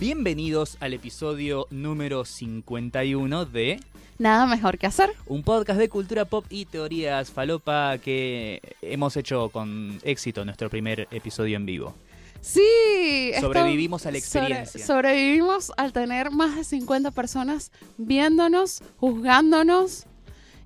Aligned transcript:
Bienvenidos 0.00 0.76
al 0.80 0.92
episodio 0.92 1.66
número 1.70 2.24
51 2.24 3.44
de 3.46 3.80
Nada 4.18 4.46
mejor 4.46 4.78
que 4.78 4.86
hacer. 4.86 5.10
un 5.26 5.42
podcast 5.42 5.78
de 5.78 5.88
cultura 5.88 6.24
pop 6.24 6.44
y 6.50 6.64
teorías 6.66 7.30
falopa 7.30 7.98
que 7.98 8.60
hemos 8.82 9.16
hecho 9.16 9.48
con 9.50 9.98
éxito 10.04 10.44
nuestro 10.44 10.70
primer 10.70 11.08
episodio 11.10 11.56
en 11.56 11.66
vivo. 11.66 11.94
Sí. 12.40 13.32
Sobrevivimos 13.40 14.06
a 14.06 14.10
la 14.10 14.20
sobre- 14.20 14.44
experiencia. 14.44 14.86
sobrevivimos 14.86 15.72
al 15.76 15.92
tener 15.92 16.30
más 16.30 16.56
de 16.56 16.64
50 16.64 17.10
personas 17.10 17.72
viéndonos, 17.98 18.82
juzgándonos. 18.98 20.04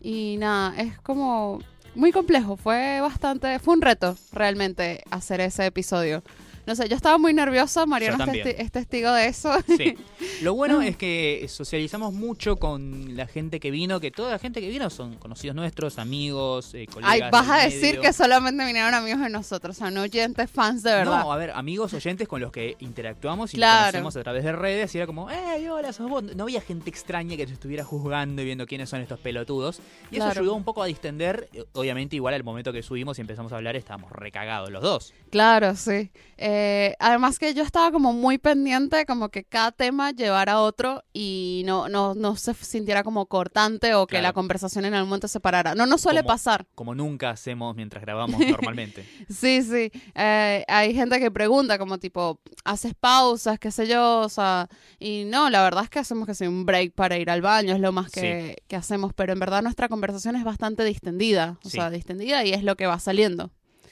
Y 0.03 0.37
nada, 0.39 0.75
es 0.81 0.99
como 1.01 1.61
muy 1.95 2.13
complejo. 2.13 2.57
Fue 2.57 3.01
bastante, 3.01 3.59
fue 3.59 3.75
un 3.75 3.83
reto 3.83 4.17
realmente 4.33 5.03
hacer 5.11 5.41
ese 5.41 5.67
episodio. 5.67 6.23
No 6.67 6.75
sé, 6.77 6.89
yo 6.89 6.97
estaba 6.97 7.19
muy 7.19 7.33
nerviosa, 7.35 7.87
Mariano 7.87 8.23
es, 8.25 8.31
testi- 8.31 8.55
es 8.59 8.71
testigo 8.71 9.11
de 9.13 9.27
eso. 9.27 9.53
Sí. 9.77 9.97
Lo 10.43 10.55
bueno 10.55 10.75
No. 10.77 10.83
es 10.83 10.97
que 10.97 11.47
socializamos 11.49 12.13
mucho 12.13 12.57
con 12.57 13.17
la 13.17 13.27
gente 13.27 13.59
que 13.61 13.71
vino, 13.71 13.99
que 14.01 14.11
toda 14.11 14.31
la 14.33 14.39
gente 14.39 14.61
que 14.61 14.69
vino 14.69 14.89
son 14.91 15.17
conocidos 15.17 15.57
nuestros, 15.57 15.99
amigos, 15.99 16.75
eh, 16.75 16.87
colegas. 16.87 17.13
Ay, 17.15 17.23
vas 17.33 17.49
a 17.49 17.57
decir 17.65 17.83
medio. 17.97 18.03
que 18.03 18.13
solamente 18.13 18.65
vinieron 18.65 18.95
amigos 18.95 19.21
de 19.21 19.31
nosotros, 19.31 19.77
o 19.77 19.79
sea, 19.79 19.91
no 19.91 20.03
oyentes 20.03 20.51
fans 20.51 20.83
de 20.83 20.93
verdad. 20.93 21.21
No, 21.23 21.33
a 21.33 21.37
ver, 21.37 21.51
amigos 21.53 21.93
oyentes 21.95 22.29
con 22.29 22.41
los 22.41 22.53
que 22.53 22.77
interactuamos 22.81 23.55
y 23.55 23.57
nos 23.57 23.61
Claro. 23.61 23.87
conocemos 23.87 24.17
a 24.17 24.23
través 24.23 24.45
de 24.45 24.53
redes 24.53 24.95
y 24.95 24.99
era 24.99 25.07
como, 25.07 25.31
¡eh, 25.31 25.69
hola, 25.71 25.93
sos 25.93 26.09
vos! 26.09 26.23
No 26.37 26.45
había 26.45 26.61
gente 26.61 26.91
extraña 26.91 27.37
que 27.37 27.47
te 27.47 27.53
estuviera 27.55 27.85
juzgando 27.85 28.43
y 28.43 28.45
viendo 28.45 28.67
quiénes 28.67 28.89
son 28.89 29.01
estos 29.01 29.19
pelotudos. 29.21 29.81
Y 30.11 30.17
eso 30.17 30.27
ayudó 30.27 30.55
un 30.55 30.65
poco 30.65 30.83
a 30.83 30.87
distender. 30.87 31.49
Eh, 31.53 31.65
Obviamente, 31.73 32.17
igual 32.17 32.35
al 32.35 32.45
momento 32.45 32.73
que 32.73 32.83
subimos 32.83 33.17
y 33.19 33.23
empezamos 33.23 33.53
a 33.53 33.57
hablar, 33.57 33.75
estábamos 33.77 34.13
recagados 34.13 34.71
los 34.71 34.83
dos. 34.83 35.15
Claro, 35.31 35.75
sí. 35.77 36.11
Eh, 36.37 36.50
además 36.99 37.39
que 37.39 37.55
yo 37.55 37.63
estaba 37.63 37.91
como 37.93 38.13
muy 38.13 38.39
pendiente, 38.39 39.05
como 39.07 39.29
que 39.29 39.45
cada 39.45 39.73
tema 39.73 40.11
llevara 40.13 40.53
a 40.53 40.61
otro 40.61 41.03
y 41.13 41.63
no, 41.67 41.89
no, 41.89 42.15
no 42.15 42.37
se 42.37 42.55
sintiera 42.55 43.03
como 43.03 43.27
cortante 43.27 43.95
o 43.95 44.07
que 44.07 44.13
Claro. 44.17 44.23
la 44.29 44.33
conversación 44.33 44.85
en 44.85 44.95
algún 44.95 45.09
momento 45.11 45.29
se 45.29 45.41
parara. 45.41 45.75
No 45.75 45.87
nos 45.87 46.01
suele 46.01 46.21
Como- 46.21 46.29
pasar. 46.29 46.67
Como 46.75 46.95
nunca 46.95 47.31
hacemos 47.31 47.75
mientras 47.77 48.03
grabamos 48.03 48.39
normalmente. 48.75 49.07
Sí, 49.29 49.63
sí. 49.63 49.91
Eh, 50.15 50.65
hay 50.69 50.95
gente 50.95 51.19
que 51.19 51.31
pregunta 51.31 51.79
como 51.79 51.99
tipo, 51.99 52.41
¿haces 52.65 52.95
pausas? 52.95 53.59
qué 53.59 53.71
sé 53.71 53.87
yo, 53.87 54.21
o 54.21 54.29
sea, 54.29 54.69
y 54.99 55.25
no, 55.27 55.51
la 55.51 55.63
verdad 55.63 55.85
es 55.85 55.91
que 55.91 55.99
hacemos 55.99 56.27
que 56.27 56.35
sea 56.35 56.49
un 56.49 56.67
break 56.67 56.93
para 56.95 57.17
ir 57.19 57.31
al 57.31 57.43
baño, 57.43 57.75
es 57.75 57.81
lo 57.81 57.93
más 57.93 58.11
que, 58.11 58.63
que 58.69 58.77
hacemos, 58.77 59.13
pero 59.15 59.33
en 59.33 59.39
verdad 59.41 59.63
nuestra 59.63 59.89
conversación 59.89 60.37
es 60.37 60.45
bastante 60.45 60.85
distendida, 60.85 61.59
o 61.65 61.69
Sí. 61.69 61.77
sea, 61.77 61.91
distendida 61.91 62.45
y 62.45 62.53
es 62.53 62.63
lo 62.65 62.77
que 62.77 62.87
va 62.87 62.99
saliendo. 62.99 63.51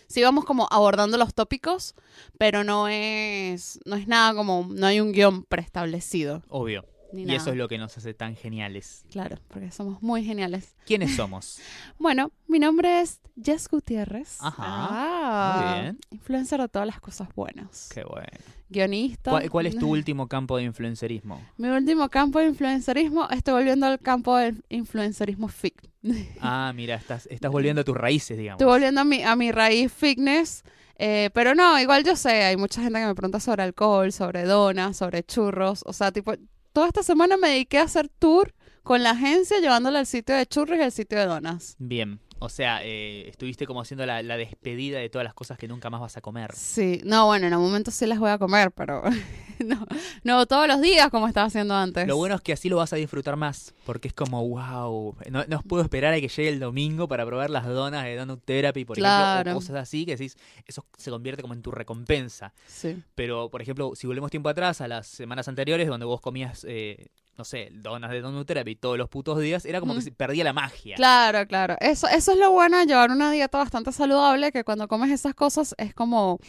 Sí 0.08 0.22
vamos 0.22 0.46
como 0.46 0.66
abordando 0.70 1.18
los 1.18 1.34
tópicos, 1.34 1.94
pero 2.38 2.64
no 2.64 2.88
es, 2.88 3.78
no 3.84 3.94
es 3.94 4.08
nada 4.08 4.34
como, 4.34 4.66
no 4.70 4.86
hay 4.86 5.00
un 5.00 5.12
guion 5.12 5.44
preestablecido, 5.44 6.42
Obvio. 6.48 6.84
Ni 7.12 7.22
Y 7.22 7.24
nada. 7.26 7.36
eso 7.38 7.50
es 7.50 7.56
lo 7.56 7.68
que 7.68 7.78
nos 7.78 7.96
hace 7.96 8.14
tan 8.14 8.36
geniales. 8.36 9.04
Claro, 9.10 9.36
porque 9.48 9.70
somos 9.70 10.02
muy 10.02 10.24
geniales. 10.24 10.74
¿Quiénes 10.86 11.14
somos? 11.16 11.58
Bueno, 11.98 12.32
mi 12.46 12.58
nombre 12.58 13.00
es 13.00 13.20
Jess 13.42 13.68
Gutiérrez. 13.68 14.36
Ajá, 14.40 14.64
Ah, 14.66 15.60
muy 15.74 15.82
bien. 15.82 15.98
Influencer 16.10 16.60
de 16.60 16.68
todas 16.68 16.86
las 16.86 17.00
cosas 17.00 17.28
buenas. 17.34 17.88
Qué 17.94 18.04
bueno. 18.04 18.26
Guionista. 18.70 19.30
¿Cuál, 19.30 19.50
cuál 19.50 19.66
es 19.66 19.78
tu 19.78 19.88
último 19.90 20.28
campo 20.28 20.56
de 20.58 20.64
influencerismo? 20.64 21.40
Mi 21.56 21.68
último 21.68 22.08
campo 22.10 22.38
de 22.38 22.46
influencerismo, 22.48 23.28
estoy 23.30 23.54
volviendo 23.54 23.86
al 23.86 23.98
campo 23.98 24.36
del 24.36 24.62
influencerismo 24.68 25.48
fit. 25.48 25.74
Ah, 26.40 26.72
mira, 26.74 26.94
estás, 26.96 27.26
estás 27.30 27.50
volviendo 27.50 27.80
a 27.80 27.84
tus 27.84 27.96
raíces, 27.96 28.36
digamos. 28.38 28.60
Estoy 28.60 28.70
volviendo 28.72 29.00
a 29.00 29.04
mi, 29.04 29.22
a 29.22 29.34
mi 29.36 29.50
raíz 29.52 29.92
fitness. 29.92 30.62
eh, 30.96 31.30
pero 31.34 31.54
no, 31.54 31.78
igual 31.80 32.04
yo 32.04 32.14
sé, 32.16 32.44
hay 32.44 32.56
mucha 32.56 32.82
gente 32.82 32.98
que 33.00 33.06
me 33.06 33.14
pregunta 33.14 33.40
sobre 33.40 33.62
alcohol, 33.62 34.12
sobre 34.12 34.44
donas, 34.44 34.96
sobre 34.96 35.22
churros. 35.24 35.82
O 35.86 35.92
sea, 35.92 36.12
tipo, 36.12 36.34
toda 36.78 36.86
esta 36.86 37.02
semana 37.02 37.36
me 37.36 37.48
dediqué 37.48 37.78
a 37.78 37.82
hacer 37.82 38.08
tour 38.08 38.54
con 38.84 39.02
la 39.02 39.10
agencia 39.10 39.58
llevándole 39.58 39.98
al 39.98 40.06
sitio 40.06 40.36
de 40.36 40.46
churros 40.46 40.78
y 40.78 40.82
al 40.82 40.92
sitio 40.92 41.18
de 41.18 41.26
donas. 41.26 41.74
Bien. 41.80 42.20
O 42.40 42.48
sea, 42.48 42.80
eh, 42.84 43.28
estuviste 43.28 43.66
como 43.66 43.80
haciendo 43.80 44.06
la, 44.06 44.22
la 44.22 44.36
despedida 44.36 44.98
de 44.98 45.08
todas 45.10 45.24
las 45.24 45.34
cosas 45.34 45.58
que 45.58 45.66
nunca 45.66 45.90
más 45.90 46.00
vas 46.00 46.16
a 46.16 46.20
comer. 46.20 46.52
Sí, 46.54 47.00
no, 47.04 47.26
bueno, 47.26 47.46
en 47.48 47.54
un 47.54 47.62
momento 47.62 47.90
sí 47.90 48.06
las 48.06 48.18
voy 48.18 48.30
a 48.30 48.38
comer, 48.38 48.70
pero 48.70 49.02
no, 49.66 49.86
no 50.22 50.46
todos 50.46 50.68
los 50.68 50.80
días 50.80 51.10
como 51.10 51.26
estaba 51.26 51.46
haciendo 51.48 51.74
antes. 51.74 52.06
Lo 52.06 52.16
bueno 52.16 52.36
es 52.36 52.40
que 52.40 52.52
así 52.52 52.68
lo 52.68 52.76
vas 52.76 52.92
a 52.92 52.96
disfrutar 52.96 53.34
más, 53.36 53.74
porque 53.84 54.08
es 54.08 54.14
como, 54.14 54.46
wow, 54.48 55.16
no, 55.30 55.44
no 55.48 55.62
puedo 55.62 55.82
esperar 55.82 56.14
a 56.14 56.20
que 56.20 56.28
llegue 56.28 56.48
el 56.48 56.60
domingo 56.60 57.08
para 57.08 57.26
probar 57.26 57.50
las 57.50 57.66
donas 57.66 58.04
de 58.04 58.14
Donut 58.16 58.44
Therapy, 58.44 58.84
por 58.84 58.96
Claro. 58.96 59.32
ejemplo, 59.40 59.52
o 59.52 59.54
cosas 59.56 59.76
así, 59.76 60.06
que 60.06 60.12
decís, 60.16 60.36
eso 60.64 60.86
se 60.96 61.10
convierte 61.10 61.42
como 61.42 61.54
en 61.54 61.62
tu 61.62 61.70
recompensa. 61.72 62.54
Sí. 62.66 63.02
Pero, 63.16 63.50
por 63.50 63.62
ejemplo, 63.62 63.92
si 63.96 64.06
volvemos 64.06 64.30
tiempo 64.30 64.48
atrás, 64.48 64.80
a 64.80 64.86
las 64.88 65.08
semanas 65.08 65.48
anteriores, 65.48 65.88
donde 65.88 66.06
vos 66.06 66.20
comías, 66.20 66.64
eh, 66.68 67.08
no 67.38 67.44
sé, 67.44 67.68
donas 67.72 68.10
de 68.10 68.20
Donut 68.20 68.46
Therapy 68.46 68.74
todos 68.76 68.98
los 68.98 69.08
putos 69.08 69.38
días, 69.40 69.64
era 69.64 69.78
como 69.80 69.94
que 69.94 70.00
Mm. 70.00 70.02
se 70.02 70.10
perdía 70.12 70.44
la 70.44 70.52
magia. 70.52 70.96
Claro, 70.96 71.46
claro. 71.46 71.76
Eso, 71.80 72.08
eso 72.08 72.32
es 72.32 72.38
lo 72.38 72.50
bueno 72.50 72.76
de 72.78 72.86
llevar 72.86 73.10
una 73.12 73.30
dieta 73.30 73.56
bastante 73.58 73.92
saludable, 73.92 74.50
que 74.52 74.64
cuando 74.64 74.88
comes 74.88 75.10
esas 75.12 75.34
cosas 75.34 75.74
es 75.78 75.94
como 75.94 76.40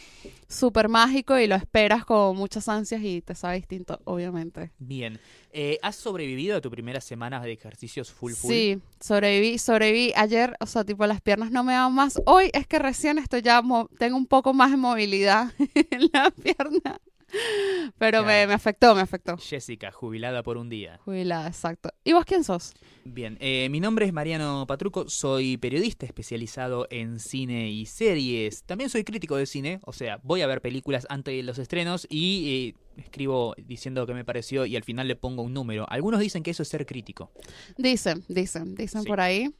súper 0.48 0.88
mágico 0.88 1.38
y 1.38 1.46
lo 1.46 1.54
esperas 1.54 2.04
con 2.04 2.36
muchas 2.36 2.68
ansias 2.68 3.00
y 3.02 3.22
te 3.22 3.34
sabe 3.36 3.56
distinto, 3.56 4.00
obviamente. 4.04 4.72
Bien. 4.78 5.20
Eh, 5.52 5.78
¿Has 5.82 5.96
sobrevivido 5.96 6.56
a 6.56 6.60
tu 6.60 6.70
primera 6.70 7.00
semana 7.00 7.40
de 7.40 7.52
ejercicios 7.52 8.10
full 8.12 8.32
full? 8.32 8.50
Sí, 8.50 8.78
sobreviví, 9.00 9.58
sobreviví. 9.58 10.12
Ayer, 10.16 10.56
o 10.60 10.66
sea, 10.66 10.84
tipo 10.84 11.06
las 11.06 11.20
piernas 11.20 11.50
no 11.52 11.62
me 11.64 11.72
daban 11.74 11.94
más. 11.94 12.20
Hoy 12.26 12.50
es 12.52 12.66
que 12.66 12.78
recién 12.78 13.18
estoy 13.18 13.42
ya, 13.42 13.62
tengo 13.98 14.16
un 14.16 14.26
poco 14.26 14.52
más 14.54 14.70
de 14.72 14.76
movilidad 14.76 15.52
en 15.90 16.10
la 16.12 16.30
pierna. 16.30 17.00
Pero 17.98 18.24
me, 18.24 18.46
me 18.46 18.54
afectó, 18.54 18.94
me 18.94 19.02
afectó. 19.02 19.36
Jessica, 19.36 19.90
jubilada 19.92 20.42
por 20.42 20.56
un 20.56 20.68
día. 20.68 20.98
Jubilada, 21.04 21.48
exacto. 21.48 21.90
¿Y 22.04 22.12
vos 22.12 22.24
quién 22.24 22.44
sos? 22.44 22.72
Bien, 23.04 23.36
eh, 23.40 23.68
mi 23.70 23.80
nombre 23.80 24.06
es 24.06 24.12
Mariano 24.12 24.64
Patruco, 24.66 25.08
soy 25.08 25.56
periodista 25.56 26.06
especializado 26.06 26.86
en 26.90 27.18
cine 27.20 27.70
y 27.70 27.86
series. 27.86 28.62
También 28.64 28.90
soy 28.90 29.04
crítico 29.04 29.36
de 29.36 29.46
cine, 29.46 29.80
o 29.84 29.92
sea, 29.92 30.18
voy 30.22 30.42
a 30.42 30.46
ver 30.46 30.60
películas 30.60 31.06
antes 31.10 31.34
de 31.34 31.42
los 31.42 31.58
estrenos 31.58 32.06
y 32.10 32.74
eh, 32.96 33.00
escribo 33.02 33.54
diciendo 33.58 34.06
qué 34.06 34.14
me 34.14 34.24
pareció 34.24 34.66
y 34.66 34.76
al 34.76 34.84
final 34.84 35.08
le 35.08 35.16
pongo 35.16 35.42
un 35.42 35.52
número. 35.54 35.86
Algunos 35.88 36.20
dicen 36.20 36.42
que 36.42 36.50
eso 36.52 36.62
es 36.62 36.68
ser 36.68 36.86
crítico. 36.86 37.30
Dicen, 37.76 38.24
dicen, 38.28 38.74
dicen 38.74 39.02
Sí. 39.02 39.08
por 39.08 39.20
ahí. 39.20 39.50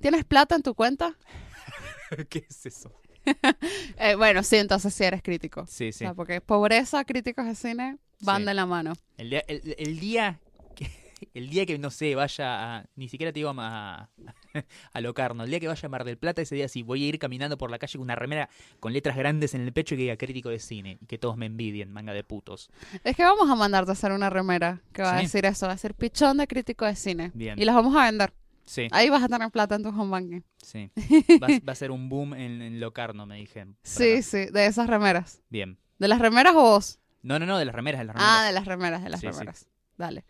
¿Tienes 0.00 0.24
plata 0.24 0.54
en 0.54 0.62
tu 0.62 0.74
cuenta? 0.74 1.16
¿Qué 2.30 2.44
es 2.48 2.66
eso? 2.66 2.92
Eh, 4.00 4.14
bueno, 4.14 4.42
sí, 4.42 4.56
entonces 4.56 4.94
sí 4.94 5.04
eres 5.04 5.22
crítico. 5.22 5.66
Sí, 5.66 5.88
O 5.88 5.92
sí. 5.92 5.98
sea, 5.98 6.14
porque 6.14 6.40
pobreza, 6.40 7.04
críticos 7.04 7.46
de 7.46 7.54
cine 7.54 7.98
van 8.20 8.42
Sí. 8.42 8.46
de 8.46 8.54
la 8.54 8.66
mano. 8.66 8.92
El 9.16 9.30
día, 9.30 9.44
el, 9.48 9.74
el 9.78 9.98
día 9.98 10.38
que, 10.76 10.88
el 11.34 11.50
día 11.50 11.66
que, 11.66 11.78
no 11.78 11.90
sé, 11.90 12.14
vaya 12.14 12.76
a, 12.78 12.84
ni 12.94 13.08
siquiera 13.08 13.32
te 13.32 13.40
digo 13.40 13.52
a, 13.56 14.08
a 14.92 15.00
Locarno, 15.00 15.42
el 15.44 15.50
día 15.50 15.58
que 15.58 15.66
vaya 15.68 15.86
a 15.86 15.88
Mar 15.88 16.04
del 16.04 16.16
Plata, 16.16 16.42
ese 16.42 16.54
día 16.54 16.68
sí, 16.68 16.82
voy 16.84 17.04
a 17.04 17.08
ir 17.08 17.18
caminando 17.18 17.58
por 17.58 17.70
la 17.72 17.78
calle 17.80 17.94
con 17.98 18.02
una 18.02 18.14
remera 18.14 18.48
con 18.78 18.92
letras 18.92 19.16
grandes 19.16 19.54
en 19.54 19.62
el 19.62 19.72
pecho 19.72 19.94
y 19.94 19.98
que 19.98 20.02
diga 20.04 20.16
crítico 20.16 20.48
de 20.48 20.60
cine 20.60 20.98
y 21.00 21.06
que 21.06 21.18
todos 21.18 21.36
me 21.36 21.46
envidien, 21.46 21.90
manga 21.92 22.12
de 22.12 22.22
putos. 22.22 22.70
Es 23.02 23.16
que 23.16 23.24
vamos 23.24 23.50
a 23.50 23.56
mandarte 23.56 23.90
a 23.90 23.94
hacer 23.94 24.12
una 24.12 24.30
remera 24.30 24.80
que 24.92 25.02
va 25.02 25.16
a 25.16 25.20
decir 25.20 25.44
eso, 25.44 25.66
va 25.66 25.72
a 25.72 25.78
ser 25.78 25.94
pichón 25.94 26.36
de 26.38 26.46
crítico 26.46 26.84
de 26.84 26.94
cine. 26.94 27.32
Bien. 27.34 27.58
Y 27.58 27.64
las 27.64 27.74
vamos 27.74 27.96
a 27.96 28.04
vender. 28.04 28.32
Sí, 28.68 28.86
Ahí 28.92 29.08
vas 29.08 29.22
a 29.22 29.28
tener 29.28 29.50
plata 29.50 29.76
en 29.76 29.82
tu 29.82 29.88
home 29.88 30.10
banking. 30.10 30.40
sí. 30.62 30.90
Va, 31.42 31.48
va 31.66 31.72
a 31.72 31.74
ser 31.74 31.90
un 31.90 32.08
boom 32.10 32.34
en, 32.34 32.60
en 32.60 32.80
Locarno, 32.80 33.24
me 33.24 33.36
dijeron. 33.36 33.76
Sí, 33.82 34.12
acá. 34.14 34.22
sí, 34.22 34.46
de 34.52 34.66
esas 34.66 34.86
remeras. 34.88 35.42
Bien. 35.48 35.78
¿De 35.98 36.06
las 36.06 36.18
remeras 36.18 36.54
o 36.54 36.60
vos? 36.60 36.98
No, 37.22 37.38
no, 37.38 37.46
no, 37.46 37.58
de 37.58 37.64
las 37.64 37.74
remeras, 37.74 38.00
de 38.00 38.04
las 38.04 38.14
remeras. 38.14 38.34
Ah, 38.40 38.44
de 38.46 38.52
las 38.52 38.64
remeras, 38.66 39.02
de 39.02 39.08
las 39.10 39.20
Sí, 39.20 39.26
sí. 39.26 39.32
remeras. 39.32 39.68
Dale. 39.96 40.24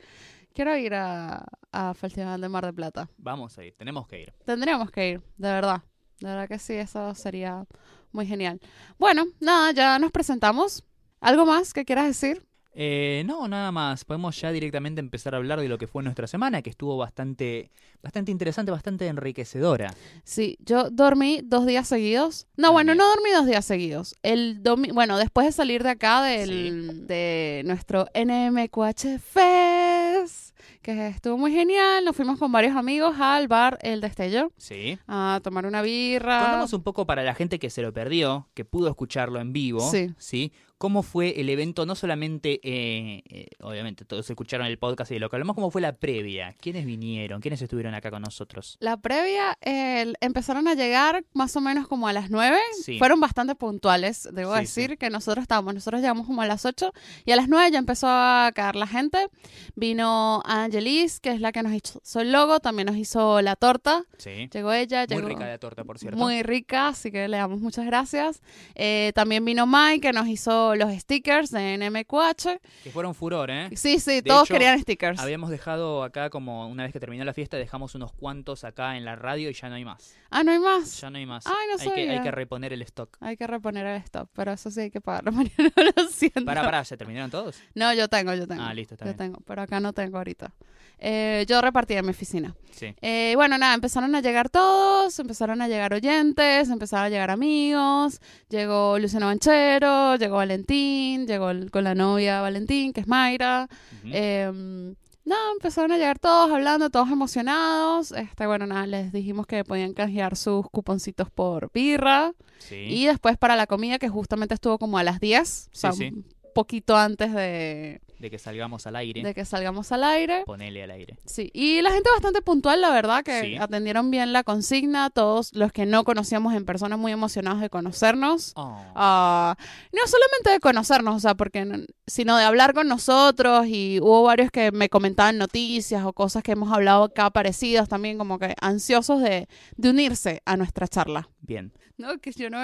Quiero 0.54 0.76
ir 0.76 0.94
a, 0.94 1.44
a 1.72 1.94
Festival 1.94 2.41
de 2.41 2.49
Mar 2.49 2.65
del 2.65 2.75
Plata. 2.75 3.10
Vamos 3.19 3.59
a 3.59 3.65
ir, 3.65 3.75
tenemos 3.76 4.06
que 4.09 4.22
ir. 4.22 4.32
Tendríamos 4.47 4.91
que 4.91 5.10
ir, 5.10 5.20
de 5.37 5.49
verdad. 5.53 5.82
De 6.20 6.28
verdad 6.28 6.49
que 6.49 6.59
sí, 6.59 6.72
eso 6.75 7.15
sería 7.15 7.66
muy 8.12 8.26
genial. 8.26 8.59
Bueno, 8.99 9.26
nada, 9.41 9.73
ya 9.73 9.99
nos 9.99 10.11
presentamos. 10.11 10.84
¿Algo 11.20 11.44
más 11.44 11.75
que 11.75 11.84
quieras 11.84 12.06
decir? 12.06 12.46
Eh, 12.75 13.25
no, 13.26 13.49
nada 13.49 13.73
más. 13.73 14.05
Podemos 14.05 14.41
ya 14.41 14.53
directamente 14.53 15.00
empezar 15.00 15.35
a 15.35 15.38
hablar 15.38 15.61
de 15.61 15.69
lo 15.69 15.79
que 15.79 15.87
fue 15.87 16.03
nuestra 16.03 16.26
semana, 16.26 16.62
que 16.62 16.70
estuvo 16.70 16.97
bastante, 16.97 17.70
bastante 18.03 18.31
interesante, 18.31 18.70
bastante 18.70 19.06
enriquecedora. 19.09 19.93
Sí, 20.23 20.59
yo 20.61 20.88
dormí 20.91 21.41
dos 21.44 21.67
días 21.67 21.88
seguidos. 21.88 22.47
No, 22.56 22.73
bueno, 22.73 22.94
no 22.94 23.09
dormí 23.09 23.31
dos 23.32 23.47
días 23.47 23.65
seguidos. 23.65 24.15
El 24.23 24.62
domi 24.62 24.91
bueno, 24.93 25.19
después 25.19 25.47
de 25.47 25.53
salir 25.53 25.82
de 25.82 25.91
acá 25.91 26.23
del, 26.23 27.06
de 27.06 27.62
nuestro 27.65 28.06
NMQH 28.15 29.19
Fest, 29.19 30.56
que 30.82 31.09
estuvo 31.09 31.37
muy 31.38 31.53
genial. 31.53 32.05
Nos 32.05 32.15
fuimos 32.15 32.38
con 32.38 32.53
varios 32.53 32.76
amigos 32.76 33.17
al 33.19 33.49
bar 33.49 33.79
El 33.82 34.00
Destello 34.00 34.53
Sí. 34.56 34.99
a 35.09 35.41
tomar 35.43 35.67
una 35.67 35.82
birra. 35.82 36.41
Contamos 36.43 36.73
un 36.73 36.82
poco 36.82 37.06
para 37.06 37.23
la 37.23 37.35
gente 37.35 37.59
que 37.59 37.70
se 37.70 37.82
lo 37.82 37.93
perdió, 37.93 38.49
que 38.55 38.65
pudo 38.65 38.88
escucharlo 38.88 39.41
en 39.41 39.53
vivo, 39.53 39.81
Sí. 40.19 40.53
¿Cómo 40.78 41.02
fue 41.02 41.40
el 41.40 41.48
evento? 41.50 41.86
No 41.86 41.94
solamente, 41.96 42.60
eh, 42.62 43.22
eh, 43.28 43.46
obviamente 43.60 44.04
todos 44.04 44.30
escucharon 44.30 44.66
el 44.66 44.78
podcast 44.78 45.10
y 45.10 45.14
de 45.14 45.20
lo 45.20 45.28
que 45.28 45.34
hablamos, 45.36 45.56
¿cómo 45.56 45.70
fue 45.72 45.80
la 45.80 45.96
previa? 45.96 46.54
¿Quiénes 46.60 46.86
vinieron? 46.86 47.40
¿Quiénes 47.40 47.60
estuvieron 47.60 47.94
acá 47.94 48.10
con 48.10 48.22
nosotros? 48.22 48.76
La 48.80 48.96
previa 48.96 49.58
el- 49.60 50.16
empezaron 50.20 50.69
a 50.69 50.75
llegar 50.75 51.25
más 51.34 51.56
o 51.56 51.60
menos 51.60 51.88
como 51.88 52.06
a 52.06 52.12
las 52.12 52.30
9. 52.30 52.56
Sí. 52.82 52.96
Fueron 52.98 53.19
bastante 53.19 53.54
puntuales, 53.56 54.28
debo 54.32 54.54
Sí, 54.54 54.60
decir, 54.60 54.98
que 54.98 55.10
nosotros 55.10 55.42
estábamos. 55.42 55.75
Nosotros 55.75 56.00
llegamos 56.00 56.26
como 56.26 56.42
a 56.42 56.46
las 56.46 56.64
8 56.64 56.92
y 57.24 57.32
a 57.32 57.36
las 57.36 57.48
9 57.48 57.70
ya 57.72 57.78
empezó 57.78 58.06
a 58.08 58.52
caer 58.54 58.76
la 58.76 58.86
gente. 58.86 59.26
Vino 59.74 60.42
Angelis, 60.44 61.20
que 61.20 61.31
es 61.31 61.40
la 61.40 61.52
que 61.52 61.62
nos 61.62 61.72
hizo 61.72 62.20
el 62.20 62.32
logo, 62.32 62.60
también 62.60 62.86
nos 62.86 62.96
hizo 62.96 63.42
la 63.42 63.56
torta. 63.56 64.04
Sí. 64.19 64.48
Llegó 64.52 64.72
ella, 64.72 65.06
Muy 65.08 65.16
llegó 65.16 65.28
rica 65.28 65.46
la 65.46 65.58
torta, 65.58 65.84
por 65.84 65.98
cierto. 65.98 66.16
muy 66.19 66.42
rica, 66.42 66.88
así 66.88 67.10
que 67.10 67.28
le 67.28 67.36
damos 67.36 67.60
muchas 67.60 67.84
gracias. 67.86 68.42
Eh, 68.74 69.12
también 69.14 69.44
vino 69.44 69.66
Mike, 69.66 70.00
que 70.08 70.12
nos 70.12 70.26
hizo 70.28 70.68
los 70.75 70.93
stickers 70.93 71.50
de 71.50 71.79
NMQH. 71.79 72.61
Que 72.85 72.91
fueron 72.91 73.15
furor, 73.15 73.50
¿eh? 73.50 73.70
Sí, 73.76 73.99
sí, 73.99 74.17
De 74.17 74.23
todos 74.23 74.44
hecho, 74.44 74.55
querían 74.55 74.79
stickers. 74.81 75.20
Habíamos 75.20 75.50
dejado 75.50 76.03
acá 76.03 76.31
como 76.31 76.67
una 76.69 76.85
vez 76.85 76.93
que 76.93 77.00
terminó 77.00 77.25
la 77.25 77.35
fiesta, 77.35 77.56
dejamos 77.56 77.94
unos 77.94 78.12
cuantos 78.12 78.65
acá 78.65 78.97
en 78.97 79.05
la 79.05 79.17
radio 79.17 79.50
y 79.50 79.55
ya 79.55 79.69
no 79.69 79.75
hay 79.76 79.85
más. 79.85 80.15
Ah, 80.31 80.43
¿no 80.43 80.53
hay 80.53 80.59
más? 80.59 81.00
Ya 81.00 81.11
no 81.11 81.19
hay 81.19 81.26
más. 81.26 81.47
Ay, 81.47 81.53
no 81.73 81.82
hay, 81.82 81.91
que, 81.94 82.11
hay 82.11 82.23
que 82.23 82.31
reponer 82.31 82.73
el 82.73 82.82
stock. 82.82 83.17
Hay 83.20 83.37
que 83.37 83.47
reponer 83.47 83.87
el 83.87 83.97
stop, 84.03 84.29
pero 84.32 84.53
eso 84.53 84.70
sí 84.70 84.81
hay 84.81 84.91
que 84.91 85.00
pagarlo, 85.00 85.32
Mariano, 85.32 85.70
lo 85.97 86.09
siento. 86.09 86.44
Para, 86.44 86.62
para, 86.62 86.85
¿se 86.85 86.97
terminaron 86.97 87.31
todos? 87.31 87.56
No, 87.75 87.93
yo 87.94 88.09
tengo, 88.09 88.35
yo 88.35 88.47
tengo. 88.47 88.62
Ah, 88.62 88.75
listo, 88.75 88.94
está 88.94 89.05
yo 89.06 89.12
bien. 89.15 89.19
tengo, 89.19 89.41
pero 89.47 89.62
acá 89.62 89.81
no 89.81 89.93
tengo 89.93 90.19
ahorita. 90.19 90.53
Eh, 90.98 91.44
yo 91.48 91.60
repartí 91.60 91.94
en 91.94 92.04
mi 92.04 92.10
oficina. 92.10 92.54
Sí. 92.72 92.94
Eh, 93.02 93.32
bueno, 93.36 93.56
nada, 93.58 93.74
empezaron 93.74 94.14
a 94.14 94.20
llegar 94.20 94.48
todos, 94.50 95.18
empezaron 95.18 95.60
a 95.62 95.68
llegar 95.68 95.92
oyentes, 95.94 96.68
empezaron 96.68 97.06
a 97.06 97.08
llegar 97.08 97.30
amigos, 97.30 98.20
llegó 98.48 98.98
Luciano 98.98 99.26
Banchero, 99.26 100.16
llegó 100.16 100.36
Valentín, 100.36 101.26
llegó 101.26 101.50
el- 101.50 101.70
con 101.70 101.84
la 101.84 101.94
novia 101.94 102.40
Valentín, 102.40 102.92
que 102.92 103.00
es 103.00 103.08
Mayra. 103.08 103.68
Eh, 104.04 104.94
nada, 105.24 105.52
empezaron 105.52 105.92
a 105.92 105.98
llegar 105.98 106.18
todos 106.18 106.50
hablando, 106.52 106.88
todos 106.90 107.10
emocionados. 107.10 108.12
Este, 108.12 108.46
bueno, 108.46 108.66
nada, 108.66 108.86
les 108.86 109.12
dijimos 109.12 109.46
que 109.46 109.64
podían 109.64 109.92
canjear 109.92 110.36
sus 110.36 110.68
cuponcitos 110.70 111.30
por 111.30 111.70
birra. 111.72 112.32
sí. 112.58 112.76
Y 112.76 113.06
después 113.06 113.36
para 113.38 113.56
la 113.56 113.66
comida, 113.66 113.98
que 113.98 114.08
justamente 114.08 114.54
estuvo 114.54 114.78
como 114.78 114.98
a 114.98 115.02
las 115.04 115.20
10, 115.20 115.68
o 115.72 115.76
sea, 115.76 115.90
un 116.08 116.24
poquito 116.54 116.96
antes 116.96 117.32
de, 117.34 118.00
De 118.19 118.31
que 118.31 118.38
salgamos 118.38 118.87
al 118.87 118.97
aire. 118.97 119.23
de 119.23 119.35
que 119.35 119.44
salgamos 119.44 119.93
al 119.93 120.03
aire. 120.05 120.43
Ponele 120.44 120.82
al 120.82 120.91
aire. 120.91 121.19
Sí, 121.25 121.50
y 121.55 121.81
la 121.82 121.93
gente 121.93 122.11
bastante 122.11 122.43
puntual, 122.43 122.81
la 122.81 122.91
verdad, 122.91 123.23
que 123.23 123.41
Sí. 123.43 123.56
atendieron 123.56 124.11
bien 124.11 124.32
la 124.32 124.43
consigna, 124.44 125.11
todos 125.11 125.55
los 125.55 125.73
que 125.73 125.87
no 125.87 126.05
conocíamos 126.05 126.55
en 126.55 126.65
persona 126.65 126.97
muy 126.97 127.12
emocionados 127.12 127.61
de 127.61 127.70
conocernos. 127.70 128.53
Oh. 128.56 128.76
Ah, 128.94 129.56
no 129.93 130.00
solamente 130.06 130.50
de 130.50 130.61
conocernos, 130.61 131.17
o 131.17 131.20
sea, 131.20 131.35
porque 131.35 131.87
sino 132.06 132.37
de 132.37 132.44
hablar 132.44 132.75
con 132.75 132.88
nosotros 132.88 133.67
y 133.67 134.00
hubo 134.00 134.23
varios 134.25 134.50
que 134.50 134.73
me 134.73 134.88
comentaban 134.88 135.38
noticias 135.38 136.05
o 136.05 136.12
cosas 136.12 136.43
que 136.43 136.53
hemos 136.53 136.73
hablado 136.73 137.05
acá 137.05 137.31
parecidas 137.31 137.88
también, 137.88 138.19
como 138.19 138.38
que 138.38 138.55
ansiosos 138.61 139.20
de, 139.23 139.47
de 139.76 139.91
unirse 139.91 140.43
a 140.44 140.56
nuestra 140.56 140.88
charla. 140.88 141.29
Bien. 141.41 141.73
No, 142.08 142.18
que 142.20 142.30
yo 142.32 142.48
no. 142.48 142.58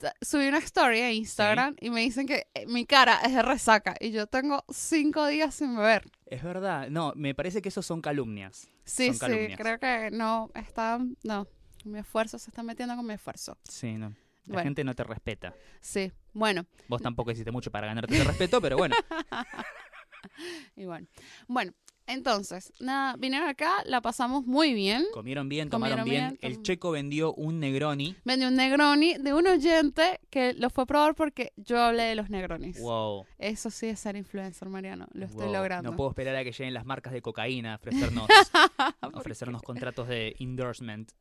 Sa- 0.00 0.14
Subí 0.20 0.46
una 0.46 0.58
story 0.58 1.00
a 1.00 1.10
Instagram 1.12 1.74
y 1.80 1.88
me 1.90 2.02
dicen 2.02 2.26
que 2.26 2.46
eh, 2.54 2.66
mi 2.66 2.84
cara 2.84 3.20
es 3.24 3.32
de 3.32 3.40
resaca 3.42 3.94
y 3.98 4.10
yo 4.10 4.26
tengo 4.26 4.62
cinco 4.70 5.26
días 5.26 5.54
sin 5.54 5.74
beber. 5.74 6.04
Es 6.26 6.42
verdad. 6.42 6.88
No, 6.90 7.12
me 7.16 7.34
parece 7.34 7.62
que 7.62 7.70
esos 7.70 7.86
son 7.86 8.02
calumnias. 8.02 8.68
Sí, 8.84 9.06
Son 9.06 9.14
sí, 9.14 9.20
calumnias. 9.20 9.58
creo 9.60 9.78
que 9.78 10.10
no, 10.12 10.50
está, 10.54 10.98
no, 11.24 11.46
mi 11.84 11.98
esfuerzo 12.00 12.38
se 12.38 12.50
está 12.50 12.62
metiendo 12.62 12.94
con 12.94 13.06
mi 13.06 13.14
esfuerzo. 13.14 13.56
Sí, 13.64 13.92
no. 13.94 14.08
La 14.44 14.54
Bueno. 14.54 14.62
gente 14.64 14.84
no 14.84 14.94
te 14.94 15.04
respeta. 15.04 15.54
Sí, 15.80 16.10
bueno, 16.32 16.64
Vos 16.88 17.00
tampoco 17.02 17.30
hiciste 17.30 17.50
mucho 17.50 17.70
para 17.70 17.86
ganarte 17.86 18.14
ese 18.14 18.24
respeto, 18.24 18.60
pero 18.62 18.76
bueno. 18.76 18.94
y 20.76 20.84
bueno. 20.84 21.06
Bueno, 21.46 21.72
entonces, 22.08 22.72
nada, 22.80 23.16
vinieron 23.18 23.48
acá, 23.48 23.70
la 23.84 24.00
pasamos 24.00 24.46
muy 24.46 24.72
bien. 24.72 25.04
Comieron 25.12 25.48
bien, 25.48 25.68
tomaron 25.68 26.00
Comieron 26.00 26.30
bien. 26.30 26.38
bien, 26.40 26.52
El 26.52 26.62
checo 26.62 26.90
vendió 26.90 27.34
un 27.34 27.60
Negroni. 27.60 28.16
Vendí 28.24 28.46
un 28.46 28.56
Negroni 28.56 29.18
de 29.18 29.34
un 29.34 29.46
oyente 29.46 30.18
que 30.30 30.54
lo 30.54 30.70
fue 30.70 30.84
a 30.84 30.86
probar 30.86 31.14
porque 31.14 31.52
yo 31.56 31.80
hablé 31.80 32.04
de 32.04 32.14
los 32.14 32.30
Negronis. 32.30 32.80
Wow. 32.80 33.26
Eso 33.38 33.70
sí 33.70 33.86
es 33.86 34.00
ser 34.00 34.16
influencer, 34.16 34.68
Mariano, 34.68 35.06
lo 35.12 35.26
estoy 35.26 35.44
wow. 35.44 35.54
logrando. 35.54 35.90
No 35.90 35.96
puedo 35.96 36.10
esperar 36.10 36.34
a 36.34 36.44
que 36.44 36.52
lleguen 36.52 36.72
las 36.72 36.86
marcas 36.86 37.12
de 37.12 37.20
cocaína 37.20 37.74
a 37.74 37.76
ofrecernos, 37.76 38.26
ofrecernos 39.12 39.62
contratos 39.62 40.08
de 40.08 40.34
endorsement. 40.38 41.12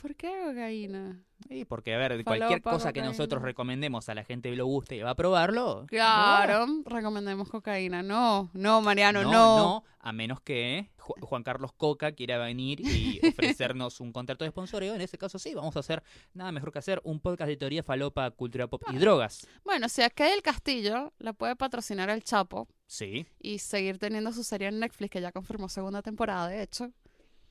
¿Por 0.00 0.14
qué 0.16 0.30
cocaína? 0.46 1.22
Y 1.48 1.64
porque, 1.64 1.94
a 1.94 1.98
ver, 1.98 2.12
Falopa, 2.12 2.24
cualquier 2.36 2.62
cosa 2.62 2.92
que 2.92 3.00
nosotros 3.02 3.42
recomendemos 3.42 4.08
a 4.08 4.14
la 4.14 4.24
gente 4.24 4.50
que 4.50 4.56
lo 4.56 4.66
guste 4.66 4.96
y 4.96 5.00
va 5.00 5.10
a 5.10 5.14
probarlo. 5.14 5.84
Claro, 5.88 6.66
recomendemos 6.84 7.48
cocaína. 7.48 8.02
No, 8.02 8.50
no, 8.54 8.80
Mariano, 8.80 9.22
no, 9.22 9.30
no. 9.32 9.56
no, 9.56 9.84
a 10.00 10.12
menos 10.12 10.40
que 10.40 10.90
Ju- 10.98 11.20
Juan 11.20 11.42
Carlos 11.42 11.72
Coca 11.72 12.12
quiera 12.12 12.38
venir 12.38 12.80
y 12.80 13.20
ofrecernos 13.28 14.00
un 14.00 14.12
contrato 14.12 14.44
de 14.44 14.50
sponsoreo. 14.50 14.94
En 14.94 15.00
ese 15.00 15.16
caso 15.18 15.38
sí, 15.38 15.54
vamos 15.54 15.76
a 15.76 15.80
hacer 15.80 16.02
nada 16.34 16.50
mejor 16.52 16.72
que 16.72 16.78
hacer 16.80 17.00
un 17.04 17.20
podcast 17.20 17.48
de 17.48 17.56
teoría 17.56 17.82
falopa, 17.82 18.30
cultura 18.30 18.66
pop 18.66 18.82
y 18.90 18.96
drogas. 18.96 19.46
Bueno, 19.64 19.88
si 19.88 20.02
acá 20.02 20.32
el 20.34 20.42
Castillo 20.42 21.12
la 21.18 21.32
puede 21.34 21.56
patrocinar 21.56 22.10
el 22.10 22.22
Chapo 22.24 22.68
Sí, 22.86 23.26
y 23.40 23.58
seguir 23.58 23.98
teniendo 23.98 24.32
su 24.32 24.44
serie 24.44 24.68
en 24.68 24.80
Netflix, 24.80 25.10
que 25.10 25.20
ya 25.20 25.32
confirmó 25.32 25.68
segunda 25.68 26.02
temporada, 26.02 26.48
de 26.48 26.62
hecho, 26.62 26.90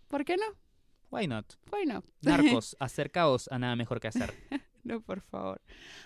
¿por 0.08 0.24
qué 0.26 0.36
no? 0.38 0.46
Why 1.14 1.28
not? 1.28 1.46
Bueno, 1.70 2.04
Narcos, 2.22 2.76
acercaos 2.80 3.48
a 3.52 3.60
nada 3.60 3.76
mejor 3.76 4.00
que 4.00 4.08
hacer. 4.08 4.34
no, 4.84 5.02
por 5.02 5.22
favor. 5.22 5.62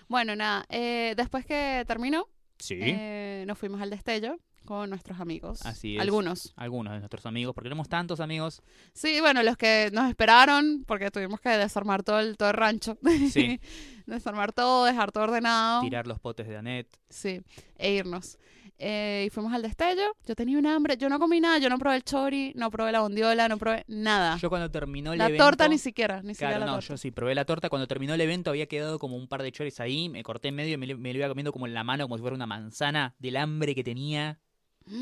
Bueno, 0.08 0.36
nada, 0.36 0.64
eh, 0.68 1.14
después 1.16 1.46
que 1.46 1.84
terminó, 1.86 2.28
Sí. 2.58 2.78
eh, 2.80 3.44
nos 3.46 3.56
fuimos 3.58 3.80
al 3.80 3.90
destello 3.90 4.38
con 4.64 4.90
nuestros 4.90 5.18
amigos. 5.18 5.64
Así 5.64 5.94
es. 5.94 6.00
Algunos. 6.02 6.52
Algunos 6.56 6.92
de 6.92 6.98
nuestros 6.98 7.24
amigos, 7.24 7.54
porque 7.54 7.68
tenemos 7.70 7.88
tantos 7.88 8.20
amigos. 8.20 8.60
Sí, 8.92 9.18
bueno, 9.20 9.42
los 9.42 9.56
que 9.56 9.88
nos 9.94 10.10
esperaron, 10.10 10.84
porque 10.86 11.10
tuvimos 11.10 11.40
que 11.40 11.48
desarmar 11.50 12.02
todo 12.02 12.20
el, 12.20 12.36
todo 12.36 12.50
el 12.50 12.54
rancho. 12.54 12.98
Sí. 13.30 13.60
desarmar 14.06 14.52
todo, 14.52 14.84
dejar 14.84 15.10
todo 15.10 15.24
ordenado. 15.24 15.80
Tirar 15.80 16.06
los 16.06 16.20
potes 16.20 16.46
de 16.48 16.58
Anet. 16.58 16.86
Sí, 17.08 17.40
e 17.78 17.94
irnos. 17.94 18.38
Eh, 18.80 19.24
y 19.26 19.30
fuimos 19.30 19.52
al 19.52 19.62
destello. 19.62 20.14
Yo 20.26 20.34
tenía 20.36 20.56
un 20.58 20.66
hambre. 20.66 20.96
Yo 20.96 21.08
no 21.08 21.18
comí 21.18 21.40
nada. 21.40 21.58
Yo 21.58 21.68
no 21.68 21.78
probé 21.78 21.96
el 21.96 22.04
chori, 22.04 22.52
no 22.54 22.70
probé 22.70 22.92
la 22.92 23.00
bondiola, 23.00 23.48
no 23.48 23.58
probé 23.58 23.84
nada. 23.88 24.36
Yo 24.38 24.48
cuando 24.48 24.70
terminó 24.70 25.12
el 25.12 25.18
la 25.18 25.26
evento... 25.26 25.44
torta 25.44 25.66
ni 25.68 25.78
siquiera, 25.78 26.22
ni 26.22 26.34
siquiera 26.34 26.52
Claro, 26.52 26.60
la 26.64 26.66
no, 26.70 26.76
torta. 26.78 26.88
yo 26.94 26.96
sí 26.96 27.10
probé 27.10 27.34
la 27.34 27.44
torta. 27.44 27.68
Cuando 27.68 27.88
terminó 27.88 28.14
el 28.14 28.20
evento 28.20 28.50
había 28.50 28.66
quedado 28.66 28.98
como 29.00 29.16
un 29.16 29.26
par 29.28 29.42
de 29.42 29.50
choris 29.50 29.80
ahí. 29.80 30.08
Me 30.08 30.22
corté 30.22 30.48
en 30.48 30.54
medio 30.54 30.74
y 30.74 30.76
me, 30.76 30.86
lo- 30.86 30.96
me 30.98 31.12
lo 31.12 31.18
iba 31.18 31.28
comiendo 31.28 31.52
como 31.52 31.66
en 31.66 31.74
la 31.74 31.82
mano, 31.82 32.04
como 32.04 32.16
si 32.16 32.20
fuera 32.20 32.36
una 32.36 32.46
manzana 32.46 33.14
del 33.18 33.36
hambre 33.36 33.74
que 33.74 33.82
tenía. 33.82 34.40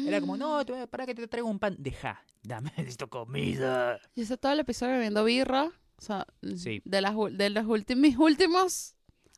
Era 0.07 0.21
como, 0.21 0.37
no, 0.37 0.65
para 0.91 1.07
que 1.07 1.15
te 1.15 1.29
traigo 1.29 1.49
un 1.49 1.59
pan. 1.59 1.77
Deja, 1.79 2.25
dame, 2.43 2.73
necesito 2.79 3.09
comida. 3.09 3.99
Yo 4.17 4.23
hice 4.23 4.37
todo 4.37 4.53
el 4.53 4.61
episodio 4.61 4.95
bebiendo 4.95 5.23
birra. 5.23 5.65
O 5.99 6.03
sea, 6.03 6.27
Sí. 6.57 6.83
de, 6.85 7.01
las, 7.01 7.15
de 7.33 7.51
los 7.51 7.65
últimos, 7.67 8.01
mis 8.03 8.17
últimos 8.19 8.95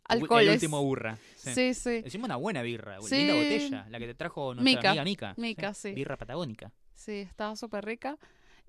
alcoholes. 0.08 0.49
El 0.49 0.55
último 0.55 0.82
burra. 0.82 1.19
Sí. 1.54 1.74
Sí, 1.74 2.00
sí. 2.00 2.02
Hicimos 2.06 2.26
una 2.26 2.36
buena 2.36 2.62
birra, 2.62 3.00
Sí. 3.02 3.17
linda 3.17 3.34
botella, 3.34 3.86
la 3.90 3.98
que 3.98 4.06
te 4.06 4.14
trajo 4.14 4.55
nuestra 4.55 4.64
Mica. 4.78 4.90
amiga 4.90 5.05
Mica. 5.05 5.34
Mica, 5.36 5.74
sí. 5.74 5.93
Birra 5.93 6.17
patagónica. 6.17 6.72
Sí, 6.94 7.12
estaba 7.20 7.55
súper 7.56 7.84
rica. 7.84 8.17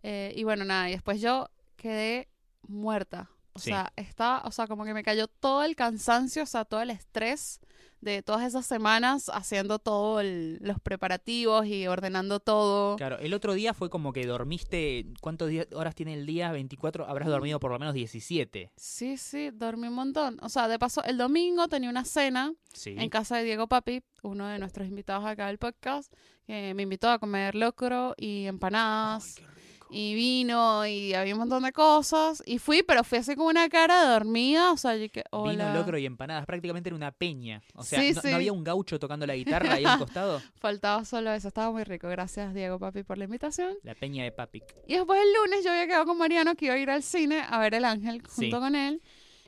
Eh, 0.03 0.33
y 0.36 0.43
bueno, 0.43 0.65
nada, 0.65 0.89
y 0.89 0.93
después 0.93 1.19
yo 1.21 1.50
quedé 1.75 2.27
muerta. 2.67 3.29
O 3.53 3.59
sea, 3.59 3.91
estaba, 3.98 4.41
o 4.45 4.51
sea, 4.51 4.67
como 4.67 4.86
que 4.86 4.93
me 4.93 5.03
cayó 5.03 5.27
todo 5.27 5.63
el 5.63 5.75
cansancio, 5.75 6.43
o 6.43 6.45
sea, 6.45 6.63
todo 6.65 6.81
el 6.81 6.91
estrés 6.91 7.59
de 8.01 8.22
todas 8.24 8.44
esas 8.48 8.65
semanas 8.65 9.29
haciendo 9.34 9.79
todos 9.79 10.24
los 10.25 10.79
preparativos 10.79 11.65
y 11.68 11.88
ordenando 11.88 12.39
todo. 12.39 12.96
Claro, 12.96 13.18
el 13.20 13.34
otro 13.34 13.53
día 13.53 13.74
fue 13.74 13.89
como 13.89 14.13
que 14.13 14.25
dormiste, 14.25 15.06
¿cuántas 15.22 15.50
horas 15.74 15.96
tiene 15.96 16.13
el 16.13 16.25
día? 16.25 16.51
24, 16.51 17.08
habrás 17.08 17.27
dormido 17.27 17.60
por 17.60 17.72
lo 17.72 17.79
menos 17.79 17.94
17. 17.94 18.72
Sí, 18.75 19.18
sí, 19.18 19.50
dormí 19.53 19.88
un 19.88 19.96
montón. 19.96 20.38
O 20.41 20.50
sea, 20.50 20.68
de 20.68 20.79
paso, 20.79 21.03
el 21.03 21.18
domingo 21.18 21.68
tenía 21.68 21.89
una 21.89 22.06
cena 22.06 22.53
Sí. 22.74 22.96
en 22.98 23.10
casa 23.10 23.38
de 23.38 23.44
Diego 23.44 23.68
Papi, 23.68 24.03
uno 24.24 24.48
de 24.48 24.60
nuestros 24.60 24.88
invitados 24.88 25.25
acá 25.25 25.48
del 25.48 25.58
podcast, 25.58 26.13
que 26.46 26.74
me 26.75 26.84
invitó 26.84 27.10
a 27.10 27.20
comer 27.20 27.56
locro 27.56 28.13
y 28.18 28.46
empanadas. 28.46 29.38
Ay, 29.39 29.44
qué. 29.46 29.59
Y 29.89 30.13
vino 30.13 30.86
y 30.86 31.13
había 31.13 31.34
un 31.34 31.39
montón 31.39 31.63
de 31.63 31.72
cosas 31.72 32.43
y 32.46 32.60
fui, 32.60 32.84
pero 32.84 33.03
fui 33.03 33.17
así 33.17 33.36
con 33.36 33.48
una 33.48 33.67
cara 33.69 34.03
de 34.05 34.12
dormida, 34.12 34.72
o 34.72 34.77
sea, 34.77 34.96
yo 34.96 35.10
que 35.10 35.24
hola. 35.31 35.51
Vino, 35.51 35.74
locro 35.74 35.98
y 35.98 36.05
empanadas, 36.05 36.46
prácticamente 36.46 36.89
era 36.89 36.96
una 36.96 37.12
peña. 37.12 37.62
O 37.74 37.84
sea, 37.84 38.00
Sí, 38.01 38.13
no, 38.13 38.22
sí. 38.22 38.29
no 38.29 38.36
había 38.36 38.53
un 38.53 38.63
gaucho 38.63 39.00
tocando 39.00 39.25
la 39.25 39.36
guitarra 39.36 39.74
ahí 39.74 39.86
al 39.86 39.98
costado? 40.00 40.41
Faltaba 40.60 41.03
solo 41.05 41.31
eso, 41.31 41.48
estaba 41.48 41.72
muy 41.72 41.84
rico. 41.84 42.08
Gracias 42.10 42.53
Diego 42.53 42.77
Papi 42.79 43.03
por 43.03 43.17
la 43.17 43.25
invitación. 43.25 43.75
La 43.84 43.96
peña 43.96 44.24
de 44.24 44.31
Papic. 44.31 44.63
Y 44.88 44.96
después 44.96 45.19
el 45.22 45.34
lunes 45.34 45.63
yo 45.63 45.72
había 45.72 45.88
quedado 45.88 46.05
con 46.05 46.17
Mariano 46.17 46.55
que 46.55 46.65
iba 46.65 46.75
a 46.75 46.77
ir 46.77 46.89
al 46.89 47.03
cine 47.03 47.41
a 47.48 47.60
ver 47.60 47.74
El 47.74 47.86
Ángel 47.86 48.22
junto 48.22 48.31
Sí. 48.41 48.50
con 48.51 48.75
él. 48.75 49.01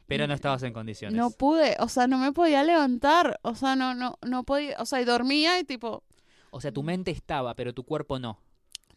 Pero 0.08 0.28
no 0.28 0.34
estabas 0.34 0.62
en 0.64 0.74
condiciones. 0.74 1.16
No 1.18 1.30
pude, 1.32 1.78
o 1.80 1.88
sea, 1.88 2.06
no 2.08 2.18
me 2.18 2.34
podía 2.34 2.64
levantar, 2.66 3.40
o 3.44 3.56
sea, 3.56 3.76
no 3.78 3.94
no 3.94 4.18
no 4.26 4.44
podía, 4.44 4.76
o 4.80 4.86
sea, 4.86 5.00
y 5.02 5.06
dormía 5.06 5.58
y 5.60 5.64
tipo 5.64 6.04
O 6.50 6.60
sea, 6.60 6.72
tu 6.74 6.84
mente 6.84 7.12
estaba, 7.12 7.56
pero 7.56 7.74
tu 7.74 7.84
cuerpo 7.86 8.20
no. 8.20 8.38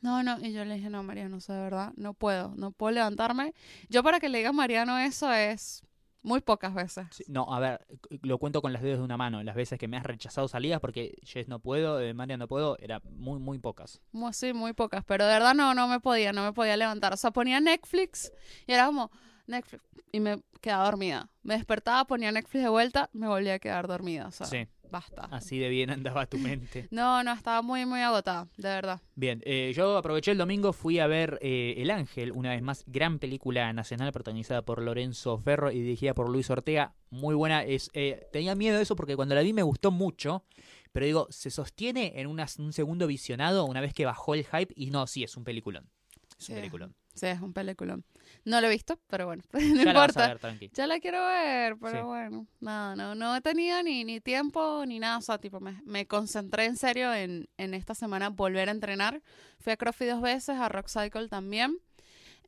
No, 0.05 0.23
no, 0.23 0.39
y 0.39 0.53
yo 0.53 0.67
le 0.67 0.75
dije, 0.75 0.91
no, 0.91 1.03
Mariano, 1.03 1.39
o 1.39 1.41
sea, 1.41 1.55
de 1.55 1.63
verdad, 1.63 1.95
no 1.97 2.13
puedo, 2.13 2.53
no 2.57 2.73
puedo 2.73 2.93
levantarme. 2.93 3.55
Yo 3.89 4.03
para 4.03 4.21
que 4.21 4.29
le 4.29 4.37
diga 4.37 4.51
a 4.51 4.53
Mariano 4.53 4.99
eso 4.99 5.33
es 5.33 5.83
muy 6.21 6.43
pocas 6.43 6.75
veces. 6.75 7.07
Sí, 7.11 7.25
No, 7.27 7.47
a 7.55 7.59
ver, 7.59 7.87
lo 8.21 8.37
cuento 8.37 8.61
con 8.61 8.75
las 8.75 8.83
dedos 8.83 8.99
de 8.99 9.05
una 9.05 9.17
mano. 9.17 9.43
Las 9.43 9.57
veces 9.57 9.79
que 9.79 9.89
me 9.89 9.97
has 9.97 10.03
rechazado 10.03 10.47
salidas 10.47 10.81
porque 10.81 11.17
Jess 11.23 11.49
no 11.49 11.59
puedo, 11.59 12.03
eh, 12.03 12.13
María 12.13 12.37
no 12.37 12.47
puedo, 12.49 12.77
eran 12.81 13.01
muy, 13.17 13.39
muy 13.39 13.59
pocas. 13.59 14.03
Muy, 14.13 14.35
sí, 14.35 14.53
muy 14.53 14.75
pocas, 14.75 15.05
pero 15.07 15.25
de 15.25 15.33
verdad 15.33 15.55
no, 15.55 15.73
no 15.73 15.89
me 15.89 16.01
podía, 16.01 16.35
no 16.35 16.45
me 16.45 16.53
podía 16.53 16.77
levantar. 16.77 17.15
O 17.15 17.17
sea, 17.17 17.31
ponía 17.31 17.59
Netflix 17.61 18.31
y 18.67 18.73
era 18.73 18.85
como 18.85 19.11
Netflix 19.47 19.83
y 20.13 20.21
me 20.21 20.43
quedaba 20.61 20.85
dormida. 20.85 21.29
Me 21.43 21.55
despertaba, 21.55 22.05
ponía 22.07 22.33
Netflix 22.33 22.63
de 22.63 22.69
vuelta, 22.69 23.11
me 23.13 23.27
volvía 23.29 23.55
a 23.55 23.59
quedar 23.59 23.87
dormida. 23.89 24.27
O 24.29 24.31
sea, 24.31 24.47
Sí, 24.47 24.67
basta. 24.91 25.23
así 25.31 25.59
de 25.59 25.69
bien 25.69 25.91
andaba 25.91 26.27
tu 26.27 26.39
mente. 26.39 26.89
No, 26.91 27.23
no, 27.25 27.33
estaba 27.33 27.61
muy, 27.63 27.85
muy 27.85 28.01
agotada, 28.01 28.49
de 28.57 28.69
verdad. 28.69 29.01
Bien, 29.17 29.43
eh, 29.45 29.73
yo 29.75 29.97
aproveché 29.97 30.31
el 30.31 30.39
domingo, 30.39 30.73
fui 30.73 30.99
a 31.01 31.07
ver 31.07 31.39
eh, 31.43 31.75
El 31.79 31.91
Ángel, 31.91 32.33
una 32.33 32.51
vez 32.51 32.63
más, 32.63 32.85
gran 32.87 33.19
película 33.19 33.73
nacional 33.73 34.13
protagonizada 34.13 34.63
por 34.63 34.81
Lorenzo 34.81 35.37
Ferro 35.39 35.71
y 35.73 35.81
dirigida 35.81 36.15
por 36.15 36.29
Luis 36.31 36.49
Ortega. 36.51 36.95
Muy 37.11 37.35
buena. 37.35 37.63
Es, 37.65 37.91
eh, 37.93 38.27
tenía 38.33 38.55
miedo 38.55 38.77
de 38.77 38.83
eso 38.85 38.97
porque 38.97 39.17
cuando 39.17 39.35
la 39.35 39.43
vi 39.43 39.53
me 39.53 39.63
gustó 39.63 39.91
mucho, 39.91 40.45
pero 40.93 41.05
digo, 41.07 41.27
se 41.31 41.51
sostiene 41.51 42.13
en 42.21 42.29
una- 42.29 42.47
un 42.59 42.73
segundo 42.73 43.07
visionado 43.07 43.65
una 43.67 43.81
vez 43.81 43.93
que 43.93 44.05
bajó 44.07 44.35
el 44.35 44.45
hype 44.47 44.73
y 44.77 44.91
no, 44.91 45.07
sí, 45.07 45.25
es 45.25 45.37
un 45.37 45.45
peliculón. 45.45 45.91
Es 46.39 46.49
un 46.49 46.55
peliculón. 46.57 46.95
Sí, 47.15 47.27
es 47.27 47.41
un 47.41 47.53
peliculón. 47.53 48.05
No 48.45 48.61
lo 48.61 48.67
he 48.67 48.71
visto, 48.71 48.99
pero 49.09 49.27
bueno, 49.27 49.43
no 49.53 49.85
ya 49.85 49.93
la 49.93 50.01
vas 50.01 50.17
a 50.17 50.27
importa. 50.27 50.29
ver, 50.29 50.39
tranqui. 50.39 50.71
Ya 50.75 50.87
la 50.87 51.01
quiero 51.01 51.25
ver, 51.27 51.77
pero 51.81 51.99
Sí. 51.99 52.05
bueno, 52.05 52.47
nada, 52.61 52.95
no, 52.97 53.15
no 53.15 53.37
he 53.37 53.41
tenido 53.41 53.83
ni, 53.83 54.05
ni 54.05 54.21
tiempo 54.21 54.85
ni 54.87 54.99
nada, 54.99 55.19
o 55.19 55.23
sea, 55.23 55.39
tipo, 55.39 55.61
me, 55.61 55.81
me 55.85 56.07
concentré 56.07 56.67
en 56.67 56.77
serio 56.77 57.13
en, 57.15 57.49
en 57.57 57.75
esta 57.75 57.95
semana 57.95 58.31
volver 58.31 58.69
a 58.69 58.73
entrenar. 58.73 59.23
Fui 59.61 59.73
a 59.73 59.77
CrossFit 59.77 60.09
dos 60.09 60.21
veces, 60.23 60.57
a 60.59 60.69
Rock 60.69 60.89
Cycle 60.89 61.29
también. 61.29 61.79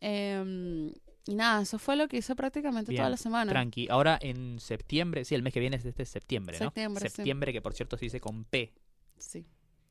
Em, 0.00 0.92
y 1.26 1.34
nada, 1.34 1.62
eso 1.62 1.78
fue 1.78 1.96
lo 1.96 2.06
que 2.08 2.18
hice 2.18 2.36
prácticamente 2.36 2.90
Bien, 2.90 3.00
toda 3.00 3.10
la 3.10 3.16
semana. 3.16 3.50
Tranqui. 3.50 3.88
Ahora 3.90 4.18
en 4.20 4.60
septiembre, 4.60 5.24
sí, 5.24 5.34
el 5.34 5.42
mes 5.42 5.52
que 5.52 5.60
viene 5.60 5.76
es 5.76 5.84
este 5.84 6.04
septiembre, 6.04 6.58
¿no? 6.60 6.66
Septiembre, 6.66 7.08
sí. 7.08 7.16
Septiembre, 7.16 7.52
que 7.52 7.62
por 7.62 7.74
cierto 7.74 7.96
se 7.96 8.04
dice 8.04 8.20
con 8.20 8.44
P. 8.44 8.72
Sí. 9.18 9.46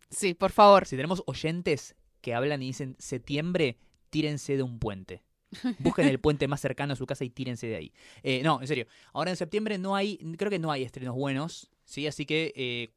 Sí, 0.09 0.33
por 0.33 0.51
favor. 0.51 0.85
Si 0.85 0.95
tenemos 0.95 1.23
oyentes 1.25 1.95
que 2.21 2.33
hablan 2.35 2.61
y 2.61 2.67
dicen 2.67 2.95
septiembre, 2.99 3.77
tírense 4.09 4.55
de 4.55 4.63
un 4.63 4.79
puente. 4.79 5.23
Busquen 5.79 6.07
el 6.07 6.19
puente 6.19 6.47
más 6.47 6.61
cercano 6.61 6.93
a 6.93 6.95
su 6.95 7.05
casa 7.05 7.23
y 7.23 7.29
tírense 7.29 7.67
de 7.67 7.75
ahí. 7.75 7.93
Eh, 8.23 8.41
no, 8.43 8.61
en 8.61 8.67
serio. 8.67 8.87
Ahora 9.13 9.31
en 9.31 9.37
septiembre 9.37 9.77
no 9.77 9.95
hay, 9.95 10.17
creo 10.37 10.49
que 10.49 10.59
no 10.59 10.71
hay 10.71 10.83
estrenos 10.83 11.15
buenos, 11.15 11.71
¿sí? 11.83 12.07
Así 12.07 12.25
que 12.25 12.53
eh, 12.55 12.89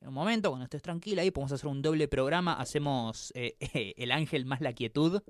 en 0.00 0.08
un 0.08 0.14
momento, 0.14 0.50
cuando 0.50 0.64
estés 0.64 0.82
tranquila 0.82 1.22
ahí, 1.22 1.30
podemos 1.30 1.52
hacer 1.52 1.66
un 1.66 1.82
doble 1.82 2.08
programa. 2.08 2.54
Hacemos 2.54 3.32
eh, 3.34 3.56
El 3.96 4.12
Ángel 4.12 4.44
más 4.44 4.60
la 4.60 4.72
quietud. 4.72 5.22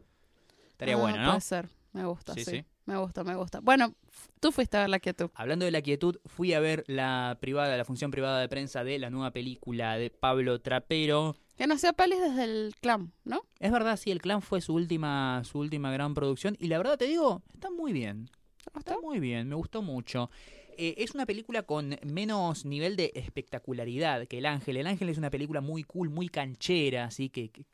Estaría 0.71 0.95
Ah, 0.95 0.99
bueno, 0.99 1.19
¿no? 1.19 1.29
Puede 1.29 1.41
ser, 1.41 1.69
me 1.93 2.05
gusta, 2.05 2.35
Sí, 2.35 2.45
sí, 2.45 2.51
sí. 2.51 2.65
Me 2.85 2.97
gusta, 2.99 3.25
me 3.25 3.35
gusta. 3.35 3.59
Bueno, 3.61 3.95
tú 4.39 4.53
fuiste 4.53 4.77
a 4.77 4.81
ver 4.81 4.91
la 4.91 5.01
quietud. 5.01 5.31
Hablando 5.35 5.65
de 5.65 5.73
la 5.73 5.83
quietud, 5.83 6.19
fui 6.25 6.53
a 6.53 6.61
ver 6.61 6.85
la 6.87 7.37
privada, 7.41 7.77
la 7.77 7.85
función 7.85 8.13
privada 8.13 8.41
de 8.41 8.49
prensa 8.49 8.85
de 8.85 9.01
la 9.01 9.11
nueva 9.11 9.33
película 9.33 9.99
de 9.99 10.11
Pablo 10.11 10.61
Trapero. 10.61 11.37
Que 11.57 11.67
no 11.67 11.75
hacía 11.75 11.93
pelis 11.93 12.21
desde 12.21 12.45
el 12.45 12.75
clan, 12.81 13.13
¿no? 13.25 13.43
Es 13.61 13.73
verdad, 13.73 13.97
sí, 13.97 14.11
el 14.11 14.21
clan 14.21 14.43
fue 14.43 14.61
su 14.61 14.75
última, 14.75 15.43
su 15.45 15.59
última 15.59 15.91
gran 15.91 16.15
producción. 16.15 16.57
Y 16.61 16.69
la 16.69 16.79
verdad 16.79 16.99
te 16.99 17.07
digo, 17.07 17.43
está 17.55 17.71
muy 17.71 17.93
bien. 17.93 18.29
¿Te 18.73 18.79
Está 18.79 19.01
muy 19.01 19.21
bien, 19.21 19.49
me 19.49 19.55
gustó 19.55 19.81
mucho. 19.81 20.31
Eh, 20.77 20.95
es 20.99 21.15
una 21.15 21.25
película 21.25 21.63
con 21.63 21.97
menos 22.05 22.67
nivel 22.67 22.97
de 22.97 23.11
espectacularidad 23.15 24.27
que 24.27 24.39
El 24.39 24.47
Ángel. 24.47 24.77
El 24.77 24.87
Ángel 24.87 25.09
es 25.09 25.17
una 25.19 25.31
película 25.31 25.61
muy 25.63 25.83
cool, 25.85 26.11
muy 26.11 26.29
canchera, 26.29 27.05
así 27.05 27.29
que... 27.31 27.51
que- 27.51 27.65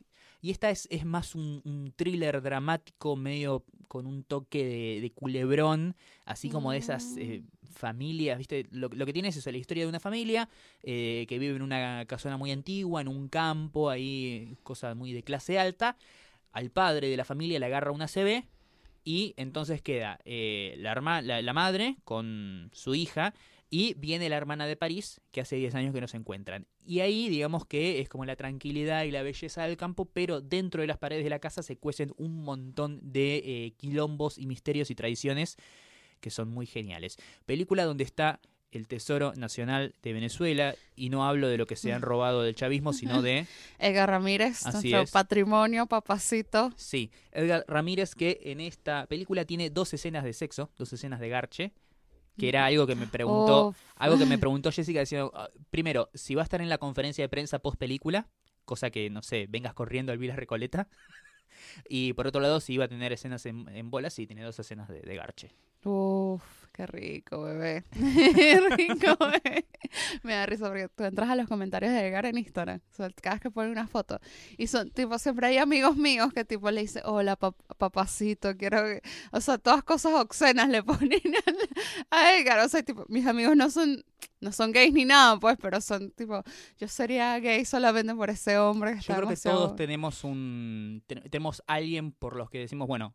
y 0.44 0.50
esta 0.50 0.70
es, 0.70 0.88
es 0.90 1.04
más 1.04 1.36
un, 1.36 1.62
un 1.64 1.92
thriller 1.94 2.42
dramático, 2.42 3.14
medio 3.14 3.64
con 3.86 4.06
un 4.06 4.24
toque 4.24 4.64
de, 4.64 5.00
de 5.00 5.12
culebrón, 5.12 5.94
así 6.24 6.50
como 6.50 6.72
de 6.72 6.78
esas 6.78 7.16
eh, 7.16 7.44
familias, 7.72 8.38
¿viste? 8.38 8.66
Lo, 8.70 8.88
lo 8.88 9.06
que 9.06 9.12
tiene 9.12 9.28
es 9.28 9.44
la 9.46 9.56
historia 9.56 9.84
de 9.84 9.88
una 9.88 10.00
familia 10.00 10.48
eh, 10.82 11.26
que 11.28 11.38
vive 11.38 11.56
en 11.56 11.62
una 11.62 12.04
casona 12.06 12.36
muy 12.36 12.50
antigua, 12.52 13.00
en 13.00 13.08
un 13.08 13.28
campo, 13.28 13.90
ahí, 13.90 14.56
cosa 14.62 14.94
muy 14.94 15.12
de 15.12 15.22
clase 15.22 15.58
alta. 15.58 15.96
Al 16.52 16.70
padre 16.70 17.08
de 17.08 17.16
la 17.16 17.24
familia 17.24 17.58
le 17.58 17.66
agarra 17.66 17.92
una 17.92 18.08
CB 18.08 18.44
y 19.04 19.34
entonces 19.36 19.82
queda 19.82 20.18
eh, 20.24 20.74
la, 20.78 20.92
herma- 20.94 21.22
la, 21.22 21.42
la 21.42 21.52
madre 21.52 21.96
con 22.04 22.70
su 22.72 22.94
hija 22.94 23.34
y 23.70 23.94
viene 23.94 24.28
la 24.28 24.36
hermana 24.36 24.66
de 24.66 24.76
París, 24.76 25.22
que 25.30 25.40
hace 25.40 25.56
10 25.56 25.74
años 25.74 25.94
que 25.94 26.02
no 26.02 26.06
se 26.06 26.18
encuentran. 26.18 26.66
Y 26.84 27.00
ahí 27.00 27.30
digamos 27.30 27.64
que 27.64 28.00
es 28.00 28.08
como 28.10 28.26
la 28.26 28.36
tranquilidad 28.36 29.04
y 29.04 29.10
la 29.10 29.22
belleza 29.22 29.62
del 29.66 29.78
campo, 29.78 30.04
pero 30.04 30.42
dentro 30.42 30.82
de 30.82 30.86
las 30.88 30.98
paredes 30.98 31.24
de 31.24 31.30
la 31.30 31.38
casa 31.38 31.62
se 31.62 31.78
cuecen 31.78 32.12
un 32.18 32.44
montón 32.44 33.00
de 33.02 33.36
eh, 33.44 33.72
quilombos 33.78 34.36
y 34.36 34.46
misterios 34.46 34.90
y 34.90 34.94
tradiciones 34.94 35.56
que 36.22 36.30
son 36.30 36.48
muy 36.48 36.64
geniales. 36.64 37.18
Película 37.44 37.84
donde 37.84 38.04
está 38.04 38.40
el 38.70 38.88
Tesoro 38.88 39.34
Nacional 39.34 39.94
de 40.02 40.14
Venezuela, 40.14 40.74
y 40.96 41.10
no 41.10 41.26
hablo 41.26 41.48
de 41.48 41.58
lo 41.58 41.66
que 41.66 41.76
se 41.76 41.92
han 41.92 42.00
robado 42.00 42.42
del 42.42 42.54
chavismo, 42.54 42.94
sino 42.94 43.20
de... 43.20 43.46
Edgar 43.78 44.08
Ramírez, 44.08 44.64
Así 44.66 44.88
nuestro 44.90 45.02
es. 45.02 45.10
patrimonio, 45.10 45.86
papacito. 45.86 46.72
Sí, 46.76 47.10
Edgar 47.32 47.66
Ramírez 47.68 48.14
que 48.14 48.40
en 48.44 48.60
esta 48.60 49.06
película 49.06 49.44
tiene 49.44 49.68
dos 49.68 49.92
escenas 49.92 50.24
de 50.24 50.32
sexo, 50.32 50.70
dos 50.78 50.90
escenas 50.90 51.20
de 51.20 51.28
garche, 51.28 51.72
que 52.38 52.48
era 52.48 52.64
algo 52.64 52.86
que 52.86 52.94
me 52.94 53.06
preguntó, 53.06 53.74
algo 53.96 54.16
que 54.16 54.24
me 54.24 54.38
preguntó 54.38 54.72
Jessica 54.72 55.00
diciendo, 55.00 55.30
ah, 55.34 55.50
primero, 55.70 56.08
si 56.14 56.34
va 56.34 56.40
a 56.40 56.44
estar 56.44 56.62
en 56.62 56.70
la 56.70 56.78
conferencia 56.78 57.22
de 57.22 57.28
prensa 57.28 57.58
post 57.58 57.78
película, 57.78 58.26
cosa 58.64 58.90
que 58.90 59.10
no 59.10 59.22
sé, 59.22 59.46
vengas 59.50 59.74
corriendo 59.74 60.12
al 60.12 60.18
Vila 60.18 60.34
Recoleta. 60.34 60.88
Y 61.88 62.14
por 62.14 62.26
otro 62.26 62.40
lado, 62.40 62.60
si 62.60 62.72
iba 62.74 62.86
a 62.86 62.88
tener 62.88 63.12
escenas 63.12 63.46
en, 63.46 63.68
en 63.68 63.90
bolas, 63.90 64.14
sí, 64.14 64.26
tiene 64.26 64.42
dos 64.42 64.58
escenas 64.58 64.88
de, 64.88 65.00
de 65.00 65.14
garche. 65.14 65.52
Uf, 65.84 66.42
qué 66.72 66.86
rico, 66.86 67.42
bebé. 67.42 67.84
Qué 67.92 68.60
rico, 68.76 69.16
bebé. 69.20 69.66
Me 70.22 70.32
da 70.34 70.46
risa 70.46 70.66
porque 70.68 70.88
tú 70.88 71.04
entras 71.04 71.28
a 71.28 71.36
los 71.36 71.48
comentarios 71.48 71.92
de 71.92 72.06
Edgar 72.06 72.24
en 72.26 72.38
Instagram, 72.38 72.80
o 72.92 72.94
sea, 72.94 73.10
cada 73.20 73.34
vez 73.34 73.42
que 73.42 73.50
ponen 73.50 73.72
una 73.72 73.86
foto. 73.86 74.18
Y 74.56 74.68
son, 74.68 74.90
tipo, 74.90 75.18
siempre 75.18 75.48
hay 75.48 75.58
amigos 75.58 75.96
míos 75.96 76.32
que, 76.32 76.44
tipo, 76.44 76.70
le 76.70 76.82
dicen, 76.82 77.02
hola, 77.04 77.36
pap- 77.38 77.56
papacito, 77.78 78.56
quiero 78.56 78.82
que... 78.84 79.02
O 79.32 79.40
sea, 79.40 79.58
todas 79.58 79.82
cosas 79.84 80.12
obscenas 80.14 80.68
le 80.68 80.82
ponen 80.84 81.20
al- 81.46 81.68
a 82.10 82.36
Edgar. 82.36 82.60
O 82.60 82.68
sea, 82.68 82.82
tipo, 82.82 83.04
mis 83.08 83.26
amigos 83.26 83.56
no 83.56 83.70
son... 83.70 84.04
No 84.40 84.50
son 84.50 84.72
gays 84.72 84.92
ni 84.92 85.04
nada, 85.04 85.38
pues, 85.38 85.56
pero 85.60 85.80
son 85.80 86.10
tipo, 86.12 86.42
yo 86.76 86.88
sería 86.88 87.38
gay 87.38 87.64
solamente 87.64 88.12
por 88.12 88.28
ese 88.28 88.58
hombre. 88.58 88.90
que 88.94 88.96
Yo 88.96 89.00
está 89.00 89.16
creo 89.16 89.28
que 89.28 89.36
todos 89.36 89.76
tenemos 89.76 90.24
un 90.24 91.02
ten- 91.06 91.22
tenemos 91.30 91.62
alguien 91.68 92.10
por 92.10 92.34
los 92.34 92.50
que 92.50 92.58
decimos, 92.58 92.88
bueno, 92.88 93.14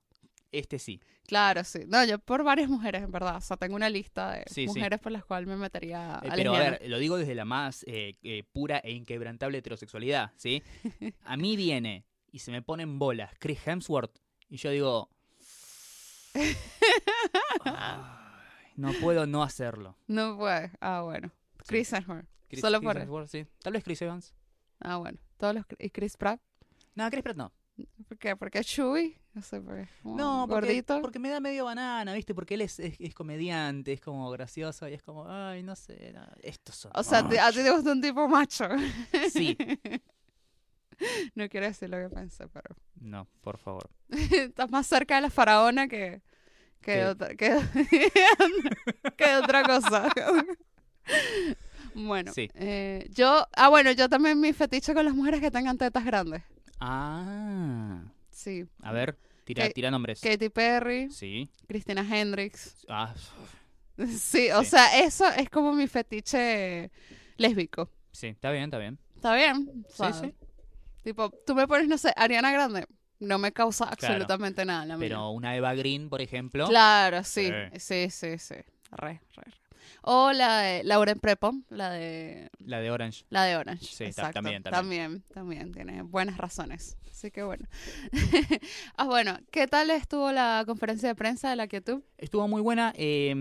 este 0.51 0.79
sí. 0.79 0.99
Claro, 1.25 1.63
sí. 1.63 1.79
No, 1.87 2.03
yo 2.05 2.19
por 2.19 2.43
varias 2.43 2.69
mujeres, 2.69 3.03
en 3.03 3.11
verdad. 3.11 3.35
O 3.37 3.41
sea, 3.41 3.57
tengo 3.57 3.75
una 3.75 3.89
lista 3.89 4.31
de 4.31 4.43
Sí, 4.47 4.61
sí. 4.61 4.67
mujeres 4.67 4.99
por 4.99 5.11
las 5.11 5.25
cuales 5.25 5.47
me 5.47 5.57
metería 5.57 6.19
Eh, 6.23 6.29
a 6.29 6.35
pero 6.35 6.55
a 6.55 6.59
ver, 6.59 6.81
lo 6.89 6.99
digo 6.99 7.17
desde 7.17 7.35
la 7.35 7.45
más 7.45 7.83
eh, 7.87 8.15
eh, 8.23 8.43
pura 8.51 8.77
e 8.79 8.91
inquebrantable 8.91 9.57
heterosexualidad, 9.57 10.31
¿sí? 10.37 10.63
A 11.25 11.35
mí 11.37 11.55
viene 11.57 12.05
y 12.31 12.39
se 12.39 12.51
me 12.51 12.61
ponen 12.61 12.97
bolas 12.99 13.31
Chris 13.39 13.59
Hemsworth 13.67 14.17
y 14.49 14.57
yo 14.57 14.69
digo... 14.71 15.09
"Ay, 17.65 17.99
no 18.75 18.91
puedo 19.01 19.25
no 19.25 19.43
hacerlo. 19.43 19.97
No 20.07 20.37
puede. 20.37 20.71
Ah, 20.79 21.01
bueno. 21.01 21.31
Chris 21.65 21.91
Hemsworth. 21.93 22.25
Solo 22.59 22.79
Chris 22.79 22.87
por- 22.93 22.97
Hemsworth, 23.01 23.27
sí. 23.29 23.45
Tal 23.61 23.73
vez 23.73 23.83
Chris 23.83 24.01
Evans. 24.01 24.33
Ah, 24.79 24.97
bueno. 24.97 25.17
Todos 25.37 25.55
los... 25.55 25.65
¿Y 25.79 25.89
Chris 25.89 26.15
Pratt? 26.17 26.39
No, 26.95 27.09
Chris 27.09 27.23
Pratt 27.23 27.37
no. 27.37 27.51
¿Por 28.07 28.17
qué? 28.17 28.35
¿Porque 28.35 28.59
es 28.59 28.67
chubby? 28.67 29.17
No 29.37 29.43
sé, 29.43 29.57
es 29.57 29.89
como 30.01 30.17
No, 30.17 30.45
porque, 30.49 30.65
gordito. 30.67 30.99
porque 30.99 31.19
me 31.19 31.29
da 31.29 31.39
medio 31.39 31.65
banana, 31.65 32.11
¿viste? 32.15 32.33
Porque 32.33 32.55
él 32.55 32.61
es, 32.61 32.79
es, 32.79 32.95
es 32.99 33.13
comediante, 33.13 33.93
es 33.93 34.01
como 34.01 34.31
gracioso 34.31 34.87
y 34.89 34.95
es 34.95 35.03
como, 35.03 35.27
ay, 35.29 35.61
no 35.61 35.75
sé, 35.75 36.11
no, 36.11 36.25
estos 36.41 36.73
son... 36.75 36.91
O 36.95 37.03
sea, 37.03 37.27
te- 37.29 37.39
a 37.39 37.51
ti 37.51 37.57
te 37.57 37.69
gusta 37.69 37.91
un 37.91 38.01
tipo 38.01 38.27
macho. 38.27 38.65
Sí. 39.31 39.55
no 41.35 41.47
quiero 41.49 41.67
decir 41.67 41.87
lo 41.87 41.97
que 41.99 42.09
pensé, 42.09 42.47
pero... 42.47 42.75
No, 42.99 43.27
por 43.41 43.59
favor. 43.59 43.87
Estás 44.09 44.71
más 44.71 44.87
cerca 44.87 45.17
de 45.17 45.21
la 45.21 45.29
faraona 45.29 45.87
que... 45.87 46.23
Que, 46.81 46.93
¿Qué? 46.93 46.97
de 46.97 47.05
otra, 47.05 47.35
que, 47.35 47.57
que 49.17 49.27
de 49.27 49.35
otra 49.37 49.61
cosa. 49.63 50.09
bueno, 51.93 52.33
Sí. 52.33 52.49
eh, 52.55 53.07
yo... 53.11 53.45
Ah, 53.55 53.69
bueno, 53.69 53.91
yo 53.91 54.09
también 54.09 54.39
mi 54.39 54.51
fetiche 54.53 54.95
con 54.95 55.05
las 55.05 55.13
mujeres 55.13 55.41
que 55.41 55.51
tengan 55.51 55.77
tetas 55.77 56.03
grandes. 56.05 56.41
Ah. 56.79 58.01
Sí. 58.29 58.65
A 58.81 58.91
ver, 58.91 59.17
tira, 59.53 59.69
tira 59.69 59.89
nombres. 59.91 60.19
Katy 60.21 60.49
Perry, 60.49 61.09
Sí. 61.09 61.49
Christina 61.67 62.01
Hendricks. 62.01 62.85
Ah, 62.89 63.13
Sí, 64.19 64.51
o 64.51 64.63
Sí. 64.63 64.69
sea, 64.71 64.99
eso 64.99 65.27
es 65.29 65.49
como 65.49 65.73
mi 65.73 65.87
fetiche 65.87 66.91
lésbico. 67.37 67.89
sí, 68.11 68.27
está 68.27 68.51
bien, 68.51 68.65
está 68.65 68.77
bien. 68.77 68.99
¿Está 69.15 69.33
bien? 69.35 69.85
O 69.87 69.91
sea, 69.91 70.13
sí. 70.13 70.33
Tipo, 71.03 71.31
tú 71.45 71.55
me 71.55 71.67
pones, 71.67 71.87
no 71.87 71.97
sé, 71.97 72.11
Ariana 72.15 72.51
Grande, 72.51 72.85
no 73.19 73.37
me 73.39 73.51
causa 73.51 73.85
absolutamente 73.85 74.65
nada. 74.65 74.85
La 74.85 74.97
Pero 74.97 75.29
una 75.31 75.55
Eva 75.55 75.73
Green, 75.73 76.09
por 76.09 76.21
ejemplo. 76.21 76.67
Claro, 76.67 77.23
sí, 77.23 77.49
Sí. 77.73 77.79
sí, 77.79 78.09
sí, 78.09 78.37
sí. 78.37 78.55
Re, 78.91 79.19
re, 79.35 79.43
re. 79.45 79.53
O 80.01 80.31
la 80.33 80.59
de 80.59 80.83
Lauren 80.83 81.19
Prepon, 81.19 81.65
la 81.69 81.89
de 81.91 82.49
La 82.59 82.79
de 82.79 82.91
Orange. 82.91 83.25
la 83.29 83.43
de 83.43 83.55
Orange. 83.57 83.85
Sí, 83.85 83.97
ta- 84.03 84.09
exacto. 84.09 84.33
también, 84.33 84.63
también, 84.63 85.23
también 85.33 85.71
tiene 85.71 86.01
buenas 86.01 86.37
razones. 86.37 86.97
Así 87.09 87.31
que 87.31 87.41
bueno. 87.41 87.65
ah, 88.97 89.05
bueno, 89.05 89.37
¿qué 89.51 89.65
tal 89.67 89.89
estuvo 89.89 90.31
la 90.31 90.63
conferencia 90.67 91.09
de 91.09 91.15
prensa 91.15 91.49
de 91.49 91.55
la 91.55 91.67
Quietud? 91.67 92.01
Estuvo 92.17 92.47
muy 92.47 92.61
buena. 92.61 92.93
eh, 92.95 93.33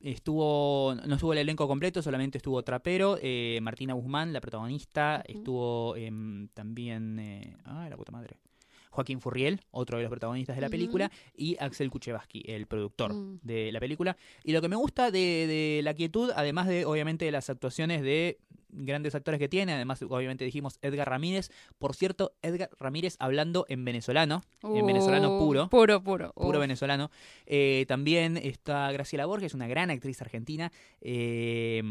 estuvo 0.00 0.94
no 1.06 1.14
estuvo 1.14 1.32
el 1.32 1.38
elenco 1.38 1.66
completo, 1.66 2.02
solamente 2.02 2.36
estuvo 2.38 2.62
Trapero, 2.62 3.18
eh, 3.22 3.58
Martina 3.62 3.94
Guzmán, 3.94 4.32
la 4.34 4.40
protagonista. 4.40 5.22
Estuvo 5.26 5.96
em, 5.96 6.48
también. 6.48 7.18
Eh, 7.18 7.56
ay, 7.64 7.88
la 7.90 7.96
puta 7.96 8.12
madre. 8.12 8.36
Joaquín 8.94 9.20
Furriel, 9.20 9.60
otro 9.72 9.98
de 9.98 10.04
los 10.04 10.10
protagonistas 10.10 10.54
de 10.56 10.62
la 10.62 10.68
película, 10.68 11.10
y 11.36 11.56
Axel 11.58 11.90
Kuchevaski, 11.90 12.44
el 12.46 12.66
productor 12.66 13.12
Mm. 13.12 13.40
de 13.42 13.72
la 13.72 13.80
película. 13.80 14.16
Y 14.44 14.52
lo 14.52 14.62
que 14.62 14.68
me 14.68 14.76
gusta 14.76 15.10
de, 15.10 15.18
de 15.18 15.80
La 15.82 15.94
Quietud, 15.94 16.30
además 16.34 16.68
de 16.68 16.84
obviamente 16.86 17.24
de 17.24 17.32
las 17.32 17.50
actuaciones 17.50 18.02
de 18.02 18.38
grandes 18.76 19.14
actores 19.14 19.38
que 19.38 19.48
tiene, 19.48 19.72
además 19.72 20.02
obviamente 20.02 20.44
dijimos 20.44 20.78
Edgar 20.82 21.08
Ramírez, 21.08 21.50
por 21.78 21.94
cierto, 21.94 22.32
Edgar 22.42 22.70
Ramírez 22.78 23.16
hablando 23.20 23.66
en 23.68 23.84
venezolano, 23.84 24.42
en 24.62 24.84
venezolano 24.86 25.36
Uh, 25.36 25.38
puro, 25.38 25.68
Puro, 25.68 26.02
puro. 26.02 26.32
puro 26.32 26.58
Uf. 26.58 26.60
venezolano. 26.60 27.10
Eh, 27.46 27.84
también 27.88 28.36
está 28.36 28.90
Graciela 28.92 29.26
Borges, 29.26 29.54
una 29.54 29.66
gran 29.68 29.90
actriz 29.90 30.20
argentina. 30.22 30.72
Eh, 31.00 31.82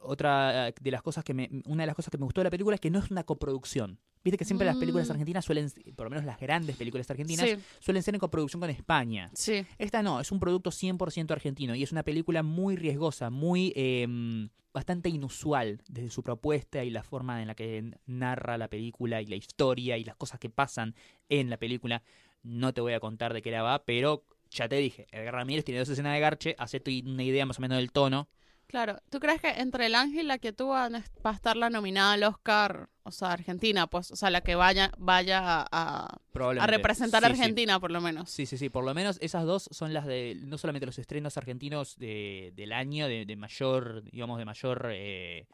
otra 0.00 0.70
de 0.80 0.90
las 0.90 1.02
cosas 1.02 1.24
que 1.24 1.34
me, 1.34 1.48
una 1.64 1.82
de 1.82 1.86
las 1.86 1.96
cosas 1.96 2.10
que 2.10 2.18
me 2.18 2.24
gustó 2.24 2.40
de 2.40 2.44
la 2.44 2.50
película 2.50 2.74
es 2.74 2.80
que 2.80 2.90
no 2.90 2.98
es 2.98 3.10
una 3.10 3.24
coproducción. 3.24 3.98
Viste 4.24 4.38
que 4.38 4.44
siempre 4.46 4.66
las 4.66 4.76
películas 4.76 5.06
Mm. 5.08 5.12
argentinas 5.12 5.44
suelen, 5.44 5.70
por 5.94 6.06
lo 6.06 6.10
menos 6.10 6.24
las 6.24 6.40
grandes 6.40 6.76
películas 6.76 7.08
argentinas, 7.10 7.46
Sí, 7.48 7.56
suelen 7.78 8.02
ser 8.02 8.14
en 8.14 8.20
coproducción 8.20 8.58
con 8.60 8.70
España. 8.70 9.30
sí. 9.34 9.66
Esta 9.78 10.02
no, 10.02 10.18
es 10.20 10.32
un 10.32 10.40
producto 10.40 10.70
100% 10.70 11.30
argentino 11.34 11.74
y 11.74 11.82
es 11.82 11.92
una 11.92 12.02
película 12.02 12.42
muy 12.42 12.76
riesgosa, 12.76 13.28
muy 13.28 13.72
eh, 13.76 14.48
bastante 14.72 15.10
inusual 15.10 15.82
desde 15.88 16.08
su 16.10 16.22
propuesta 16.22 16.82
y 16.84 16.90
la 16.90 17.02
forma 17.02 17.42
en 17.42 17.48
la 17.48 17.54
que 17.54 17.92
narra 18.06 18.56
la 18.56 18.68
película 18.68 19.20
y 19.20 19.26
la 19.26 19.36
historia 19.36 19.98
y 19.98 20.04
las 20.04 20.16
cosas 20.16 20.40
que 20.40 20.48
pasan 20.48 20.94
en 21.28 21.50
la 21.50 21.58
película. 21.58 22.02
No 22.42 22.72
te 22.72 22.80
voy 22.80 22.94
a 22.94 23.00
contar 23.00 23.34
de 23.34 23.42
qué 23.42 23.50
la 23.50 23.62
va, 23.62 23.84
pero 23.84 24.24
ya 24.50 24.68
te 24.68 24.76
dije, 24.76 25.06
Edgar 25.12 25.34
Ramírez 25.34 25.64
tiene 25.64 25.80
dos 25.80 25.88
escenas 25.90 26.14
de 26.14 26.20
garche, 26.20 26.54
hacete 26.58 27.02
una 27.04 27.22
idea 27.24 27.44
más 27.46 27.58
o 27.58 27.62
menos 27.62 27.76
del 27.76 27.92
tono. 27.92 28.28
Claro. 28.66 28.98
¿Tú 29.10 29.20
crees 29.20 29.40
que 29.40 29.48
entre 29.48 29.86
el 29.86 29.94
ángel 29.94 30.24
y 30.24 30.28
la 30.28 30.38
Quietud 30.38 30.66
van 30.68 30.96
a 30.96 31.04
va 31.24 31.30
a 31.30 31.34
estar 31.34 31.56
la 31.56 31.70
nominada 31.70 32.14
al 32.14 32.24
Oscar, 32.24 32.88
o 33.04 33.10
sea, 33.12 33.30
Argentina, 33.32 33.86
pues, 33.86 34.10
o 34.10 34.16
sea, 34.16 34.30
la 34.30 34.40
que 34.40 34.54
vaya, 34.56 34.90
vaya 34.98 35.38
a, 35.40 35.66
a- 35.70 36.06
a 36.06 36.18
Probablemente. 36.32 36.76
representar 36.76 37.24
a 37.24 37.28
sí. 37.28 37.32
Argentina, 37.32 37.78
por 37.78 37.90
lo 37.92 38.00
menos? 38.00 38.30
Sí, 38.30 38.46
sí, 38.46 38.56
sí. 38.58 38.70
Por 38.70 38.84
lo 38.84 38.92
menos 38.94 39.18
esas 39.20 39.44
dos 39.44 39.68
son 39.70 39.92
las 39.92 40.06
de 40.06 40.36
no 40.44 40.58
solamente 40.58 40.86
los 40.86 40.98
estrenos 40.98 41.36
argentinos 41.36 41.96
de, 41.96 42.52
del 42.56 42.72
año, 42.72 43.06
de, 43.06 43.26
de 43.26 43.36
mayor, 43.36 44.02
digamos, 44.10 44.38
de 44.38 44.44
mayor, 44.44 44.88
eh, 44.92 45.46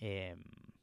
eh, 0.00 0.36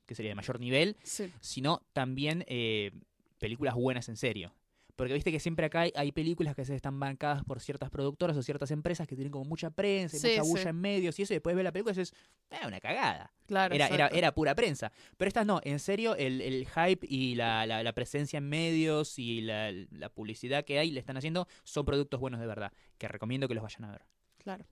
¿qué 0.06 0.16
sería? 0.16 0.32
De 0.32 0.36
mayor 0.36 0.60
nivel, 0.60 0.98
Sí. 1.04 1.32
sino 1.42 1.82
también 1.94 2.46
eh, 2.48 2.92
películas 3.38 3.76
buenas 3.76 4.10
en 4.10 4.18
serio. 4.18 4.54
Porque 4.96 5.14
viste 5.14 5.32
que 5.32 5.40
siempre 5.40 5.66
acá 5.66 5.82
hay, 5.82 5.92
hay 5.96 6.12
películas 6.12 6.56
que 6.56 6.64
se 6.64 6.74
están 6.76 7.00
bancadas 7.00 7.44
por 7.44 7.60
ciertas 7.60 7.90
productoras 7.90 8.38
o 8.38 8.42
ciertas 8.44 8.72
empresas 8.72 9.08
que 9.08 9.16
tienen 9.16 9.32
como 9.32 9.44
mucha 9.46 9.70
prensa 9.70 10.16
y 10.16 10.20
Sí, 10.20 10.28
mucha 10.30 10.42
bulla 10.44 10.64
sí. 10.64 10.70
en 10.70 10.76
medios 10.82 11.20
y 11.20 11.24
eso, 11.24 11.34
y 11.34 11.36
después 11.36 11.56
ves 11.56 11.64
la 11.66 11.72
película 11.74 11.94
y 11.94 11.98
dices, 11.98 12.16
eh, 12.50 12.66
una 12.66 12.80
cagada. 12.80 13.34
Claro. 13.46 13.76
Era, 13.76 13.88
era, 13.88 14.08
era 14.08 14.34
pura 14.34 14.56
prensa. 14.56 14.92
Pero 15.18 15.28
estas 15.28 15.46
no, 15.46 15.60
en 15.64 15.80
serio, 15.80 16.16
el, 16.16 16.40
el 16.42 16.66
hype 16.68 17.06
y 17.10 17.36
la, 17.36 17.66
la- 17.66 17.84
la 17.84 17.94
presencia 17.94 18.38
en 18.38 18.48
medios 18.48 19.20
y 19.20 19.42
la, 19.42 19.72
la 19.92 20.10
publicidad 20.10 20.64
que 20.64 20.80
hay 20.80 20.92
le 20.92 21.00
están 21.02 21.18
haciendo 21.18 21.48
son 21.64 21.86
productos 21.86 22.20
buenos 22.20 22.40
de 22.40 22.48
verdad, 22.48 22.72
que 22.98 23.08
recomiendo 23.08 23.48
que 23.48 23.54
los 23.56 23.64
vayan 23.64 23.84
a 23.86 23.92
ver. 23.92 24.06
Claro. 24.38 24.66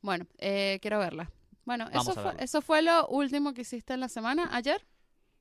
Bueno, 0.00 0.26
eh, 0.38 0.78
quiero 0.80 0.98
verla. 0.98 1.30
Bueno, 1.66 1.84
Vamos 1.92 2.08
eso 2.08 2.22
fue, 2.22 2.32
eso 2.42 2.62
fue 2.62 2.80
lo 2.82 3.06
último 3.08 3.52
que 3.52 3.60
hiciste 3.60 3.92
en 3.92 4.00
la 4.00 4.08
semana. 4.08 4.48
¿Ayer? 4.52 4.86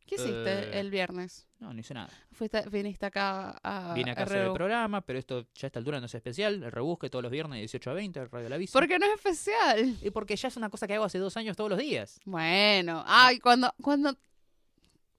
¿Qué 0.10 0.16
hiciste 0.16 0.54
Eh, 0.54 0.80
el 0.80 0.90
viernes? 0.90 1.46
No, 1.60 1.74
no 1.74 1.80
hice 1.80 1.94
nada. 1.94 2.10
Fuiste, 2.32 2.64
viniste 2.70 3.06
acá 3.06 3.60
a 3.64 3.94
Vine 3.94 4.12
acá 4.12 4.22
a 4.22 4.24
hacer 4.26 4.42
el 4.46 4.54
programa, 4.54 5.02
pero 5.02 5.20
esto 5.20 5.46
ya 5.54 5.66
a 5.66 5.68
esta 5.68 5.80
altura 5.80 6.00
no 6.00 6.08
es 6.08 6.16
especial. 6.16 6.64
El 6.64 6.72
rebusque 6.72 7.10
todos 7.10 7.22
los 7.22 7.32
viernes 7.32 7.58
de 7.58 7.60
18 7.60 7.92
a 7.92 7.94
20, 7.94 8.20
el 8.20 8.30
Radio 8.32 8.50
La 8.50 8.58
Bici. 8.58 8.74
¿Por 8.74 8.88
qué 8.88 8.98
no 8.98 9.06
es 9.06 9.14
especial? 9.14 9.98
Y 10.02 10.10
porque 10.10 10.36
ya 10.36 10.48
es 10.48 10.58
una 10.58 10.70
cosa 10.70 10.88
que 10.88 10.96
hago 10.96 11.06
hace 11.06 11.20
dos 11.20 11.38
años 11.38 11.56
todos 11.56 11.70
los 11.70 11.80
días. 11.80 12.20
Bueno, 12.26 13.04
ay, 13.06 13.40
cuando, 13.40 13.74
cuando 13.82 14.16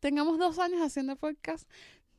tengamos 0.01 0.39
dos 0.39 0.59
años 0.59 0.81
haciendo 0.83 1.15
podcast, 1.17 1.69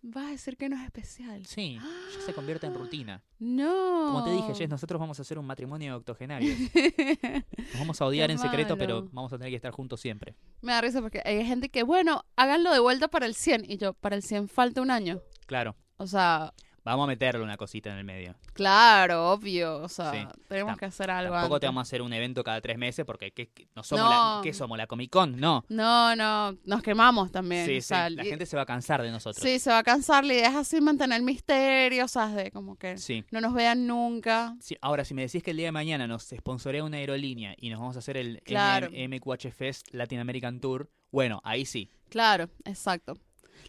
vas 0.02 0.26
a 0.26 0.30
decir 0.32 0.58
que 0.58 0.70
no 0.70 0.76
es 0.76 0.84
especial. 0.84 1.46
Sí, 1.46 1.80
ya 1.80 2.22
se 2.26 2.34
convierte 2.34 2.68
en 2.68 2.74
rutina. 2.74 3.24
No. 3.40 4.12
Como 4.12 4.24
te 4.24 4.32
dije, 4.32 4.54
Jess, 4.54 4.70
nosotros 4.70 5.00
vamos 5.00 5.20
a 5.20 5.22
hacer 5.22 5.38
un 5.38 5.46
matrimonio 5.46 5.96
octogenario. 5.98 6.54
Nos 7.58 7.80
vamos 7.80 8.02
a 8.02 8.06
odiar 8.06 8.28
Qué 8.28 8.34
en 8.34 8.40
secreto, 8.40 8.78
pero 8.78 9.10
vamos 9.12 9.32
a 9.34 9.38
tener 9.38 9.52
que 9.52 9.56
estar 9.56 9.72
juntos 9.72 10.00
siempre. 10.02 10.36
Me 10.62 10.72
da 10.74 10.82
risa 10.82 11.02
porque 11.02 11.22
hay 11.24 11.46
gente 11.46 11.70
que, 11.70 11.84
bueno, 11.84 12.26
háganlo 12.36 12.72
de 12.72 12.80
vuelta 12.80 13.08
para 13.08 13.26
el 13.26 13.36
100. 13.36 13.70
Y 13.70 13.78
yo, 13.78 13.94
para 13.94 14.16
el 14.16 14.24
100 14.24 14.48
falta 14.48 14.82
un 14.82 14.92
año. 14.92 15.22
Claro, 15.46 15.76
O 15.98 16.08
sea, 16.08 16.54
vamos 16.84 17.06
a 17.06 17.08
meterle 17.08 17.44
una 17.44 17.58
cosita 17.58 17.92
en 17.92 17.98
el 17.98 18.04
medio. 18.04 18.36
claro, 18.54 19.32
obvio. 19.32 19.78
O 19.82 19.88
sea, 19.90 20.12
Sí. 20.12 20.28
tenemos 20.48 20.78
que 20.78 20.86
hacer 20.86 21.10
algo 21.12 21.34
Tampoco 21.34 21.56
antes. 21.56 21.62
te 21.62 21.68
vamos 21.68 21.82
a 21.82 21.84
hacer 21.88 22.02
un 22.02 22.14
evento 22.14 22.44
cada 22.44 22.60
tres 22.62 22.78
meses 22.78 23.06
porque 23.06 23.32
¿qué, 23.32 23.50
qué- 23.50 23.68
no 23.76 23.84
somos 23.84 24.06
No. 24.06 24.10
La, 24.10 24.40
¿qué 24.44 24.54
somos? 24.54 24.78
¿La 24.78 24.88
Comic 24.88 25.10
Con? 25.12 25.40
No. 25.40 25.64
No, 25.70 26.16
no, 26.16 26.58
nos 26.66 26.82
quemamos 26.82 27.32
también. 27.32 27.66
Sí, 27.66 27.78
o 27.78 27.82
sí, 27.82 27.94
la 28.16 28.24
y- 28.26 28.30
gente 28.30 28.46
se 28.46 28.56
va 28.56 28.64
a 28.64 28.66
cansar 28.66 29.02
de 29.02 29.12
nosotros. 29.12 29.44
Sí, 29.44 29.60
se 29.60 29.70
va 29.70 29.80
a 29.80 29.84
cansar. 29.84 30.26
La 30.26 30.34
idea 30.34 30.50
es 30.50 30.56
así 30.56 30.82
mantener 30.82 31.22
misterio, 31.22 32.08
¿sabes? 32.08 32.36
De 32.36 32.52
como 32.52 32.76
que 32.78 32.98
Sí. 32.98 33.24
no 33.32 33.42
nos 33.42 33.54
vean 33.54 33.88
nunca. 33.88 34.56
Sí, 34.60 34.76
Ahora, 34.82 35.06
si 35.06 35.14
me 35.14 35.22
decís 35.24 35.44
que 35.44 35.52
el 35.52 35.58
día 35.58 35.68
de 35.68 35.72
mañana 35.72 36.08
nos 36.08 36.24
sponsorea 36.24 36.84
una 36.84 36.98
aerolínea 36.98 37.54
y 37.58 37.70
nos 37.70 37.80
vamos 37.80 37.96
a 37.96 38.00
hacer 38.00 38.18
el 38.18 38.42
Claro. 38.44 38.88
MQH 38.92 39.52
Fest 39.52 39.88
Latin 39.94 40.20
American 40.20 40.60
Tour, 40.60 40.90
bueno, 41.12 41.40
ahí 41.44 41.66
sí. 41.66 41.90
Claro, 42.10 42.50
exacto. 42.66 43.14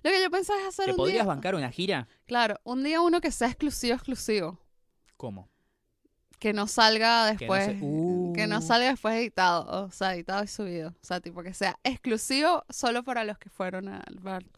Lo 0.03 0.11
que 0.11 0.23
yo 0.23 0.31
pensaba 0.31 0.61
es 0.61 0.67
hacer 0.69 0.87
¿Te 0.87 0.91
un 0.93 0.97
podrías 0.97 1.25
día... 1.25 1.25
bancar 1.25 1.55
una 1.55 1.71
gira? 1.71 2.09
Claro, 2.27 2.59
un 2.65 2.83
día 2.85 3.01
uno 3.01 3.21
que 3.21 3.31
sea 3.31 3.49
exclusivo, 3.49 3.95
exclusivo. 3.95 4.59
¿Cómo? 5.17 5.49
Que 6.39 6.53
no 6.53 6.67
salga 6.67 7.37
Que 7.37 7.47
no 7.47 7.55
después. 7.55 7.65
se- 7.67 7.79
Uh. 7.81 8.33
Que 8.35 8.47
no 8.49 8.61
salga 8.61 8.89
después 8.89 9.15
editado. 9.15 9.85
O 9.87 9.91
sea, 9.93 10.15
editado 10.15 10.43
y 10.43 10.49
subido. 10.49 10.89
O 10.91 11.05
sea, 11.05 11.21
tipo 11.21 11.41
que 11.45 11.55
sea 11.55 11.79
exclusivo 11.85 12.65
solo 12.69 13.05
para 13.05 13.23
los 13.23 13.39
que 13.39 13.49
fueron, 13.49 13.89
a- 13.89 14.03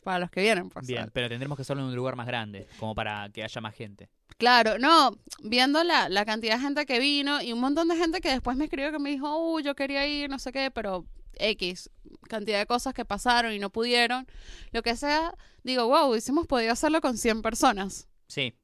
para, 0.02 0.18
los 0.18 0.30
que 0.30 0.40
vienen. 0.40 0.70
Pues, 0.70 0.86
Bien, 0.86 1.10
pero 1.12 1.28
tendremos 1.28 1.56
que 1.56 1.62
hacerlo 1.62 1.82
en 1.82 1.88
un 1.90 1.94
lugar 1.96 2.16
más 2.16 2.26
grande, 2.26 2.66
como 2.78 2.94
para 2.94 3.28
que 3.30 3.42
haya 3.44 3.60
más 3.60 3.74
gente. 3.74 4.08
Claro, 4.38 4.78
no, 4.78 5.16
viendo 5.42 5.84
la, 5.84 6.08
la 6.08 6.24
cantidad 6.24 6.54
de 6.56 6.60
gente 6.62 6.86
que 6.86 6.98
vino 6.98 7.42
y 7.42 7.52
un 7.52 7.60
montón 7.60 7.88
de 7.88 7.96
gente 7.96 8.20
que 8.22 8.30
después 8.30 8.56
me 8.56 8.64
escribió 8.64 8.90
que 8.90 8.98
me 8.98 9.10
dijo, 9.10 9.36
uh, 9.54 9.60
yo 9.60 9.74
quería 9.76 10.06
ir, 10.06 10.30
no 10.30 10.38
sé 10.38 10.52
qué, 10.52 10.70
pero 10.70 11.04
X, 11.38 11.90
cantidad 12.28 12.58
de 12.58 12.66
cosas 12.66 12.94
que 12.94 13.04
pasaron 13.04 13.52
y 13.52 13.58
no 13.58 13.70
pudieron. 13.70 14.26
Lo 14.72 14.82
que 14.82 14.96
sea, 14.96 15.34
digo, 15.62 15.86
wow, 15.86 16.10
hubiésemos 16.10 16.46
podido 16.46 16.72
hacerlo 16.72 17.00
con 17.00 17.16
100 17.18 17.42
personas. 17.42 18.08
Sí, 18.26 18.54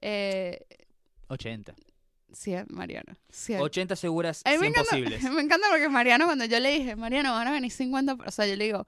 Eh, 0.00 0.64
80. 1.28 1.74
100, 2.32 2.66
Mariano. 2.70 3.14
100. 3.30 3.60
80 3.60 3.96
seguras, 3.96 4.42
A 4.44 4.50
mí 4.50 4.56
me 4.58 4.60
100 4.66 4.70
encanta, 4.72 4.90
posibles. 4.90 5.22
me 5.32 5.42
encanta 5.42 5.66
porque 5.70 5.88
Mariano, 5.88 6.24
cuando 6.26 6.44
yo 6.46 6.58
le 6.60 6.70
dije, 6.78 6.96
Mariano, 6.96 7.32
van 7.32 7.48
a 7.48 7.52
venir 7.52 7.70
50, 7.70 8.16
o 8.26 8.30
sea, 8.30 8.46
yo 8.46 8.56
le 8.56 8.64
digo, 8.64 8.86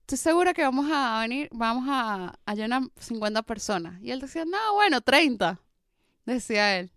estoy 0.00 0.18
segura 0.18 0.52
que 0.54 0.62
vamos 0.62 0.90
a 0.92 1.20
venir, 1.20 1.48
vamos 1.52 1.84
a, 1.88 2.38
a 2.44 2.54
llenar 2.54 2.82
50 2.98 3.42
personas. 3.42 4.00
Y 4.02 4.10
él 4.10 4.20
decía, 4.20 4.44
no, 4.44 4.74
bueno, 4.74 5.00
30, 5.00 5.58
decía 6.26 6.78
él. 6.78 6.90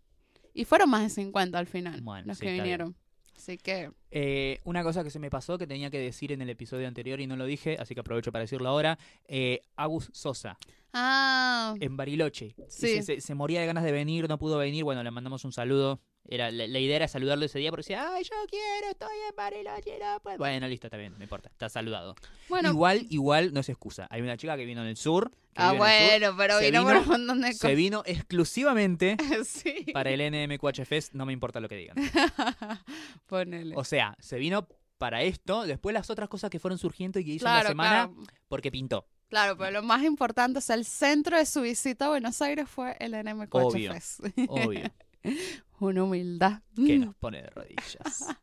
Y 0.54 0.66
fueron 0.66 0.90
más 0.90 1.02
de 1.04 1.10
50 1.10 1.58
al 1.58 1.68
final, 1.68 2.02
Bueno, 2.02 2.28
los 2.28 2.38
sí, 2.38 2.46
que 2.46 2.52
vinieron. 2.54 2.96
Así 3.42 3.58
que, 3.58 3.90
Eh, 4.12 4.60
una 4.66 4.84
cosa 4.84 5.04
que 5.04 5.10
se 5.10 5.18
me 5.18 5.32
pasó 5.32 5.58
que 5.58 5.66
tenía 5.66 5.90
que 5.90 5.98
decir 5.98 6.32
en 6.32 6.44
el 6.44 6.50
episodio 6.52 6.88
anterior 6.88 7.20
y 7.20 7.26
no 7.26 7.36
lo 7.36 7.46
dije, 7.46 7.76
así 7.80 7.96
que 7.96 8.02
aprovecho 8.02 8.32
para 8.32 8.44
decirlo 8.44 8.70
ahora. 8.70 9.00
Eh, 9.28 9.62
Agus 9.76 10.12
Sosa, 10.14 10.60
ah, 10.94 11.74
en 11.80 11.98
Bariloche. 11.98 12.54
Sí. 12.68 13.02
Se 13.02 13.34
moría 13.34 13.62
de 13.62 13.66
ganas 13.66 13.84
de 13.84 13.92
venir, 13.92 14.30
no 14.30 14.38
pudo 14.38 14.60
venir. 14.60 14.84
Bueno, 14.84 15.02
le 15.02 15.10
mandamos 15.10 15.44
un 15.44 15.54
saludo. 15.54 16.02
Era, 16.28 16.52
la, 16.52 16.68
la 16.68 16.80
idea 16.80 16.96
era 16.98 17.08
saludarlo 17.08 17.46
ese 17.46 17.60
día 17.60 17.72
porque 17.72 17.82
decía, 17.82 18.14
ay, 18.14 18.24
yo 18.24 18.36
quiero, 18.50 18.90
estoy 18.92 19.16
en 19.30 19.36
Bariloche. 19.36 20.00
no 20.00 20.20
puedo". 20.22 20.38
Bueno, 20.38 20.68
listo, 20.68 20.88
está 20.88 20.98
bien, 20.98 21.14
no 21.18 21.24
importa, 21.24 21.50
está 21.50 21.68
saludado. 21.68 22.16
bueno, 22.48 22.70
Igual, 22.70 23.06
igual, 23.10 23.54
no 23.54 23.60
es 23.60 23.70
excusa. 23.70 24.08
Hay 24.10 24.22
una 24.22 24.38
chica 24.38 24.56
que 24.56 24.66
vino 24.66 24.82
en 24.82 24.88
el 24.88 24.98
sur. 24.98 25.32
ah, 25.56 25.66
en 25.66 25.70
sur, 25.72 25.78
bueno, 25.80 26.36
pero 26.38 26.60
se 26.60 26.72
vino, 26.72 26.84
por 26.84 26.96
un 26.98 27.08
montón 27.08 27.42
de 27.42 27.54
Se 27.54 27.60
cosas. 27.60 27.76
vino 27.76 28.04
exclusivamente 28.06 29.18
sí, 29.46 29.88
para 29.94 30.12
el 30.12 30.22
NMQH 30.32 30.86
Fest, 30.86 31.14
no 31.14 31.26
me 31.26 31.34
importa 31.34 31.60
lo 31.60 31.68
que 31.68 31.76
digan. 31.76 31.98
ponele. 33.28 33.76
O 33.76 33.84
sea, 33.84 34.16
se 34.20 34.38
vino 34.38 34.68
para 34.98 35.24
esto, 35.24 35.64
después 35.66 35.94
las 35.94 36.10
otras 36.10 36.30
cosas 36.30 36.50
que 36.50 36.60
fueron 36.60 36.78
surgiendo 36.78 37.20
y 37.20 37.26
que 37.26 37.32
hizo 37.32 37.46
en 37.46 37.52
Claro, 37.52 37.64
la 37.64 37.70
semana, 37.70 37.90
claro. 38.14 38.16
porque 38.48 38.72
pintó. 38.72 39.08
Claro, 39.30 39.58
pero 39.58 39.72
lo 39.72 39.82
más 39.82 40.04
importante, 40.04 40.60
o 40.60 40.62
sea, 40.62 40.76
el 40.76 40.86
centro 40.86 41.38
de 41.38 41.46
su 41.46 41.62
visita 41.62 42.06
a 42.06 42.10
Buenos 42.10 42.42
Aires 42.42 42.70
fue 42.70 42.96
el 43.00 43.14
NMQ 43.14 43.56
Obvio. 43.56 43.94
Fest. 43.94 44.20
Obvio, 44.50 44.82
Una 45.80 46.04
humildad. 46.04 46.62
que 46.76 46.98
Mm. 46.98 47.06
nos 47.06 47.16
pone 47.16 47.42
de 47.42 47.50
rodillas. 47.50 48.28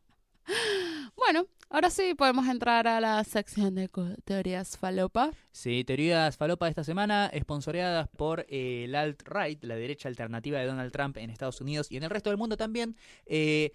Bueno, 1.15 1.45
ahora 1.69 1.89
sí 1.91 2.15
podemos 2.15 2.47
entrar 2.47 2.87
a 2.87 2.99
la 2.99 3.23
sección 3.23 3.75
de 3.75 3.89
teorías 4.23 4.77
falopa. 4.77 5.31
Sí, 5.51 5.83
teorías 5.83 6.37
falopa 6.37 6.65
de 6.65 6.69
esta 6.71 6.83
semana, 6.83 7.27
esponsoreadas 7.27 8.07
por 8.07 8.45
eh, 8.49 8.85
el 8.85 8.95
alt-right, 8.95 9.63
la 9.65 9.75
derecha 9.75 10.09
alternativa 10.09 10.59
de 10.59 10.65
Donald 10.65 10.91
Trump 10.91 11.17
en 11.17 11.29
Estados 11.29 11.61
Unidos 11.61 11.91
y 11.91 11.97
en 11.97 12.03
el 12.03 12.09
resto 12.09 12.29
del 12.31 12.37
mundo 12.37 12.57
también. 12.57 12.95
Eh, 13.27 13.73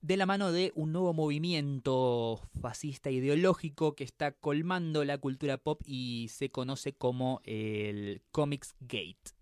de 0.00 0.16
la 0.16 0.24
mano 0.24 0.52
de 0.52 0.72
un 0.76 0.92
nuevo 0.92 1.12
movimiento 1.12 2.40
fascista 2.60 3.10
ideológico 3.10 3.94
que 3.96 4.04
está 4.04 4.30
colmando 4.32 5.04
la 5.04 5.18
cultura 5.18 5.58
pop 5.58 5.82
y 5.84 6.28
se 6.30 6.50
conoce 6.50 6.94
como 6.94 7.40
el 7.44 8.22
Comics 8.30 8.76
Gate. 8.80 9.32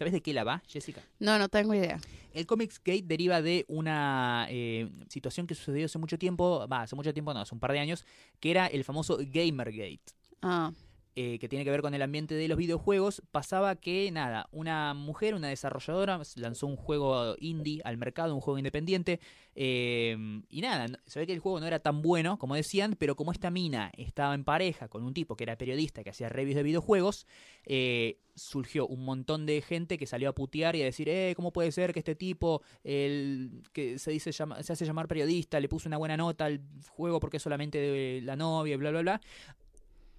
¿Sabes 0.00 0.14
de 0.14 0.22
qué 0.22 0.32
la 0.32 0.44
va, 0.44 0.62
Jessica? 0.66 1.02
No, 1.18 1.38
no 1.38 1.50
tengo 1.50 1.74
idea. 1.74 2.00
El 2.32 2.46
Comics 2.46 2.80
Gate 2.82 3.02
deriva 3.04 3.42
de 3.42 3.66
una 3.68 4.46
eh, 4.48 4.88
situación 5.10 5.46
que 5.46 5.54
sucedió 5.54 5.84
hace 5.84 5.98
mucho 5.98 6.18
tiempo, 6.18 6.66
va, 6.66 6.80
hace 6.80 6.96
mucho 6.96 7.12
tiempo 7.12 7.34
no, 7.34 7.40
hace 7.40 7.54
un 7.54 7.60
par 7.60 7.72
de 7.72 7.80
años, 7.80 8.06
que 8.40 8.50
era 8.50 8.66
el 8.68 8.82
famoso 8.82 9.18
Gamergate. 9.20 10.00
Ah, 10.40 10.72
eh, 11.16 11.38
que 11.38 11.48
tiene 11.48 11.64
que 11.64 11.70
ver 11.70 11.82
con 11.82 11.94
el 11.94 12.02
ambiente 12.02 12.34
de 12.34 12.48
los 12.48 12.56
videojuegos, 12.56 13.22
pasaba 13.30 13.76
que, 13.76 14.10
nada, 14.10 14.48
una 14.52 14.94
mujer, 14.94 15.34
una 15.34 15.48
desarrolladora, 15.48 16.20
lanzó 16.36 16.66
un 16.66 16.76
juego 16.76 17.36
indie 17.38 17.80
al 17.84 17.96
mercado, 17.96 18.34
un 18.34 18.40
juego 18.40 18.58
independiente, 18.58 19.20
eh, 19.54 20.16
y 20.48 20.60
nada, 20.60 20.86
se 21.06 21.18
ve 21.18 21.26
que 21.26 21.32
el 21.32 21.40
juego 21.40 21.60
no 21.60 21.66
era 21.66 21.80
tan 21.80 22.02
bueno, 22.02 22.38
como 22.38 22.54
decían, 22.54 22.96
pero 22.98 23.16
como 23.16 23.32
esta 23.32 23.50
mina 23.50 23.90
estaba 23.96 24.34
en 24.34 24.44
pareja 24.44 24.88
con 24.88 25.04
un 25.04 25.12
tipo 25.12 25.36
que 25.36 25.44
era 25.44 25.58
periodista, 25.58 26.04
que 26.04 26.10
hacía 26.10 26.28
reviews 26.28 26.56
de 26.56 26.62
videojuegos, 26.62 27.26
eh, 27.64 28.20
surgió 28.34 28.86
un 28.86 29.04
montón 29.04 29.46
de 29.46 29.60
gente 29.60 29.98
que 29.98 30.06
salió 30.06 30.30
a 30.30 30.34
putear 30.34 30.76
y 30.76 30.82
a 30.82 30.84
decir, 30.84 31.08
eh, 31.08 31.34
¿cómo 31.36 31.52
puede 31.52 31.72
ser 31.72 31.92
que 31.92 31.98
este 31.98 32.14
tipo, 32.14 32.62
el 32.84 33.62
que 33.72 33.98
se 33.98 34.12
dice 34.12 34.32
se 34.32 34.44
hace 34.44 34.84
llamar 34.84 35.08
periodista, 35.08 35.60
le 35.60 35.68
puso 35.68 35.88
una 35.88 35.98
buena 35.98 36.16
nota 36.16 36.46
al 36.46 36.62
juego 36.88 37.20
porque 37.20 37.36
es 37.36 37.42
solamente 37.42 38.20
la 38.22 38.36
novia 38.36 38.76
bla, 38.76 38.90
bla, 38.90 39.00
bla? 39.02 39.20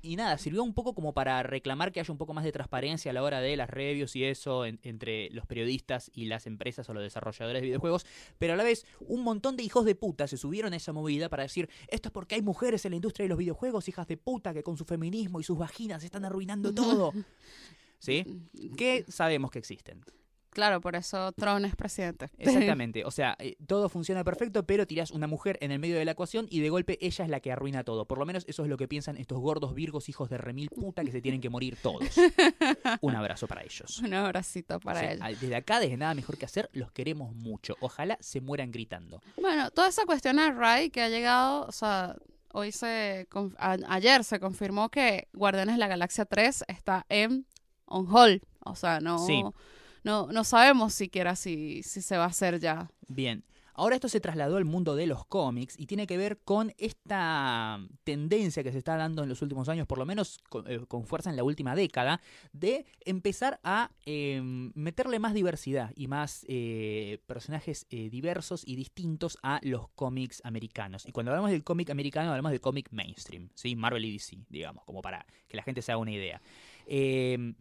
Y 0.03 0.15
nada, 0.15 0.37
sirvió 0.39 0.63
un 0.63 0.73
poco 0.73 0.95
como 0.95 1.13
para 1.13 1.43
reclamar 1.43 1.91
que 1.91 1.99
haya 1.99 2.11
un 2.11 2.17
poco 2.17 2.33
más 2.33 2.43
de 2.43 2.51
transparencia 2.51 3.11
a 3.11 3.13
la 3.13 3.21
hora 3.21 3.39
de 3.39 3.55
las 3.55 3.69
reviews 3.69 4.15
y 4.15 4.23
eso 4.23 4.65
en- 4.65 4.79
entre 4.81 5.29
los 5.29 5.45
periodistas 5.45 6.09
y 6.15 6.25
las 6.25 6.47
empresas 6.47 6.89
o 6.89 6.93
los 6.95 7.03
desarrolladores 7.03 7.61
de 7.61 7.67
videojuegos, 7.67 8.05
pero 8.39 8.53
a 8.53 8.55
la 8.55 8.63
vez 8.63 8.85
un 8.99 9.23
montón 9.23 9.55
de 9.57 9.63
hijos 9.63 9.85
de 9.85 9.93
puta 9.93 10.27
se 10.27 10.37
subieron 10.37 10.73
a 10.73 10.77
esa 10.77 10.91
movida 10.91 11.29
para 11.29 11.43
decir, 11.43 11.69
esto 11.87 12.09
es 12.09 12.13
porque 12.13 12.33
hay 12.35 12.41
mujeres 12.41 12.83
en 12.85 12.91
la 12.91 12.95
industria 12.95 13.25
de 13.25 13.29
los 13.29 13.37
videojuegos, 13.37 13.87
hijas 13.89 14.07
de 14.07 14.17
puta, 14.17 14.53
que 14.55 14.63
con 14.63 14.75
su 14.75 14.85
feminismo 14.85 15.39
y 15.39 15.43
sus 15.43 15.57
vaginas 15.57 16.03
están 16.03 16.25
arruinando 16.25 16.73
todo. 16.73 17.13
¿Sí? 17.99 18.25
Que 18.75 19.05
sabemos 19.07 19.51
que 19.51 19.59
existen. 19.59 20.03
Claro, 20.51 20.79
por 20.81 20.95
eso 20.95 21.31
Tron 21.31 21.65
es 21.65 21.75
presidente. 21.75 22.29
Exactamente. 22.37 23.03
O 23.05 23.11
sea, 23.11 23.35
eh, 23.39 23.55
todo 23.67 23.89
funciona 23.89 24.23
perfecto, 24.23 24.65
pero 24.65 24.85
tirás 24.85 25.11
una 25.11 25.27
mujer 25.27 25.57
en 25.61 25.71
el 25.71 25.79
medio 25.79 25.97
de 25.97 26.05
la 26.05 26.11
ecuación 26.11 26.47
y 26.49 26.59
de 26.61 26.69
golpe 26.69 26.97
ella 27.01 27.23
es 27.25 27.29
la 27.29 27.39
que 27.39 27.51
arruina 27.51 27.83
todo. 27.83 28.05
Por 28.05 28.17
lo 28.19 28.25
menos 28.25 28.45
eso 28.47 28.63
es 28.63 28.69
lo 28.69 28.77
que 28.77 28.87
piensan 28.87 29.17
estos 29.17 29.39
gordos 29.39 29.73
virgos 29.73 30.09
hijos 30.09 30.29
de 30.29 30.37
remil 30.37 30.69
puta 30.69 31.03
que 31.03 31.11
se 31.11 31.21
tienen 31.21 31.41
que 31.41 31.49
morir 31.49 31.77
todos. 31.81 32.03
Un 33.01 33.15
abrazo 33.15 33.47
para 33.47 33.63
ellos. 33.63 33.99
Un 33.99 34.13
abracito 34.13 34.79
para 34.79 35.11
él. 35.11 35.19
ah, 35.21 35.29
Desde 35.29 35.55
acá, 35.55 35.79
desde 35.79 35.97
nada 35.97 36.13
mejor 36.13 36.37
que 36.37 36.45
hacer, 36.45 36.69
los 36.73 36.91
queremos 36.91 37.33
mucho. 37.35 37.75
Ojalá 37.79 38.17
se 38.19 38.41
mueran 38.41 38.71
gritando. 38.71 39.21
Bueno, 39.39 39.71
toda 39.71 39.87
esa 39.87 40.05
cuestión 40.05 40.37
de 40.37 40.51
Rai 40.51 40.89
que 40.89 41.01
ha 41.01 41.09
llegado, 41.09 41.65
o 41.65 41.71
sea, 41.71 42.15
hoy 42.53 42.71
se, 42.71 43.27
a- 43.57 43.77
ayer 43.89 44.23
se 44.23 44.39
confirmó 44.39 44.89
que 44.89 45.27
Guardianes 45.33 45.75
de 45.75 45.79
la 45.79 45.87
Galaxia 45.87 46.25
3 46.25 46.65
está 46.67 47.05
en 47.09 47.45
on 47.85 48.07
hold. 48.13 48.41
O 48.63 48.75
sea, 48.75 48.99
no, 48.99 49.17
Sí. 49.25 49.43
No, 50.03 50.27
no 50.27 50.43
sabemos 50.43 50.93
siquiera 50.93 51.35
si, 51.35 51.83
si 51.83 52.01
se 52.01 52.17
va 52.17 52.25
a 52.25 52.27
hacer 52.27 52.59
ya. 52.59 52.89
Bien. 53.07 53.43
Ahora 53.73 53.95
esto 53.95 54.09
se 54.09 54.19
trasladó 54.19 54.57
al 54.57 54.65
mundo 54.65 54.95
de 54.95 55.07
los 55.07 55.25
cómics 55.25 55.75
y 55.79 55.85
tiene 55.85 56.05
que 56.05 56.17
ver 56.17 56.39
con 56.39 56.73
esta 56.77 57.79
tendencia 58.03 58.63
que 58.63 58.71
se 58.71 58.77
está 58.77 58.97
dando 58.97 59.23
en 59.23 59.29
los 59.29 59.41
últimos 59.41 59.69
años, 59.69 59.87
por 59.87 59.97
lo 59.97 60.05
menos 60.05 60.39
con, 60.49 60.69
eh, 60.69 60.85
con 60.87 61.05
fuerza 61.05 61.29
en 61.29 61.35
la 61.35 61.43
última 61.43 61.73
década, 61.73 62.21
de 62.51 62.85
empezar 63.05 63.59
a 63.63 63.91
eh, 64.05 64.41
meterle 64.75 65.19
más 65.19 65.33
diversidad 65.33 65.91
y 65.95 66.07
más 66.07 66.45
eh, 66.47 67.19
personajes 67.27 67.87
eh, 67.89 68.09
diversos 68.09 68.61
y 68.65 68.75
distintos 68.75 69.37
a 69.41 69.59
los 69.63 69.89
cómics 69.95 70.41
americanos. 70.43 71.05
Y 71.07 71.11
cuando 71.11 71.31
hablamos 71.31 71.51
del 71.51 71.63
cómic 71.63 71.89
americano, 71.89 72.29
hablamos 72.29 72.51
del 72.51 72.61
cómic 72.61 72.89
mainstream, 72.91 73.49
¿sí? 73.55 73.75
Marvel 73.75 74.05
y 74.05 74.11
DC, 74.11 74.37
digamos, 74.49 74.83
como 74.83 75.01
para 75.01 75.25
que 75.47 75.57
la 75.57 75.63
gente 75.63 75.81
se 75.81 75.91
haga 75.91 75.99
una 75.99 76.11
idea. 76.11 76.41
Eh, 76.85 77.53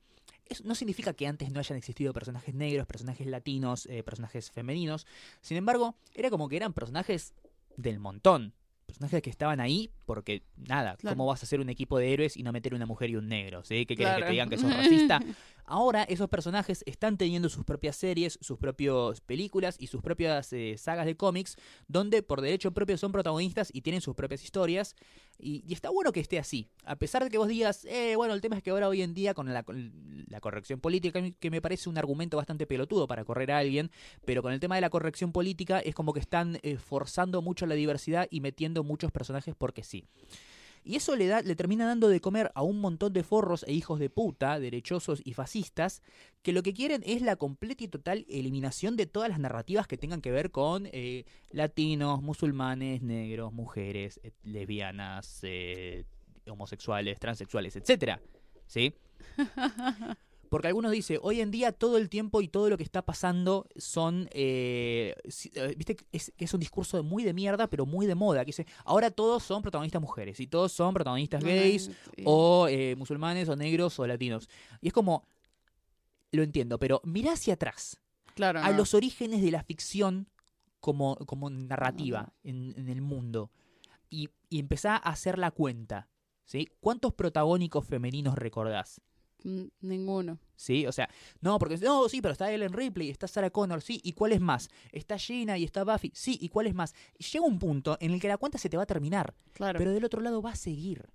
eso 0.51 0.65
no 0.67 0.75
significa 0.75 1.13
que 1.15 1.27
antes 1.27 1.51
no 1.53 1.61
hayan 1.61 1.79
existido 1.79 2.13
personajes 2.13 2.55
negros, 2.55 2.87
personajes 2.87 3.27
latinos, 3.27 3.87
eh, 3.87 4.03
personajes 4.03 4.51
femeninos. 4.51 5.07
Sin 5.41 5.57
embargo, 5.57 5.95
era 6.15 6.29
como 6.29 6.49
que 6.49 6.57
eran 6.57 6.73
personajes 6.73 7.33
del 7.77 8.01
montón. 8.01 8.53
Personajes 8.87 9.23
que 9.23 9.31
estaban 9.31 9.61
ahí 9.61 9.93
porque, 10.05 10.43
nada, 10.57 10.97
Claro. 10.97 11.15
¿cómo 11.17 11.27
vas 11.27 11.43
a 11.43 11.47
hacer 11.47 11.61
un 11.61 11.71
equipo 11.71 11.97
de 11.99 12.13
héroes 12.13 12.37
y 12.37 12.43
no 12.43 12.51
meter 12.51 12.75
una 12.75 12.87
mujer 12.87 13.11
y 13.11 13.15
un 13.17 13.29
negro? 13.29 13.63
¿sí? 13.65 13.87
¿Qué 13.87 13.95
querés 13.97 14.15
que 14.15 14.17
Claro. 14.17 14.27
te 14.27 14.33
digan 14.33 14.51
que 14.51 14.59
sos 14.59 14.75
racista? 14.77 15.21
Ahora 15.71 16.03
esos 16.03 16.29
personajes 16.29 16.83
están 16.85 17.17
teniendo 17.17 17.49
sus 17.49 17.65
propias 17.65 17.95
series, 17.95 18.41
sus 18.43 18.59
propias 18.59 19.21
películas 19.21 19.77
y 19.79 19.87
sus 19.87 20.03
propias 20.03 20.53
eh, 20.53 20.75
sagas 20.77 21.07
de 21.07 21.17
cómics, 21.17 21.57
donde 21.87 22.25
por 22.25 22.41
derecho 22.41 22.73
propio 22.73 22.99
son 22.99 23.13
protagonistas 23.13 23.71
y 23.73 23.83
tienen 23.83 24.01
sus 24.01 24.17
propias 24.17 24.43
historias. 24.43 24.97
Y, 25.39 25.63
y 25.65 25.73
está 25.73 25.89
bueno 25.91 26.11
que 26.11 26.19
esté 26.19 26.41
así. 26.41 26.67
A 26.85 26.97
pesar 26.97 27.23
de 27.23 27.31
que 27.31 27.39
vos 27.39 27.47
digas, 27.47 27.85
eh, 27.85 28.17
bueno, 28.17 28.35
el 28.35 28.41
tema 28.41 28.57
es 28.57 28.65
que 28.65 28.71
ahora 28.71 28.89
hoy 28.89 29.01
en 29.01 29.15
día 29.15 29.33
con 29.33 29.55
la, 29.55 29.65
la 30.27 30.41
corrección 30.41 30.81
política, 30.81 31.23
que 31.39 31.51
me 31.53 31.63
parece 31.63 31.89
un 31.89 31.99
argumento 31.99 32.37
bastante 32.37 32.67
pelotudo 32.67 33.07
para 33.07 33.25
correr 33.25 33.53
a 33.53 33.59
alguien, 33.59 33.93
pero 34.25 34.43
con 34.43 34.53
el 34.53 34.59
tema 34.59 34.75
de 34.75 34.81
la 34.81 34.91
corrección 34.91 35.31
política 35.31 35.79
es 35.79 35.95
como 35.95 36.13
que 36.13 36.19
están 36.19 36.59
eh, 36.65 36.79
forzando 36.79 37.43
mucho 37.43 37.67
la 37.67 37.77
diversidad 37.77 38.27
y 38.29 38.41
metiendo 38.41 38.83
muchos 38.83 39.13
personajes 39.13 39.55
porque 39.57 39.85
sí. 39.85 40.05
Y 40.83 40.97
eso 40.97 41.17
le, 41.17 41.27
da, 41.27 41.43
le 41.43 41.55
termina 41.57 41.87
dando 41.87 42.09
de 42.09 42.21
comer 42.21 42.51
a 42.55 42.63
un 42.63 42.81
montón 42.81 43.13
de 43.13 43.23
forros 43.23 43.65
e 43.69 43.73
hijos 43.73 43.99
de 43.99 44.11
puta, 44.11 44.59
derechosos 44.59 45.21
y 45.25 45.35
fascistas, 45.35 46.03
que 46.43 46.53
lo 46.53 46.63
que 46.63 46.73
quieren 46.73 47.03
es 47.05 47.23
la 47.23 47.37
completa 47.37 47.85
y 47.85 47.89
total 47.89 48.25
eliminación 48.29 48.97
de 48.97 49.07
todas 49.07 49.29
las 49.29 49.39
narrativas 49.39 49.87
que 49.87 49.99
tengan 49.99 50.23
que 50.23 50.31
ver 50.31 50.51
con 50.51 50.89
eh, 50.93 51.25
latinos, 51.51 52.23
musulmanes, 52.23 53.03
negros, 53.03 53.53
mujeres, 53.53 54.21
eh, 54.23 54.33
lesbianas, 54.43 55.41
eh, 55.43 56.05
homosexuales, 56.49 57.19
transexuales, 57.19 57.77
etcétera. 57.77 58.21
¿Sí? 58.67 58.95
Porque 60.51 60.67
algunos 60.67 60.91
dicen, 60.91 61.21
hoy 61.23 61.41
en 61.41 61.53
día 61.53 61.71
todo 61.71 61.97
el 61.97 62.09
tiempo 62.09 62.43
y 62.43 62.49
todo 62.49 62.69
lo 62.69 62.77
que 62.77 62.83
está 62.83 63.03
pasando 63.03 63.69
son, 63.77 64.29
eh, 64.33 65.15
eh, 65.55 65.75
viste, 65.77 65.97
es, 66.11 66.33
es 66.37 66.53
un 66.53 66.59
discurso 66.59 67.03
muy 67.05 67.23
de 67.23 67.33
mierda, 67.33 67.69
pero 67.69 67.87
muy 67.87 68.07
de 68.07 68.17
moda, 68.17 68.41
que 68.41 68.49
dice, 68.49 68.67
ahora 68.85 69.13
todos 69.13 69.45
son 69.45 69.63
protagonistas 69.63 70.03
mujeres 70.03 70.41
y 70.41 70.49
todos 70.49 70.73
son 70.73 70.93
protagonistas 70.93 71.43
gays 71.45 71.93
Ay, 72.17 72.25
o 72.27 72.67
eh, 72.69 72.97
musulmanes 72.97 73.49
o 73.49 73.55
negros 73.55 73.97
o 74.01 74.07
latinos. 74.09 74.51
Y 74.81 74.89
es 74.89 74.93
como, 74.93 75.25
lo 76.33 76.43
entiendo, 76.43 76.81
pero 76.81 77.01
mirá 77.05 77.35
hacia 77.35 77.55
atrás, 77.55 78.01
claro, 78.35 78.59
a 78.59 78.73
no. 78.73 78.77
los 78.77 78.93
orígenes 78.93 79.43
de 79.43 79.53
la 79.53 79.63
ficción 79.63 80.29
como, 80.81 81.15
como 81.27 81.49
narrativa 81.49 82.33
en, 82.43 82.75
en 82.77 82.89
el 82.89 83.03
mundo 83.03 83.53
y, 84.11 84.31
y 84.49 84.59
empezá 84.59 84.97
a 84.97 85.11
hacer 85.11 85.39
la 85.39 85.53
cuenta. 85.53 86.09
¿sí? 86.45 86.69
¿Cuántos 86.81 87.15
protagónicos 87.15 87.87
femeninos 87.87 88.35
recordás? 88.35 89.01
Ninguno. 89.81 90.39
¿Sí? 90.57 90.87
O 90.87 90.93
sea, 90.93 91.09
no, 91.41 91.59
porque 91.59 91.77
no, 91.79 92.09
sí, 92.09 92.21
pero 92.21 92.33
está 92.33 92.53
Ellen 92.53 92.73
Ripley, 92.73 93.09
está 93.11 93.27
Sarah 93.27 93.51
Connor, 93.51 93.81
sí, 93.81 94.01
¿y 94.05 94.13
cuál 94.13 94.33
es 94.33 94.41
más? 94.41 94.69
Está 94.93 95.17
Gina 95.19 95.57
y 95.57 95.65
está 95.65 95.85
Buffy, 95.85 96.11
sí, 96.15 96.39
¿y 96.41 96.49
cuál 96.49 96.67
es 96.67 96.75
más? 96.75 96.95
Llega 97.33 97.45
un 97.45 97.59
punto 97.59 97.97
en 98.01 98.11
el 98.13 98.21
que 98.21 98.29
la 98.29 98.37
cuenta 98.37 98.59
se 98.59 98.69
te 98.69 98.77
va 98.77 98.83
a 98.83 98.87
terminar, 98.87 99.35
Claro. 99.55 99.79
pero 99.79 99.93
del 99.93 100.05
otro 100.05 100.21
lado 100.21 100.43
va 100.43 100.51
a 100.53 100.57
seguir. 100.57 101.09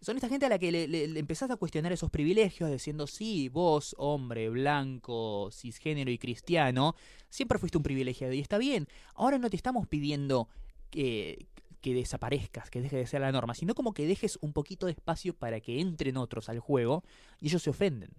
Son 0.00 0.16
esta 0.16 0.28
gente 0.28 0.46
a 0.46 0.48
la 0.48 0.58
que 0.58 0.72
le, 0.72 0.88
le- 0.88 1.06
le 1.06 1.20
empezás 1.20 1.48
a 1.50 1.56
cuestionar 1.56 1.92
esos 1.92 2.10
privilegios 2.10 2.70
diciendo, 2.70 3.06
sí, 3.06 3.48
vos, 3.48 3.94
hombre, 3.98 4.48
blanco, 4.50 5.48
cisgénero 5.52 6.10
y 6.10 6.18
cristiano, 6.18 6.96
siempre 7.30 7.56
fuiste 7.58 7.78
un 7.78 7.84
privilegiado 7.84 8.32
y 8.32 8.40
está 8.40 8.58
bien. 8.58 8.88
Ahora 9.14 9.38
no 9.38 9.48
te 9.48 9.54
estamos 9.56 9.86
pidiendo 9.86 10.48
que, 10.90 11.46
que 11.82 11.92
desaparezcas, 11.92 12.70
que 12.70 12.80
deje 12.80 12.96
de 12.96 13.06
ser 13.06 13.20
la 13.20 13.32
norma, 13.32 13.54
sino 13.54 13.74
como 13.74 13.92
que 13.92 14.06
dejes 14.06 14.38
un 14.40 14.54
poquito 14.54 14.86
de 14.86 14.92
espacio 14.92 15.34
para 15.34 15.60
que 15.60 15.80
entren 15.80 16.16
otros 16.16 16.48
al 16.48 16.60
juego 16.60 17.04
y 17.40 17.48
ellos 17.48 17.62
se 17.62 17.70
ofenden. 17.70 18.10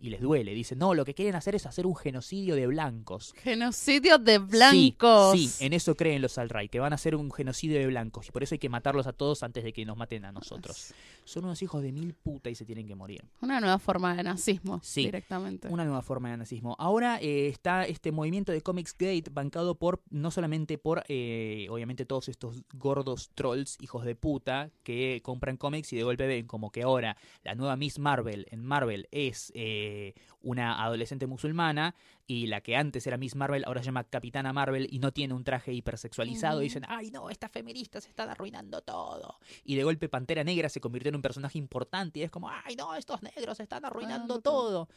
Y 0.00 0.10
les 0.10 0.20
duele, 0.20 0.54
dicen, 0.54 0.78
no, 0.78 0.94
lo 0.94 1.04
que 1.04 1.12
quieren 1.14 1.34
hacer 1.34 1.54
es 1.56 1.66
hacer 1.66 1.84
un 1.86 1.96
genocidio 1.96 2.54
de 2.54 2.66
blancos. 2.68 3.34
Genocidio 3.42 4.18
de 4.18 4.34
Sí, 4.38 4.44
blancos. 4.48 5.38
Sí, 5.38 5.64
en 5.64 5.72
eso 5.72 5.94
creen 5.96 6.22
los 6.22 6.38
alt-right, 6.38 6.70
que 6.70 6.78
van 6.78 6.92
a 6.92 6.94
hacer 6.94 7.16
un 7.16 7.32
genocidio 7.32 7.78
de 7.78 7.86
blancos 7.88 8.28
y 8.28 8.30
por 8.30 8.42
eso 8.42 8.54
hay 8.54 8.58
que 8.60 8.68
matarlos 8.68 9.06
a 9.08 9.12
todos 9.12 9.42
antes 9.42 9.64
de 9.64 9.72
que 9.72 9.84
nos 9.84 9.96
maten 9.96 10.24
a 10.24 10.30
nosotros. 10.32 10.94
Son 11.24 11.44
unos 11.44 11.60
hijos 11.62 11.82
de 11.82 11.92
mil 11.92 12.14
puta 12.14 12.48
y 12.48 12.54
se 12.54 12.64
tienen 12.64 12.86
que 12.86 12.94
morir. 12.94 13.24
Una 13.42 13.60
nueva 13.60 13.78
forma 13.78 14.14
de 14.16 14.22
nazismo 14.22 14.80
Sí. 14.82 15.04
directamente. 15.06 15.68
Una 15.68 15.84
nueva 15.84 16.02
forma 16.02 16.30
de 16.30 16.36
nazismo. 16.38 16.76
Ahora 16.78 17.18
eh, 17.20 17.48
está 17.48 17.84
este 17.84 18.12
movimiento 18.12 18.52
de 18.52 18.60
Comics 18.62 18.94
Gate 18.96 19.24
bancado 19.30 19.74
por, 19.74 20.00
no 20.10 20.30
solamente 20.30 20.78
por, 20.78 21.04
eh, 21.08 21.66
obviamente, 21.70 22.06
todos 22.06 22.28
estos 22.28 22.62
gordos 22.72 23.30
trolls, 23.34 23.76
hijos 23.80 24.04
de 24.04 24.14
puta, 24.14 24.70
que 24.84 25.20
compran 25.22 25.56
cómics 25.56 25.92
y 25.92 25.96
de 25.96 26.02
golpe 26.04 26.26
ven 26.26 26.46
como 26.46 26.70
que 26.70 26.82
ahora 26.82 27.16
la 27.42 27.54
nueva 27.54 27.76
Miss 27.76 27.98
Marvel 27.98 28.46
en 28.50 28.64
Marvel 28.64 29.08
es 29.10 29.52
eh, 29.88 30.14
una 30.42 30.84
adolescente 30.84 31.26
musulmana 31.26 31.94
y 32.26 32.46
la 32.46 32.60
que 32.60 32.76
antes 32.76 33.06
era 33.06 33.16
Miss 33.16 33.34
Marvel 33.34 33.64
ahora 33.64 33.80
se 33.80 33.86
llama 33.86 34.04
Capitana 34.04 34.52
Marvel 34.52 34.86
y 34.90 34.98
no 34.98 35.12
tiene 35.12 35.32
un 35.32 35.44
traje 35.44 35.72
hipersexualizado. 35.72 36.60
Y 36.60 36.64
dicen, 36.64 36.84
ay 36.88 37.10
no, 37.10 37.30
estas 37.30 37.50
feministas 37.50 38.06
están 38.06 38.28
arruinando 38.28 38.82
todo. 38.82 39.38
Y 39.64 39.76
de 39.76 39.84
golpe 39.84 40.10
Pantera 40.10 40.44
Negra 40.44 40.68
se 40.68 40.80
convirtió 40.80 41.08
en 41.08 41.16
un 41.16 41.22
personaje 41.22 41.56
importante 41.56 42.20
y 42.20 42.22
es 42.22 42.30
como, 42.30 42.50
ay 42.50 42.76
no, 42.76 42.94
estos 42.94 43.22
negros 43.22 43.60
están 43.60 43.84
arruinando 43.86 44.40
todo. 44.40 44.88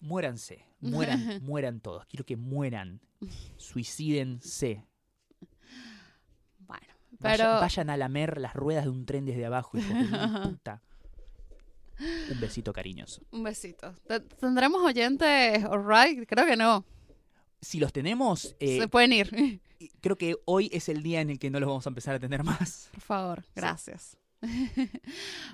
muéranse, 0.00 0.66
mueran, 0.80 1.20
mueran 1.42 1.80
todos. 1.80 2.04
Quiero 2.04 2.26
que 2.26 2.36
mueran, 2.36 3.00
suicídense. 3.56 4.84
Bueno, 6.58 6.94
pero 7.18 7.44
vayan 7.44 7.88
a 7.88 7.96
lamer 7.96 8.38
las 8.38 8.54
ruedas 8.54 8.84
de 8.84 8.90
un 8.90 9.06
tren 9.06 9.24
desde 9.24 9.46
abajo, 9.46 9.78
hijos 9.78 9.90
de 9.90 10.28
puta. 10.50 10.82
Un 12.30 12.40
besito 12.40 12.72
cariñoso. 12.72 13.22
un 13.30 13.42
besito. 13.42 13.94
Te- 14.06 14.20
¿Tendremos 14.20 14.82
oyentes 14.82 15.64
alright? 15.64 16.26
Creo 16.28 16.46
que 16.46 16.56
no. 16.56 16.84
Si 17.60 17.78
los 17.78 17.92
tenemos, 17.92 18.56
eh, 18.58 18.80
Se 18.80 18.88
pueden 18.88 19.12
ir. 19.12 19.60
creo 20.00 20.16
que 20.18 20.36
hoy 20.46 20.68
es 20.72 20.88
el 20.88 21.02
día 21.02 21.20
en 21.20 21.30
el 21.30 21.38
que 21.38 21.50
no 21.50 21.60
los 21.60 21.68
vamos 21.68 21.86
a 21.86 21.90
empezar 21.90 22.14
a 22.16 22.18
tener 22.20 22.42
más. 22.42 22.88
Por 22.92 23.00
favor, 23.02 23.44
gracias. 23.54 24.16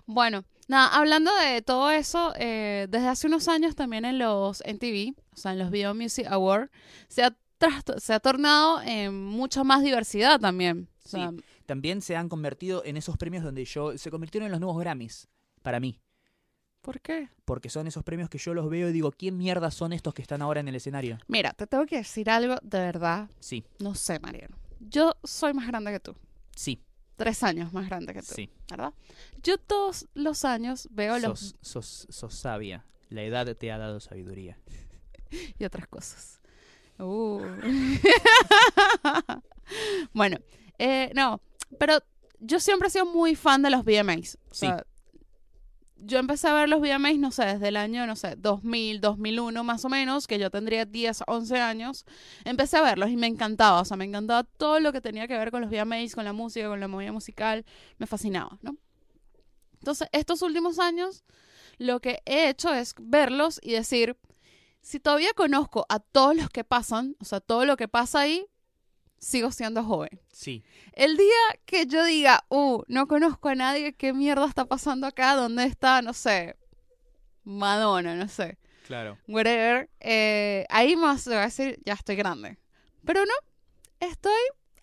bueno, 0.06 0.44
nada, 0.68 0.88
hablando 0.96 1.30
de 1.37 1.62
todo 1.62 1.90
eso, 1.90 2.32
eh, 2.38 2.87
desde 2.88 3.08
hace 3.08 3.26
unos 3.26 3.48
años 3.48 3.74
también 3.74 4.04
en 4.04 4.18
los 4.18 4.62
MTV, 4.66 5.14
o 5.32 5.37
sea, 5.37 5.52
en 5.52 5.58
los 5.58 5.70
Video 5.70 5.94
Music 5.94 6.26
Awards, 6.28 6.70
se 7.08 7.22
ha, 7.24 7.37
se 7.98 8.12
ha 8.14 8.20
tornado 8.20 8.80
en 8.82 9.14
mucha 9.24 9.64
más 9.64 9.82
diversidad 9.82 10.40
también. 10.40 10.88
O 11.04 11.08
sea, 11.08 11.32
También 11.66 12.02
se 12.02 12.16
han 12.16 12.28
convertido 12.28 12.82
en 12.84 12.96
esos 12.96 13.16
premios 13.16 13.42
donde 13.44 13.64
yo. 13.64 13.96
Se 13.98 14.11
convirtieron 14.11 14.46
en 14.46 14.52
los 14.52 14.61
nuevos 14.61 14.78
Grammys, 14.80 15.28
para 15.62 15.80
mí. 15.80 15.98
¿Por 16.88 17.03
qué? 17.03 17.29
Porque 17.44 17.68
son 17.68 17.87
esos 17.87 18.03
premios 18.03 18.31
que 18.31 18.38
yo 18.38 18.55
los 18.55 18.70
veo 18.70 18.88
y 18.88 18.92
digo, 18.92 19.12
¿quién 19.12 19.37
mierda 19.37 19.70
son 19.70 19.92
estos 19.92 20.14
que 20.14 20.22
están 20.22 20.40
ahora 20.40 20.61
en 20.61 20.68
el 20.68 20.74
escenario? 20.74 21.18
Mira, 21.27 21.53
te 21.53 21.66
tengo 21.66 21.85
que 21.85 21.96
decir 21.96 22.31
algo 22.31 22.55
de 22.62 22.79
verdad. 22.79 23.29
Sí, 23.40 23.62
No 23.79 23.94
sé, 23.94 24.18
Mariano. 24.20 24.57
Yo 24.81 25.14
soy 25.22 25.53
más 25.53 25.66
grande 25.66 25.92
que 25.92 26.01
tú. 26.01 26.16
sí, 26.57 26.81
Tres 27.16 27.42
años 27.42 27.74
más 27.74 27.87
grande 27.90 28.14
que 28.14 28.20
tú. 28.20 28.33
sí. 28.35 28.48
¿Verdad? 28.70 28.94
Yo 29.42 29.59
todos 29.59 30.09
los 30.14 30.46
años 30.46 30.88
veo 30.90 31.18
los 31.18 31.38
Sos, 31.38 31.57
sos, 31.61 32.07
sos 32.09 32.35
sabia. 32.35 32.87
La 33.11 33.22
edad 33.22 33.55
te 33.55 33.70
ha 33.70 33.77
dado 33.77 34.01
sabiduría. 34.01 34.57
y 35.59 35.64
otras 35.66 35.88
cosas. 35.88 36.40
Uh. 36.98 37.42
bueno, 40.14 40.38
eh, 40.79 41.11
no, 41.14 41.42
pero 41.79 41.98
yo 42.40 42.59
siempre 42.59 42.88
he 42.88 42.90
sido 42.90 43.05
muy 43.05 43.37
fan 43.37 43.61
de 43.61 43.68
los 43.68 43.85
VMAs. 43.85 44.38
O 44.51 44.55
Sí. 44.55 44.68
Yo 46.00 46.18
empecé 46.18 46.48
a 46.48 46.54
ver 46.54 46.68
los 46.68 46.80
VMAs, 46.80 47.18
no 47.18 47.30
sé, 47.30 47.44
desde 47.44 47.68
el 47.68 47.76
año, 47.76 48.06
no 48.06 48.16
sé, 48.16 48.37
2000, 48.37 49.00
2001 49.00 49.64
más 49.64 49.84
o 49.84 49.88
menos, 49.88 50.26
que 50.26 50.38
yo 50.38 50.50
tendría 50.50 50.84
10, 50.84 51.24
11 51.26 51.61
años. 51.61 52.04
Empecé 52.44 52.76
a 52.76 52.82
verlos 52.82 53.11
y 53.11 53.16
me 53.16 53.26
encantaba, 53.26 53.80
o 53.80 53.84
sea, 53.84 53.96
me 53.96 54.04
encantaba 54.04 54.44
todo 54.44 54.80
lo 54.80 54.92
que 54.92 55.00
tenía 55.00 55.26
que 55.26 55.37
ver 55.37 55.50
con 55.50 55.61
los 55.61 55.70
VMAs, 55.70 56.14
con 56.14 56.24
la 56.24 56.32
música, 56.32 56.68
con 56.68 56.80
la 56.80 56.88
movida 56.88 57.12
musical, 57.12 57.64
me 57.98 58.06
fascinaba, 58.06 58.58
¿no? 58.62 58.76
Entonces, 59.80 60.08
estos 60.12 60.42
últimos 60.42 60.78
años, 60.78 61.24
lo 61.78 62.00
que 62.00 62.20
he 62.26 62.48
hecho 62.48 62.72
es 62.72 62.94
verlos 62.98 63.61
y 63.62 63.72
decir, 63.72 64.16
si 64.80 65.00
todavía 65.00 65.32
conozco 65.34 65.87
a 65.88 66.00
todos 66.00 66.37
los 66.37 66.48
que 66.50 66.64
pasan, 66.64 67.16
o 67.20 67.24
sea, 67.24 67.40
todo 67.40 67.64
lo 67.64 67.76
que 67.76 67.88
pasa 67.88 68.20
ahí, 68.20 68.46
sigo 69.18 69.50
siendo 69.52 69.85
joven. 69.85 70.20
Sí, 70.33 70.62
El 70.92 71.16
día 71.16 71.59
que 71.66 71.87
yo 71.87 72.04
diga, 72.04 72.44
uh, 72.48 72.83
no 72.88 73.07
conozco 73.07 73.48
a 73.48 73.54
nadie, 73.54 73.92
¿qué 73.92 74.12
mierda 74.12 74.46
está 74.46 74.64
pasando 74.64 75.07
acá? 75.07 75.35
¿Dónde 75.35 75.64
está, 75.64 76.02
no 76.02 76.12
sé, 76.12 76.57
Madonna, 77.44 78.14
no 78.14 78.28
sé, 78.28 78.59
claro. 78.87 79.18
whatever? 79.26 79.88
eh, 80.00 80.66
ahí 80.68 80.96
más 80.96 81.28
va 81.28 81.42
a 81.42 81.46
decir, 81.46 81.78
ya 81.85 81.94
estoy 81.94 82.16
grande. 82.16 82.59
Pero 83.04 83.24
no, 83.24 83.33
estoy 84.07 84.33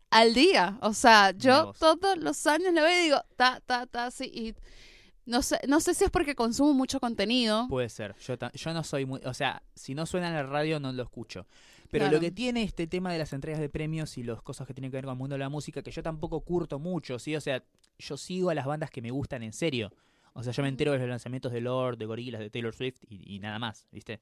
al 0.09 0.33
día. 0.33 0.77
O 0.81 0.93
sea, 0.93 1.31
yo 1.31 1.73
todos 1.77 2.17
los 2.17 2.45
años 2.47 2.73
le 2.73 2.81
veo 2.81 2.99
y 2.99 3.03
digo, 3.03 3.21
ta, 3.35 3.61
ta, 3.65 3.85
ta, 3.85 4.09
sí, 4.11 4.25
y 4.25 4.55
no 5.25 5.41
sé, 5.41 5.59
no 5.67 5.79
sé 5.79 5.93
si 5.93 6.03
es 6.03 6.09
porque 6.09 6.35
consumo 6.35 6.73
mucho 6.73 6.99
contenido. 6.99 7.67
Puede 7.67 7.89
ser. 7.89 8.15
Yo, 8.19 8.35
yo 8.53 8.73
no 8.73 8.83
soy 8.83 9.05
muy. 9.05 9.21
O 9.25 9.33
sea, 9.33 9.61
si 9.75 9.95
no 9.95 10.05
suena 10.05 10.27
en 10.27 10.35
la 10.35 10.43
radio, 10.43 10.79
no 10.79 10.91
lo 10.91 11.03
escucho. 11.03 11.47
Pero 11.91 12.03
Claro. 12.05 12.17
lo 12.17 12.21
que 12.21 12.31
tiene 12.31 12.63
este 12.63 12.87
tema 12.87 13.11
de 13.11 13.17
las 13.19 13.31
entregas 13.33 13.59
de 13.61 13.69
premios 13.69 14.17
y 14.17 14.23
las 14.23 14.41
cosas 14.41 14.67
que 14.67 14.73
tienen 14.73 14.91
que 14.91 14.97
ver 14.97 15.05
con 15.05 15.13
el 15.13 15.17
mundo 15.17 15.35
de 15.35 15.39
la 15.39 15.49
música, 15.49 15.81
que 15.81 15.91
yo 15.91 16.01
tampoco 16.03 16.41
curto 16.41 16.79
mucho, 16.79 17.19
¿sí? 17.19 17.35
O 17.35 17.41
sea, 17.41 17.63
yo 17.99 18.17
sigo 18.17 18.49
a 18.49 18.55
las 18.55 18.65
bandas 18.65 18.89
que 18.89 19.01
me 19.01 19.11
gustan 19.11 19.43
en 19.43 19.53
serio. 19.53 19.91
O 20.33 20.43
sea, 20.43 20.51
yo 20.51 20.63
me 20.63 20.69
entero 20.69 20.91
de 20.91 20.97
los 20.99 21.07
lanzamientos 21.07 21.51
de 21.53 21.61
Lord, 21.61 21.97
de 21.97 22.05
Gorillaz, 22.05 22.39
de 22.41 22.49
Taylor 22.49 22.73
Swift 22.75 23.03
y, 23.07 23.35
y 23.35 23.39
nada 23.39 23.57
más, 23.59 23.87
¿viste? 23.91 24.19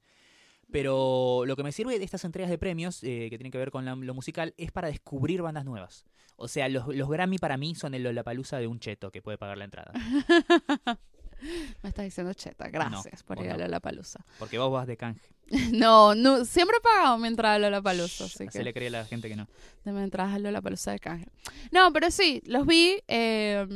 Pero 0.70 1.44
lo 1.46 1.56
que 1.56 1.62
me 1.62 1.72
sirve 1.72 1.98
de 1.98 2.04
estas 2.04 2.24
entregas 2.24 2.50
de 2.50 2.58
premios, 2.58 3.02
eh, 3.02 3.28
que 3.30 3.36
tienen 3.38 3.50
que 3.52 3.58
ver 3.58 3.70
con 3.70 3.84
la- 3.84 3.94
lo 3.96 4.14
musical, 4.14 4.54
es 4.56 4.70
para 4.72 4.88
descubrir 4.88 5.42
bandas 5.42 5.64
nuevas. 5.64 6.04
O 6.36 6.48
sea, 6.48 6.68
los, 6.68 6.86
los 6.94 7.08
Grammy 7.08 7.38
para 7.38 7.56
mí 7.56 7.74
son 7.74 7.94
el 7.94 8.02
Lollapalooza 8.02 8.58
de 8.58 8.66
un 8.66 8.78
cheto 8.80 9.10
que 9.10 9.22
puede 9.22 9.38
pagar 9.38 9.58
la 9.58 9.64
entrada. 9.64 9.92
Me 11.82 11.88
estás 11.88 12.04
diciendo 12.04 12.32
cheta, 12.34 12.68
gracias 12.68 13.22
por 13.22 13.36
vos 13.38 13.46
ir 13.46 13.56
no. 13.56 13.64
a 13.64 13.68
la 13.68 13.80
palusa. 13.80 14.24
Porque 14.38 14.58
vos 14.58 14.72
vas 14.72 14.86
de 14.86 14.96
canje. 14.96 15.20
no, 15.72 16.14
no, 16.14 16.44
siempre 16.46 16.78
he 16.78 16.80
pagado 16.80 17.18
mientras 17.18 17.56
a 17.56 17.58
la 17.58 17.82
palusa, 17.82 18.24
así 18.24 18.38
Se 18.38 18.46
que 18.46 18.64
le 18.64 18.72
cree 18.72 18.88
a 18.88 18.92
la 18.92 19.04
gente 19.04 19.28
que 19.28 19.36
no. 19.36 19.46
de 19.84 19.92
mientras 19.92 20.34
a 20.34 20.38
la 20.38 20.62
palusa 20.62 20.92
de 20.92 20.98
canje. 20.98 21.26
No, 21.70 21.92
pero 21.92 22.10
sí, 22.10 22.42
los 22.46 22.66
vi 22.66 23.02
eh, 23.08 23.66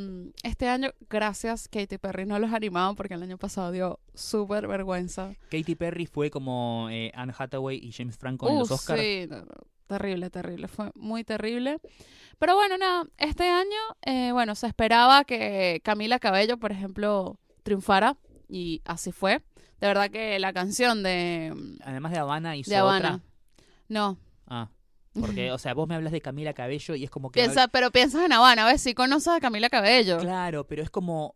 este 0.41 0.67
año, 0.67 0.89
gracias 1.09 1.67
Katy 1.67 1.99
Perry, 1.99 2.25
no 2.25 2.39
los 2.39 2.51
animaba 2.53 2.93
porque 2.95 3.13
el 3.13 3.21
año 3.21 3.37
pasado 3.37 3.71
dio 3.71 3.99
súper 4.15 4.67
vergüenza. 4.67 5.35
Katy 5.51 5.75
Perry 5.75 6.07
fue 6.07 6.31
como 6.31 6.87
eh, 6.89 7.11
Anne 7.13 7.33
Hathaway 7.37 7.77
y 7.77 7.91
James 7.91 8.17
Franco 8.17 8.49
en 8.49 8.55
Uh, 8.55 8.59
los 8.61 8.71
Oscars. 8.71 8.99
sí, 8.99 9.27
no, 9.29 9.41
no, 9.41 9.51
terrible, 9.85 10.31
terrible, 10.31 10.67
fue 10.67 10.89
muy 10.95 11.23
terrible. 11.23 11.77
Pero 12.39 12.55
bueno, 12.55 12.77
nada, 12.79 13.05
este 13.17 13.47
año, 13.47 13.77
eh, 14.01 14.31
bueno, 14.31 14.55
se 14.55 14.65
esperaba 14.65 15.23
que 15.23 15.81
Camila 15.83 16.17
Cabello, 16.19 16.57
por 16.57 16.71
ejemplo, 16.71 17.37
triunfara 17.69 18.17
y 18.49 18.81
así 18.85 19.11
fue. 19.11 19.41
De 19.79 19.87
verdad 19.87 20.09
que 20.09 20.39
la 20.39 20.51
canción 20.53 21.03
de, 21.03 21.53
Además 21.83 22.11
de 22.11 22.17
Habana 22.17 22.55
hizo 22.57 22.69
de 22.69 22.77
Habana. 22.77 23.15
otra. 23.15 23.19
No. 23.87 24.17
Ah, 24.47 24.69
porque, 25.13 25.51
o 25.51 25.57
sea, 25.57 25.73
vos 25.73 25.87
me 25.87 25.95
hablas 25.95 26.11
de 26.11 26.21
Camila 26.21 26.53
Cabello 26.53 26.95
y 26.95 27.03
es 27.03 27.09
como 27.09 27.31
que... 27.31 27.39
Piensa, 27.41 27.67
pero 27.67 27.91
piensas 27.91 28.23
en 28.25 28.31
Habana, 28.33 28.65
¿ves? 28.65 28.81
Si 28.81 28.93
conoces 28.93 29.27
a 29.29 29.39
Camila 29.39 29.69
Cabello. 29.69 30.17
Claro, 30.19 30.65
pero 30.67 30.83
es 30.83 30.89
como... 30.89 31.35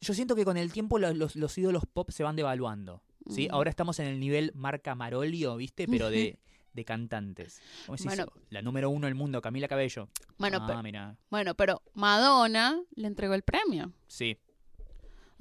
Yo 0.00 0.14
siento 0.14 0.34
que 0.34 0.44
con 0.44 0.56
el 0.56 0.72
tiempo 0.72 0.98
los, 0.98 1.16
los- 1.16 1.36
los 1.36 1.56
ídolos 1.58 1.84
pop 1.92 2.10
se 2.10 2.22
van 2.24 2.36
devaluando. 2.36 3.02
¿sí? 3.30 3.48
Mm. 3.48 3.54
Ahora 3.54 3.70
estamos 3.70 3.98
en 4.00 4.06
el 4.08 4.18
nivel 4.20 4.50
marca 4.54 4.94
Marolio, 4.94 5.56
¿viste? 5.56 5.86
Pero 5.86 6.10
de, 6.10 6.38
de 6.72 6.84
cantantes. 6.84 7.60
Como 7.86 7.96
decís, 7.96 8.06
Bueno. 8.06 8.26
la 8.50 8.62
número 8.62 8.90
uno 8.90 9.06
del 9.06 9.14
mundo, 9.14 9.40
Camila 9.40 9.68
Cabello. 9.68 10.08
Bueno, 10.38 10.58
ah, 10.60 10.66
pero, 10.66 10.82
mira. 10.82 11.16
bueno, 11.30 11.54
pero 11.54 11.82
Madonna 11.94 12.80
le 12.96 13.06
entregó 13.06 13.34
el 13.34 13.42
premio. 13.42 13.92
Sí, 14.08 14.36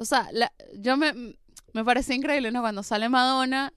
O 0.01 0.05
sea, 0.05 0.27
la- 0.31 0.51
yo 0.79 0.97
me, 0.97 1.13
me 1.73 1.85
pareció 1.85 2.15
increíble, 2.15 2.51
¿no? 2.51 2.61
Cuando 2.61 2.81
sale 2.81 3.07
Madonna 3.07 3.71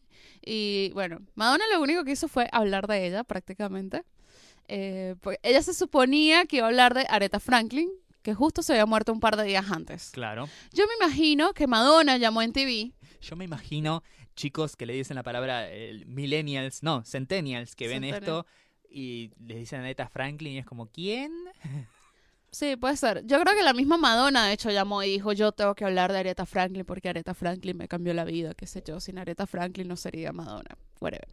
y, 0.45 0.91
bueno, 0.95 1.21
Madonna 1.35 1.65
lo 1.73 1.83
único 1.83 2.03
que 2.05 2.13
hizo 2.13 2.29
fue 2.29 2.49
hablar 2.51 2.87
de 2.87 3.07
ella 3.07 3.25
prácticamente. 3.25 4.05
Eh, 4.69 5.17
porque 5.21 5.39
ella 5.43 5.63
se 5.63 5.75
suponía 5.75 6.47
que 6.47 6.57
iba 6.57 6.67
a 6.67 6.71
hablar 6.71 6.95
de 6.95 7.05
Aretha 7.11 7.41
Franklin, 7.41 7.91
que 8.23 8.33
justo 8.33 8.63
se 8.63 8.73
había 8.73 8.87
muerto 8.87 9.13
un 9.13 9.21
par 9.21 9.37
de 9.37 9.45
días 9.45 9.71
antes. 9.71 10.11
claro. 10.13 10.49
Yo 10.73 10.85
me 10.87 10.95
imagino 11.05 11.53
que 11.53 11.67
Madonna 11.67 12.17
llamó 12.17 12.41
en 12.41 12.53
TV. 12.55 12.93
Yo 13.21 13.37
me 13.37 13.45
imagino 13.45 14.03
chicos 14.35 14.77
que 14.77 14.87
le 14.87 14.95
dicen 14.95 15.17
la 15.17 15.23
palabra 15.23 15.71
eh, 15.71 16.03
millennials, 16.07 16.83
no, 16.83 17.05
centennials, 17.05 17.77
que 17.77 17.87
ven 17.89 18.03
esto 18.05 18.47
y 18.89 19.31
les 19.45 19.59
dicen 19.59 19.81
a 19.81 19.83
Neta 19.83 20.09
Franklin 20.09 20.55
y 20.55 20.59
es 20.59 20.67
como, 20.67 20.87
¿quién? 20.87 21.33
Sí, 22.55 22.77
puede 22.77 22.97
ser. 22.97 23.27
Yo 23.27 23.41
creo 23.41 23.57
que 23.57 23.65
la 23.65 23.73
misma 23.73 23.97
Madonna, 23.97 24.47
de 24.47 24.53
hecho, 24.53 24.71
llamó 24.71 25.03
y 25.03 25.11
dijo, 25.11 25.33
yo 25.33 25.51
tengo 25.51 25.75
que 25.75 25.85
hablar 25.85 26.13
de 26.13 26.19
Aretha 26.21 26.47
Franklin 26.47 26.85
porque 26.85 27.09
Aretha 27.09 27.35
Franklin 27.35 27.77
me 27.77 27.89
cambió 27.89 28.15
la 28.15 28.25
vida, 28.25 28.55
qué 28.55 28.69
sé 28.69 28.81
yo, 28.87 29.01
sin 29.01 29.19
Aretha 29.19 29.49
Franklin 29.49 29.89
no 29.89 29.97
sería 29.97 30.33
Madonna, 30.33 30.79
whatever. 31.01 31.27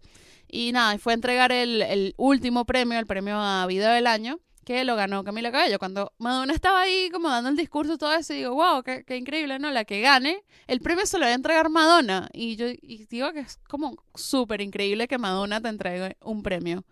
Y 0.47 0.71
nada, 0.71 0.97
fue 0.97 1.13
a 1.13 1.15
entregar 1.15 1.51
el, 1.51 1.83
el 1.83 2.15
último 2.17 2.65
premio, 2.65 2.97
el 2.97 3.05
premio 3.05 3.35
a 3.39 3.67
Video 3.67 3.91
del 3.91 4.07
Año, 4.07 4.39
que 4.65 4.83
lo 4.83 4.95
ganó 4.95 5.23
Camila 5.23 5.51
Cabello. 5.51 5.79
Cuando 5.79 6.13
Madonna 6.19 6.53
estaba 6.53 6.81
ahí 6.81 7.09
como 7.11 7.29
dando 7.29 7.49
el 7.49 7.55
discurso 7.55 7.97
todo 7.97 8.13
eso, 8.13 8.33
y 8.33 8.37
digo, 8.37 8.53
wow, 8.53 8.83
qué, 8.83 9.03
qué 9.05 9.17
increíble, 9.17 9.57
¿no? 9.59 9.71
La 9.71 9.85
que 9.85 10.01
gane, 10.01 10.43
el 10.67 10.81
premio 10.81 11.05
se 11.05 11.17
lo 11.17 11.25
va 11.25 11.31
a 11.31 11.35
entregar 11.35 11.69
Madonna. 11.69 12.29
Y 12.33 12.55
yo 12.55 12.67
y 12.69 13.05
digo 13.09 13.31
que 13.33 13.39
es 13.39 13.57
como 13.67 13.95
súper 14.15 14.61
increíble 14.61 15.07
que 15.07 15.17
Madonna 15.17 15.59
te 15.61 15.69
entregue 15.69 16.17
un 16.21 16.43
premio. 16.43 16.85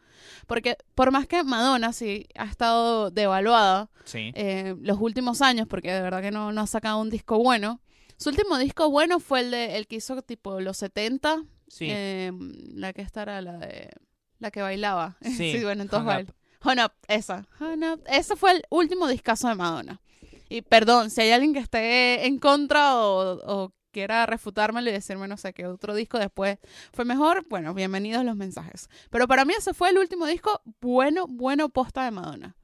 Porque 0.47 0.77
por 0.95 1.11
más 1.11 1.27
que 1.27 1.43
Madonna 1.43 1.93
sí 1.93 2.27
ha 2.35 2.45
estado 2.45 3.11
devaluada, 3.11 3.89
Sí. 4.03 4.31
eh, 4.35 4.75
los 4.81 4.99
últimos 4.99 5.41
años, 5.41 5.67
porque 5.67 5.93
de 5.93 6.01
verdad 6.01 6.21
que 6.21 6.31
no, 6.31 6.51
no 6.51 6.61
ha 6.61 6.67
sacado 6.67 6.99
un 6.99 7.09
disco 7.09 7.37
bueno. 7.37 7.81
Su 8.17 8.29
último 8.29 8.57
disco 8.57 8.89
bueno 8.89 9.19
fue 9.19 9.41
el 9.41 9.51
de 9.51 9.77
el 9.77 9.87
que 9.87 9.97
hizo 9.97 10.21
tipo 10.23 10.59
los 10.59 10.75
70, 10.77 11.43
Sí. 11.67 11.87
eh, 11.89 12.31
la 12.73 12.91
que 12.93 13.01
esta 13.03 13.21
era 13.21 13.41
la 13.41 13.57
de 13.59 13.91
la 14.39 14.51
que 14.51 14.61
bailaba. 14.61 15.17
Sí, 15.37 15.63
bueno, 15.63 15.83
entonces 15.83 16.27
Hung 16.63 16.79
Up, 16.83 16.91
esa. 17.07 17.45
Hung 17.59 17.83
Up. 17.83 18.03
Ese 18.07 18.35
fue 18.35 18.51
el 18.51 18.63
último 18.69 19.07
discazo 19.07 19.47
de 19.47 19.55
Madonna. 19.55 20.01
Y 20.49 20.61
perdón, 20.61 21.09
si 21.09 21.21
hay 21.21 21.31
alguien 21.31 21.53
que 21.53 21.59
esté 21.59 22.25
en 22.25 22.39
contra 22.39 22.97
o, 22.97 23.39
o 23.65 23.73
quiera 23.91 24.25
refutármelo 24.25 24.89
y 24.89 24.93
decirme, 24.93 25.27
no 25.27 25.37
sé, 25.37 25.53
qué 25.53 25.65
otro 25.67 25.93
disco 25.95 26.17
después 26.19 26.57
fue 26.93 27.05
mejor, 27.05 27.45
bueno, 27.49 27.73
bienvenidos 27.73 28.23
los 28.25 28.35
mensajes. 28.35 28.89
Pero 29.09 29.27
para 29.27 29.45
mí 29.45 29.53
ese 29.57 29.73
fue 29.73 29.89
el 29.89 29.97
último 29.97 30.25
disco 30.25 30.61
bueno, 30.81 31.25
bueno 31.27 31.69
posta 31.69 32.03
de 32.05 32.11
Madonna. 32.11 32.55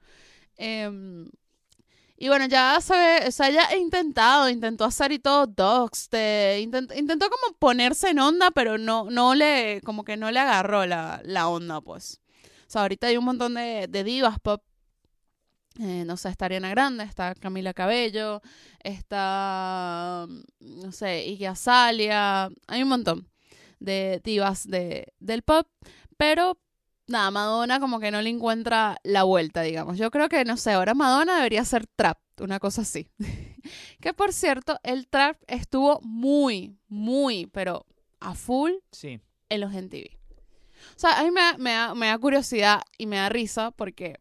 Em, 0.58 1.30
Y 2.18 2.30
bueno, 2.30 2.46
ya 2.48 2.80
se 2.82 3.28
o 3.28 3.32
sea, 3.32 3.50
ya 3.50 3.66
he 3.72 3.78
intentado, 3.78 4.50
intentó 4.50 4.86
hacer 4.86 5.12
y 5.12 5.20
todo 5.20 5.48
dogs, 5.48 6.10
te, 6.10 6.62
intent- 6.62 6.96
intentó 6.98 7.30
como 7.30 7.58
ponerse 7.60 8.10
en 8.12 8.20
onda, 8.20 8.52
pero 8.52 8.78
no, 8.78 9.06
no 9.12 9.36
le, 9.36 9.82
como 9.84 10.04
que 10.06 10.18
no 10.18 10.32
le 10.32 10.40
agarró 10.40 10.86
la, 10.86 11.22
la 11.26 11.48
onda, 11.50 11.82
pues. 11.82 12.22
O 12.68 12.70
sea, 12.70 12.82
ahorita 12.82 13.08
hay 13.08 13.18
un 13.18 13.26
montón 13.26 13.54
de, 13.56 13.88
de 13.90 14.04
divas 14.04 14.40
pop. 14.40 14.64
Eh, 15.80 16.04
no 16.06 16.16
sé, 16.16 16.30
está 16.30 16.46
Ariana 16.46 16.70
Grande, 16.70 17.04
está 17.04 17.36
Camila 17.36 17.74
Cabello, 17.74 18.42
está, 18.82 20.26
no 20.60 20.92
sé, 20.94 21.26
Iggy 21.26 21.46
Azalea, 21.46 22.50
hay 22.68 22.84
un 22.84 22.88
montón 22.90 23.30
de 23.80 24.22
divas 24.24 24.66
de, 24.68 25.14
del 25.20 25.42
pop, 25.42 25.68
pero 26.16 26.58
nada, 27.08 27.30
Madonna 27.30 27.82
como 27.82 28.00
que 28.00 28.10
no 28.10 28.22
le 28.22 28.30
encuentra 28.30 28.98
la 29.04 29.24
vuelta, 29.24 29.64
digamos. 29.64 29.98
Yo 29.98 30.12
creo 30.12 30.30
que, 30.30 30.46
no 30.46 30.56
sé, 30.56 30.72
ahora 30.72 30.94
Madonna 30.94 31.36
debería 31.36 31.66
ser 31.66 31.88
trap, 31.88 32.20
una 32.40 32.60
cosa 32.60 32.84
así. 32.84 33.10
que 34.00 34.14
por 34.14 34.32
cierto, 34.32 34.80
el 34.84 35.08
trap 35.10 35.38
estuvo 35.48 36.00
muy, 36.02 36.78
muy, 36.88 37.48
pero 37.48 37.86
a 38.22 38.34
full 38.34 38.72
Sí. 38.92 39.20
en 39.50 39.60
los 39.62 39.74
MTV. 39.74 40.18
O 40.96 41.00
sea, 41.00 41.20
a 41.20 41.24
mí 41.24 41.32
me, 41.32 41.42
da- 41.42 41.58
me, 41.58 41.72
da, 41.72 41.96
me 41.96 42.08
da 42.08 42.18
curiosidad 42.18 42.82
y 42.98 43.06
me 43.08 43.16
da 43.18 43.30
risa 43.30 43.72
porque, 43.72 44.20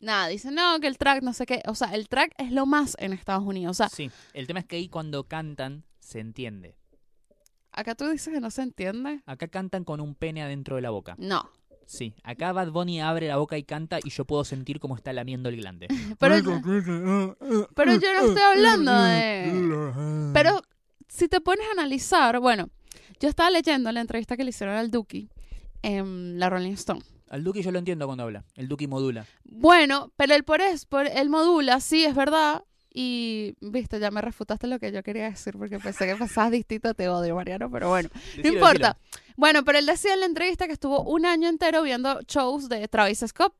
nada, 0.00 0.28
dicen, 0.28 0.54
no, 0.54 0.78
que 0.80 0.86
el 0.86 0.98
track, 0.98 1.22
no 1.22 1.32
sé 1.32 1.46
qué. 1.46 1.62
O 1.66 1.74
sea, 1.74 1.94
el 1.94 2.08
track 2.08 2.32
es 2.38 2.52
lo 2.52 2.66
más 2.66 2.96
en 2.98 3.12
Estados 3.12 3.44
Unidos. 3.44 3.70
O 3.72 3.74
sea, 3.74 3.88
Sí. 3.88 4.10
El 4.34 4.46
tema 4.46 4.60
es 4.60 4.66
que 4.66 4.76
ahí 4.76 4.88
cuando 4.88 5.24
cantan 5.24 5.84
se 5.98 6.20
entiende. 6.20 6.76
acá 7.72 7.94
tú 7.94 8.08
dices 8.08 8.32
que 8.32 8.40
no 8.40 8.50
se 8.50 8.62
entiende. 8.62 9.22
Acá 9.26 9.48
cantan 9.48 9.84
con 9.84 10.00
un 10.00 10.14
pene 10.14 10.42
adentro 10.42 10.76
de 10.76 10.82
la 10.82 10.90
boca. 10.90 11.14
No. 11.18 11.50
Sí. 11.84 12.14
Acá 12.24 12.52
Bad 12.52 12.70
Bunny 12.72 13.00
abre 13.00 13.28
la 13.28 13.36
boca 13.36 13.56
y 13.58 13.62
canta 13.62 13.98
y 14.02 14.10
yo 14.10 14.24
puedo 14.24 14.44
sentir 14.44 14.80
cómo 14.80 14.96
está 14.96 15.12
lamiendo 15.12 15.48
el 15.50 15.56
glande. 15.56 15.86
Pero, 16.18 16.38
yo- 16.38 16.60
pero 17.74 17.94
yo 17.96 18.12
no 18.14 18.26
estoy 18.28 18.42
hablando 18.42 18.92
de... 19.02 20.30
Pero 20.34 20.62
si 21.08 21.28
te 21.28 21.40
pones 21.40 21.64
a 21.68 21.72
analizar, 21.72 22.40
bueno, 22.40 22.70
yo 23.20 23.28
estaba 23.28 23.50
leyendo 23.50 23.92
la 23.92 24.00
entrevista 24.00 24.36
que 24.36 24.42
le 24.44 24.50
hicieron 24.50 24.74
al 24.76 24.90
Duki 24.90 25.28
en 25.86 26.38
la 26.38 26.50
Rolling 26.50 26.72
Stone. 26.72 27.00
Al 27.28 27.42
Duki 27.44 27.62
yo 27.62 27.70
lo 27.72 27.78
entiendo 27.78 28.06
cuando 28.06 28.24
habla. 28.24 28.44
El 28.54 28.68
Duki 28.68 28.86
modula. 28.86 29.26
Bueno, 29.44 30.12
pero 30.16 30.34
el 30.34 30.44
por 30.44 30.60
es, 30.60 30.84
por 30.86 31.06
el 31.06 31.28
modula, 31.30 31.80
sí, 31.80 32.04
es 32.04 32.14
verdad. 32.14 32.62
Y, 32.92 33.54
viste, 33.60 34.00
ya 34.00 34.10
me 34.10 34.20
refutaste 34.22 34.66
lo 34.66 34.78
que 34.78 34.90
yo 34.90 35.02
quería 35.02 35.28
decir 35.30 35.54
porque 35.58 35.78
pensé 35.78 36.06
que 36.06 36.16
pensabas 36.16 36.50
distinto, 36.50 36.94
te 36.94 37.08
odio, 37.08 37.34
Mariano, 37.34 37.70
pero 37.70 37.90
bueno, 37.90 38.08
no 38.14 38.20
Decilo, 38.36 38.54
importa. 38.54 38.96
Bueno, 39.36 39.64
pero 39.64 39.78
él 39.78 39.86
decía 39.86 40.14
en 40.14 40.20
la 40.20 40.26
entrevista 40.26 40.66
que 40.66 40.72
estuvo 40.72 41.02
un 41.02 41.26
año 41.26 41.48
entero 41.48 41.82
viendo 41.82 42.20
shows 42.22 42.68
de 42.70 42.88
Travis 42.88 43.22
Scott, 43.26 43.54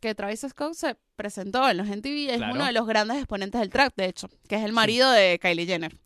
que 0.00 0.14
Travis 0.16 0.44
Scott 0.48 0.74
se 0.74 0.96
presentó 1.14 1.68
en 1.70 1.76
los 1.76 1.86
MTV, 1.86 2.30
es 2.30 2.36
Claro. 2.38 2.54
uno 2.54 2.64
de 2.66 2.72
los 2.72 2.86
grandes 2.88 3.18
exponentes 3.18 3.60
del 3.60 3.70
trap, 3.70 3.94
de 3.96 4.06
hecho, 4.06 4.28
que 4.48 4.56
es 4.56 4.64
el 4.64 4.72
marido 4.72 5.10
de 5.12 5.38
Kylie 5.40 5.66
Jenner, 5.66 5.96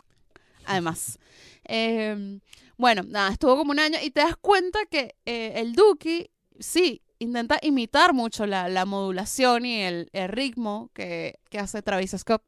además. 0.67 1.19
Eh, 1.65 2.39
bueno, 2.77 3.03
nada, 3.03 3.31
estuvo 3.31 3.57
como 3.57 3.71
un 3.73 3.79
año 3.79 3.99
y 4.03 4.11
te 4.11 4.21
das 4.21 4.37
cuenta 4.37 4.79
que 4.91 5.17
eh, 5.25 5.53
el 5.57 5.75
Duki, 5.75 6.31
sí, 6.59 7.03
intenta 7.19 7.59
imitar 7.63 8.13
mucho 8.13 8.47
la, 8.47 8.69
la 8.69 8.85
modulación 8.85 9.65
y 9.65 9.83
el, 9.83 10.11
el 10.13 10.29
ritmo 10.29 10.91
que, 10.93 11.39
que 11.51 11.59
hace 11.59 11.83
Travis 11.83 12.15
Scott. 12.19 12.43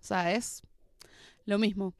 O 0.00 0.06
sea, 0.06 0.32
es 0.32 0.62
lo 1.46 1.58
mismo. 1.58 1.94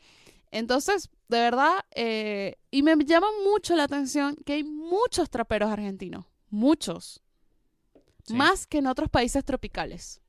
Entonces, 0.50 1.10
de 1.28 1.38
verdad, 1.38 1.80
eh, 1.94 2.56
y 2.70 2.82
me 2.82 2.94
llama 3.04 3.26
mucho 3.44 3.74
la 3.74 3.84
atención 3.84 4.36
que 4.46 4.52
hay 4.52 4.62
muchos 4.64 5.28
traperos 5.30 5.70
argentinos, 5.70 6.26
muchos, 6.50 7.20
Sí. 8.26 8.32
más 8.34 8.66
que 8.66 8.78
en 8.78 8.86
otros 8.86 9.10
países 9.10 9.44
tropicales. 9.44 10.22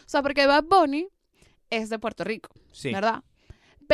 O 0.00 0.08
sea, 0.08 0.22
porque 0.22 0.46
Bad 0.46 0.64
Bunny 0.64 1.08
es 1.68 1.90
de 1.90 1.98
Puerto 1.98 2.24
Rico, 2.24 2.50
Sí. 2.72 2.90
¿verdad? 2.92 3.22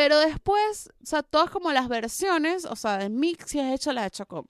Pero 0.01 0.17
después, 0.19 0.89
o 1.03 1.05
sea, 1.05 1.21
todas 1.21 1.51
como 1.51 1.71
las 1.71 1.87
versiones, 1.87 2.65
o 2.65 2.75
sea, 2.75 2.97
de 2.97 3.09
mix 3.09 3.45
que 3.51 3.61
has 3.61 3.75
hecho, 3.75 3.93
las 3.93 4.05
has 4.05 4.07
hecho 4.13 4.25
con 4.25 4.47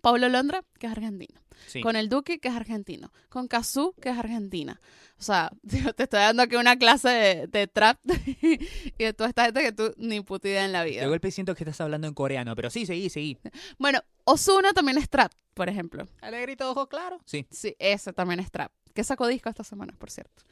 Pablo 0.00 0.28
Londra, 0.28 0.64
que 0.80 0.86
es 0.86 0.92
argentino, 0.92 1.40
Sí. 1.68 1.80
con 1.80 1.94
el 1.94 2.08
Duque, 2.08 2.40
que 2.40 2.48
es 2.48 2.54
argentino, 2.56 3.12
con 3.28 3.46
Kazoo, 3.46 3.94
que 4.00 4.08
es 4.10 4.18
argentina. 4.18 4.80
O 5.16 5.22
sea, 5.22 5.52
tío, 5.68 5.92
te 5.92 6.02
estoy 6.02 6.18
dando 6.18 6.42
aquí 6.42 6.56
una 6.56 6.76
clase 6.76 7.08
de, 7.08 7.46
de 7.46 7.68
trap 7.68 7.98
y 8.42 8.58
de 9.04 9.12
toda 9.12 9.28
esta 9.28 9.44
gente 9.44 9.62
que 9.62 9.70
tú 9.70 9.94
ni 9.96 10.20
puta 10.22 10.48
idea 10.48 10.64
en 10.64 10.72
la 10.72 10.82
vida. 10.82 11.02
De 11.02 11.06
golpe 11.08 11.30
siento 11.30 11.54
que 11.54 11.62
estás 11.62 11.80
hablando 11.80 12.08
en 12.08 12.14
coreano, 12.14 12.56
pero 12.56 12.68
sí, 12.68 12.84
seguí, 12.84 13.10
seguí. 13.10 13.38
Bueno, 13.78 14.00
Ozuna 14.24 14.72
también 14.72 14.98
es 14.98 15.08
trap, 15.08 15.32
por 15.54 15.68
ejemplo. 15.68 16.04
Alegrito, 16.20 16.68
ojos 16.68 16.88
claro. 16.88 17.20
Sí. 17.26 17.46
Sí, 17.52 17.76
ese 17.78 18.12
también 18.12 18.40
es 18.40 18.50
trap. 18.50 18.72
Que 18.92 19.04
sacó 19.04 19.28
disco 19.28 19.48
esta 19.50 19.62
semana, 19.62 19.94
por 19.96 20.10
cierto. 20.10 20.42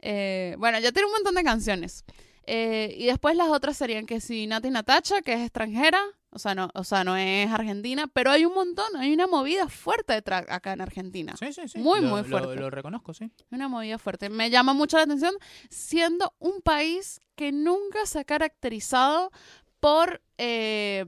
Eh, 0.00 0.54
bueno, 0.58 0.78
ya 0.78 0.92
tiene 0.92 1.04
un 1.08 1.12
montón 1.12 1.34
de 1.34 1.44
canciones. 1.44 2.04
Eh, 2.46 2.94
y 2.98 3.06
después 3.06 3.36
las 3.36 3.48
otras 3.48 3.76
serían 3.76 4.06
que 4.06 4.20
si 4.20 4.46
Nati 4.46 4.70
Natacha, 4.70 5.22
que 5.22 5.34
es 5.34 5.40
extranjera, 5.40 6.00
o 6.30 6.38
sea, 6.38 6.54
no, 6.54 6.70
o 6.74 6.84
sea, 6.84 7.04
no 7.04 7.16
es 7.16 7.50
argentina, 7.50 8.06
pero 8.12 8.30
hay 8.30 8.44
un 8.44 8.54
montón, 8.54 8.96
hay 8.96 9.12
una 9.12 9.26
movida 9.26 9.68
fuerte 9.68 10.12
de 10.20 10.34
acá 10.34 10.72
en 10.72 10.80
Argentina. 10.80 11.34
Sí, 11.38 11.52
sí, 11.52 11.68
sí. 11.68 11.78
Muy, 11.78 12.00
Lo- 12.00 12.08
muy 12.08 12.22
lo- 12.22 12.28
fuerte. 12.28 12.56
Lo, 12.56 12.70
reconozco, 12.70 13.12
sí. 13.14 13.30
Una 13.50 13.68
movida 13.68 13.98
fuerte. 13.98 14.30
Me 14.30 14.48
llama 14.50 14.72
mucho 14.72 14.96
la 14.96 15.04
atención, 15.04 15.34
siendo 15.68 16.34
un 16.38 16.60
país 16.62 17.20
que 17.34 17.52
nunca 17.52 18.06
se 18.06 18.20
ha 18.20 18.24
caracterizado 18.24 19.30
por 19.80 20.22
eh, 20.38 21.06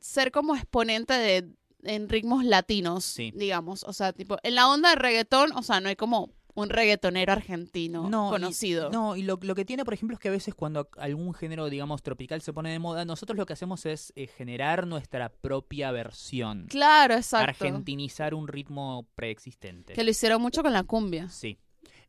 ser 0.00 0.30
como 0.32 0.54
exponente 0.56 1.14
de 1.14 1.48
en 1.86 2.08
ritmos 2.08 2.44
latinos, 2.44 3.04
Sí. 3.04 3.30
digamos. 3.34 3.84
O 3.84 3.92
sea, 3.92 4.12
tipo, 4.14 4.38
en 4.42 4.54
la 4.54 4.68
onda 4.70 4.88
de 4.90 4.96
reggaetón, 4.96 5.52
o 5.52 5.62
sea, 5.62 5.80
no 5.80 5.90
hay 5.90 5.96
como 5.96 6.30
un 6.54 6.68
reggaetonero 6.70 7.32
argentino 7.32 8.08
No, 8.08 8.28
y- 8.28 8.30
conocido. 8.30 8.90
No, 8.90 9.16
y 9.16 9.22
lo, 9.22 9.38
lo 9.42 9.54
que 9.54 9.64
tiene, 9.64 9.84
por 9.84 9.94
ejemplo, 9.94 10.14
es 10.14 10.20
que 10.20 10.28
a 10.28 10.30
veces 10.32 10.54
cuando 10.54 10.88
algún 10.98 11.34
género, 11.34 11.68
digamos, 11.68 12.02
tropical 12.02 12.40
se 12.42 12.52
pone 12.52 12.70
de 12.70 12.78
moda, 12.78 13.04
nosotros 13.04 13.36
lo 13.36 13.44
que 13.46 13.52
hacemos 13.54 13.86
es 13.86 14.12
eh, 14.16 14.26
generar 14.28 14.86
nuestra 14.86 15.30
propia 15.30 15.90
versión. 15.90 16.66
Claro, 16.68 17.14
exacto. 17.14 17.50
Argentinizar 17.50 18.34
un 18.34 18.46
ritmo 18.48 19.06
preexistente. 19.14 19.92
Que 19.94 20.04
lo 20.04 20.10
hicieron 20.10 20.40
mucho 20.40 20.62
con 20.62 20.72
la 20.72 20.84
cumbia. 20.84 21.28
Sí. 21.28 21.58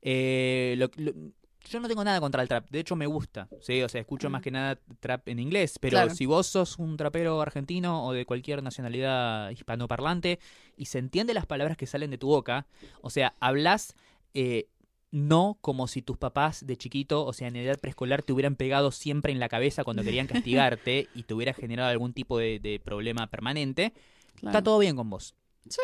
Eh, 0.02 0.76
lo- 0.78 0.90
lo- 0.98 1.14
yo 1.68 1.80
no 1.80 1.88
tengo 1.88 2.04
nada 2.04 2.20
contra 2.20 2.44
el 2.44 2.48
trap, 2.48 2.70
de 2.70 2.80
hecho 2.80 2.96
me 2.96 3.08
gusta, 3.08 3.48
¿sí? 3.60 3.82
O 3.82 3.90
sea, 3.90 4.00
escucho 4.00 4.30
Mm. 4.30 4.32
más 4.34 4.42
que 4.44 4.52
nada 4.52 4.80
trap 5.00 5.28
en 5.30 5.40
inglés, 5.40 5.80
pero 5.82 5.94
Claro. 5.96 6.14
si 6.14 6.28
vos 6.28 6.46
sos 6.46 6.78
un 6.78 6.96
trapero 6.96 7.42
argentino 7.42 8.06
o 8.06 8.14
de 8.14 8.24
cualquier 8.28 8.62
nacionalidad 8.62 9.50
hispanoparlante 9.50 10.38
y 10.78 10.86
se 10.86 11.00
entiende 11.00 11.34
las 11.34 11.48
palabras 11.48 11.76
que 11.76 11.88
salen 11.88 12.12
de 12.12 12.20
tu 12.20 12.28
boca, 12.28 12.68
o 13.02 13.10
sea, 13.10 13.34
hablas 13.40 13.96
eh, 14.36 14.68
no 15.12 15.58
como 15.62 15.88
si 15.88 16.02
tus 16.04 16.18
papás 16.18 16.66
de 16.68 16.78
chiquito, 16.78 17.26
o 17.26 17.34
sea, 17.34 17.48
en 17.48 17.56
edad 17.56 17.80
preescolar, 17.80 18.22
te 18.22 18.34
hubieran 18.34 18.56
pegado 18.56 18.92
siempre 18.92 19.32
en 19.32 19.40
la 19.40 19.50
cabeza 19.50 19.84
cuando 19.84 20.04
querían 20.20 20.28
castigarte 20.28 21.10
y 21.14 21.24
te 21.24 21.34
hubiera 21.34 21.54
generado 21.54 21.90
algún 21.90 22.14
tipo 22.14 22.38
de, 22.38 22.60
de 22.60 22.80
problema 22.80 23.28
permanente, 23.28 23.94
Claro. 24.36 24.58
está 24.58 24.64
todo 24.64 24.78
bien 24.80 24.96
con 24.98 25.10
vos. 25.10 25.34
Sí. 25.70 25.82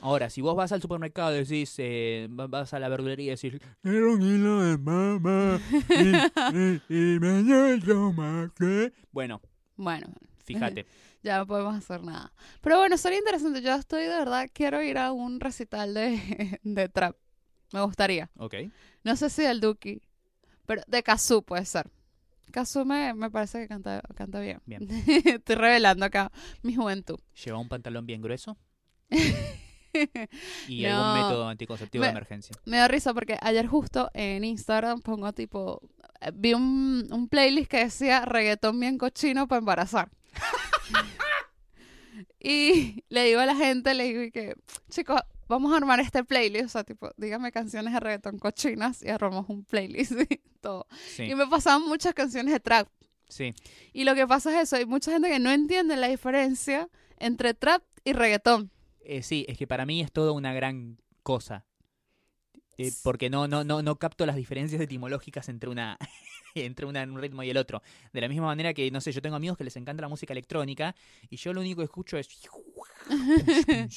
Ahora, 0.00 0.30
si 0.30 0.40
vos 0.40 0.56
vas 0.56 0.72
al 0.72 0.80
supermercado 0.80 1.34
y 1.36 1.40
decís, 1.40 1.74
eh, 1.78 2.26
va- 2.30 2.46
vas 2.46 2.72
a 2.72 2.78
la 2.78 2.88
verdulería 2.88 3.34
y 3.34 3.36
decís, 3.36 3.60
quiero 3.82 4.14
un 4.14 4.22
hilo 4.22 4.62
de 4.62 4.78
mama 4.78 5.60
y, 5.90 6.16
y- 6.56 6.82
y 6.88 7.18
me 7.20 7.78
tomate". 7.80 8.92
Bueno, 9.12 9.40
Bueno, 9.76 10.06
fíjate. 10.44 10.86
ya 11.22 11.38
no 11.38 11.46
podemos 11.46 11.74
hacer 11.74 12.02
nada. 12.02 12.32
Pero 12.62 12.78
bueno, 12.78 12.96
sería 12.96 13.18
interesante. 13.18 13.60
Yo 13.62 13.74
estoy 13.74 14.02
de 14.04 14.08
verdad, 14.08 14.48
quiero 14.52 14.82
ir 14.82 14.96
a 14.98 15.12
un 15.12 15.40
recital 15.40 15.92
de, 15.94 16.58
de 16.62 16.88
trap. 16.88 17.16
Me 17.72 17.80
gustaría. 17.82 18.30
Ok. 18.36 18.54
No 19.04 19.16
sé 19.16 19.30
si 19.30 19.42
del 19.42 19.60
Duki, 19.60 20.02
pero 20.66 20.82
de 20.86 21.02
Kazoo 21.02 21.42
puede 21.42 21.64
ser. 21.64 21.90
Kazoo 22.52 22.84
me, 22.84 23.14
me 23.14 23.30
parece 23.30 23.60
que 23.60 23.68
canta, 23.68 24.02
canta 24.16 24.40
bien. 24.40 24.60
Bien. 24.66 24.86
Estoy 25.24 25.56
revelando 25.56 26.04
acá 26.04 26.32
mi 26.62 26.74
juventud. 26.74 27.18
Lleva 27.44 27.58
un 27.58 27.68
pantalón 27.68 28.06
bien 28.06 28.20
grueso 28.22 28.56
y 30.68 30.82
No. 30.82 31.04
algún 31.04 31.22
método 31.22 31.48
anticonceptivo 31.48 32.02
Me- 32.02 32.08
de 32.08 32.12
emergencia. 32.12 32.56
Me 32.64 32.76
da 32.78 32.88
risa 32.88 33.14
porque 33.14 33.36
ayer 33.40 33.66
justo 33.66 34.10
en 34.14 34.44
Instagram 34.44 35.00
pongo 35.00 35.32
tipo, 35.32 35.80
eh, 36.20 36.30
vi 36.34 36.54
un, 36.54 37.06
un 37.10 37.28
playlist 37.28 37.70
que 37.70 37.78
decía 37.84 38.24
reggaetón 38.24 38.78
bien 38.80 38.98
cochino 38.98 39.46
para 39.48 39.58
embarazar. 39.60 40.10
y 42.40 43.04
le 43.08 43.24
digo 43.24 43.40
a 43.40 43.46
la 43.46 43.54
gente, 43.56 43.94
le 43.94 44.04
digo 44.04 44.32
que, 44.32 44.54
chicos, 44.90 45.20
vamos 45.50 45.72
a 45.74 45.76
armar 45.76 46.00
este 46.00 46.24
playlist, 46.24 46.64
o 46.64 46.68
sea, 46.68 46.84
tipo, 46.84 47.10
dígame 47.18 47.52
canciones 47.52 47.92
de 47.92 48.00
reggaetón 48.00 48.38
cochinas 48.38 49.02
y 49.02 49.08
armamos 49.10 49.48
un 49.50 49.64
playlist 49.64 50.12
y 50.30 50.40
todo. 50.62 50.86
Sí, 51.14 51.24
Y 51.24 51.34
me 51.34 51.46
pasaban 51.46 51.82
muchas 51.86 52.14
canciones 52.14 52.54
de 52.54 52.60
trap. 52.60 52.88
sí. 53.28 53.52
Y 53.92 54.04
lo 54.04 54.14
que 54.14 54.26
pasa 54.26 54.50
es 54.56 54.62
eso, 54.68 54.76
hay 54.76 54.86
mucha 54.86 55.12
gente 55.12 55.28
que 55.28 55.38
no 55.38 55.50
entiende 55.50 55.96
la 55.96 56.08
diferencia 56.08 56.88
entre 57.18 57.52
trap 57.52 57.82
y 58.04 58.12
reggaetón. 58.14 58.70
Eh, 59.02 59.22
sí, 59.22 59.44
es 59.48 59.58
que 59.58 59.66
para 59.66 59.84
mí 59.84 60.00
es 60.00 60.12
todo 60.12 60.32
una 60.32 60.54
gran 60.54 60.98
cosa. 61.22 61.66
Eh, 62.78 62.92
porque 63.02 63.28
no, 63.28 63.46
no, 63.46 63.62
no, 63.64 63.82
no 63.82 63.96
capto 63.96 64.24
las 64.24 64.36
diferencias 64.36 64.80
etimológicas 64.80 65.48
entre 65.50 65.68
una 65.68 65.98
entre 66.54 66.86
una- 66.86 67.02
un 67.04 67.20
ritmo 67.20 67.42
y 67.42 67.50
el 67.50 67.56
otro. 67.58 67.82
De 68.12 68.20
la 68.22 68.28
misma 68.28 68.46
manera 68.46 68.72
que, 68.72 68.90
no 68.90 69.00
sé, 69.02 69.12
yo 69.12 69.20
tengo 69.20 69.36
amigos 69.36 69.58
que 69.58 69.64
les 69.64 69.76
encanta 69.76 70.00
la 70.00 70.08
música 70.08 70.32
electrónica 70.32 70.94
y 71.28 71.36
yo 71.36 71.52
lo 71.52 71.60
único 71.60 71.80
que 71.80 71.84
escucho 71.84 72.16
es 72.16 72.28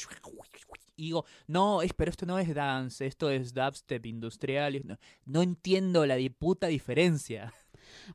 y 0.96 1.06
digo, 1.06 1.26
no, 1.48 1.82
es, 1.82 1.94
pero 1.94 2.12
esto 2.12 2.26
no 2.26 2.38
es 2.40 2.54
dance, 2.54 3.06
esto 3.06 3.30
es 3.30 3.54
dubstep 3.54 4.06
industrial. 4.06 4.82
No, 4.86 4.98
no 5.26 5.42
entiendo 5.42 6.06
la 6.06 6.18
puta 6.38 6.68
diferencia. 6.68 7.54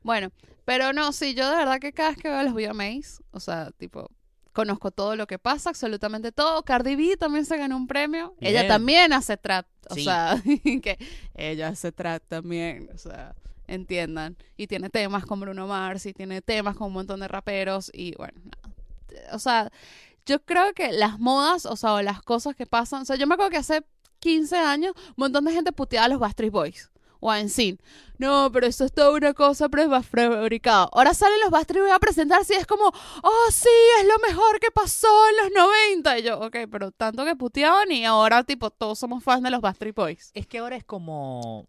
Bueno, 0.03 0.31
pero 0.65 0.93
no, 0.93 1.11
sí, 1.11 1.33
yo 1.33 1.49
de 1.49 1.55
verdad 1.57 1.79
que 1.79 1.93
cada 1.93 2.09
vez 2.09 2.17
que 2.19 2.29
veo 2.29 2.43
los 2.43 2.53
VMAs, 2.53 3.23
o 3.31 3.39
sea, 3.39 3.71
tipo, 3.77 4.09
conozco 4.53 4.91
todo 4.91 5.15
lo 5.15 5.25
que 5.27 5.39
pasa, 5.39 5.69
absolutamente 5.69 6.31
todo. 6.31 6.63
Cardi 6.63 6.95
B 6.95 7.17
también 7.17 7.45
se 7.45 7.57
ganó 7.57 7.77
un 7.77 7.87
premio. 7.87 8.35
Ella 8.39 8.67
también 8.67 9.13
hace 9.13 9.37
trap, 9.37 9.65
o 9.89 9.95
Sí. 9.95 10.03
sea, 10.03 10.41
que 10.83 10.97
ella 11.35 11.69
hace 11.69 11.91
trap 11.91 12.23
también, 12.27 12.89
o 12.93 12.97
sea, 12.97 13.35
entiendan. 13.67 14.35
Y 14.57 14.67
tiene 14.67 14.89
temas 14.89 15.25
con 15.25 15.39
Bruno 15.39 15.67
Mars 15.67 16.05
y 16.05 16.13
tiene 16.13 16.41
temas 16.41 16.75
con 16.75 16.87
un 16.87 16.93
montón 16.93 17.19
de 17.19 17.27
raperos 17.27 17.91
y 17.93 18.15
bueno, 18.15 18.41
o 19.31 19.39
sea, 19.39 19.71
yo 20.29 20.39
creo 20.43 20.73
que 20.73 20.91
las 20.91 21.19
modas, 21.19 21.65
o 21.65 21.75
sea, 21.75 21.93
o 21.95 22.01
las 22.01 22.21
cosas 22.21 22.55
que 22.55 22.65
pasan, 22.65 23.01
o 23.01 23.05
sea, 23.05 23.15
yo 23.15 23.25
me 23.27 23.33
acuerdo 23.33 23.51
que 23.51 23.57
hace 23.57 23.83
15 24.19 24.57
años 24.57 24.93
un 25.09 25.13
montón 25.17 25.43
de 25.45 25.51
gente 25.53 25.71
puteaba 25.71 26.05
a 26.05 26.09
los 26.09 26.19
Backstreet 26.19 26.51
Boys 26.51 26.91
o 27.21 27.29
a 27.31 27.39
NSYNC. 27.43 27.81
No, 28.17 28.49
pero 28.53 28.65
eso 28.67 28.85
es 28.85 28.93
toda 28.93 29.11
una 29.11 29.33
cosa 29.33 29.67
prefabricada. 29.69 30.87
Ahora 30.93 31.13
salen 31.13 31.39
los 31.41 31.49
Backstreet 31.49 31.83
Boys 31.83 31.93
a 31.95 31.99
presentarse 31.99 32.53
y 32.53 32.57
es 32.57 32.65
como, 32.67 32.85
oh, 33.23 33.45
sí, 33.51 33.67
es 34.01 34.07
lo 34.07 34.17
mejor 34.27 34.59
que 34.59 34.71
pasó 34.71 35.07
en 35.29 35.37
los 35.53 35.65
90. 35.65 36.19
Y 36.19 36.23
yo, 36.23 36.39
ok, 36.39 36.55
pero 36.71 36.91
tanto 36.91 37.25
que 37.25 37.35
puteaban 37.35 37.91
y 37.91 38.05
ahora, 38.05 38.43
tipo, 38.43 38.69
todos 38.69 38.99
somos 38.99 39.23
fans 39.23 39.43
de 39.43 39.49
los 39.51 39.61
Backstreet 39.61 39.95
Boys. 39.95 40.31
Es 40.33 40.47
que 40.47 40.59
ahora 40.59 40.75
es 40.77 40.83
como... 40.85 41.67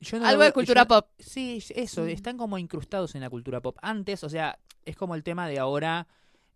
yo 0.00 0.18
no 0.18 0.24
lo 0.24 0.28
Algo 0.30 0.42
de 0.44 0.52
cultura 0.52 0.82
yo- 0.82 0.88
pop. 0.88 1.06
Sí, 1.18 1.62
eso, 1.74 2.02
Mm. 2.02 2.08
están 2.10 2.36
como 2.36 2.58
incrustados 2.58 3.14
en 3.16 3.20
la 3.22 3.30
cultura 3.30 3.60
pop. 3.60 3.76
Antes, 3.82 4.22
o 4.22 4.28
sea, 4.28 4.58
es 4.84 4.96
como 4.96 5.14
el 5.16 5.22
tema 5.24 5.48
de 5.48 5.58
ahora, 5.58 6.06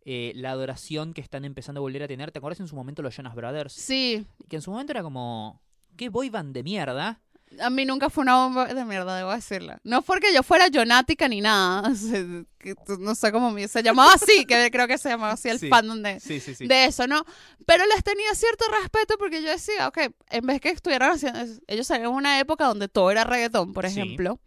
eh, 0.05 0.33
la 0.35 0.51
adoración 0.51 1.15
que 1.15 1.21
están 1.21 1.45
empezando 1.45 1.81
a 1.81 1.83
volver 1.83 2.03
a 2.03 2.09
tener. 2.09 2.31
¿Te 2.33 2.39
acuerdas 2.39 2.61
en 2.61 2.69
su 2.69 2.75
momento 2.77 3.03
los 3.03 3.15
Jonas 3.17 3.35
Brothers? 3.35 3.73
Sí, 3.73 4.27
Que 4.49 4.57
en 4.57 4.63
su 4.63 4.71
momento 4.71 4.93
era 4.93 5.03
como, 5.03 5.61
¿qué 5.97 6.09
boy 6.09 6.29
band 6.31 6.55
de 6.55 6.63
mierda? 6.63 7.21
a 7.61 7.69
mí 7.69 7.85
nunca 7.85 8.09
fue 8.09 8.23
una 8.23 8.37
bomba 8.37 8.65
de 8.65 8.83
mierda, 8.87 9.15
debo 9.15 9.31
decirla. 9.31 9.79
No 9.85 10.01
porque 10.01 10.33
yo 10.33 10.43
fuera 10.43 10.69
jonática 10.73 11.29
ni 11.29 11.43
nada. 11.43 11.87
o 11.93 11.95
sea, 11.95 12.25
que 12.59 12.75
no 12.99 13.15
sé 13.15 13.31
cómo 13.31 13.51
me- 13.51 13.69
se 13.69 13.83
llamaba 13.83 14.15
así, 14.15 14.47
que 14.47 14.71
creo 14.71 14.89
que 14.89 14.97
se 14.97 15.11
llamaba 15.11 15.33
así 15.35 15.51
el 15.51 15.59
Sí. 15.59 15.69
fandom 15.69 16.01
de, 16.01 16.19
Sí, 16.19 16.41
sí, 16.41 16.55
sí. 16.55 16.67
de 16.67 16.87
eso, 16.87 17.07
¿no? 17.07 17.27
Pero 17.67 17.85
les 17.95 18.03
tenía 18.03 18.35
cierto 18.35 18.65
respeto 18.81 19.17
porque 19.19 19.43
yo 19.43 19.51
decía, 19.51 19.87
ok, 19.89 19.99
en 20.31 20.47
vez 20.47 20.63
que 20.63 20.71
estuvieran 20.71 21.11
haciendo, 21.13 21.41
ellos 21.67 21.87
salieron 21.87 22.15
en 22.15 22.19
una 22.21 22.41
época 22.41 22.65
donde 22.67 22.89
todo 22.89 23.11
era 23.11 23.25
reggaetón, 23.25 23.75
por 23.75 23.85
ejemplo. 23.85 24.41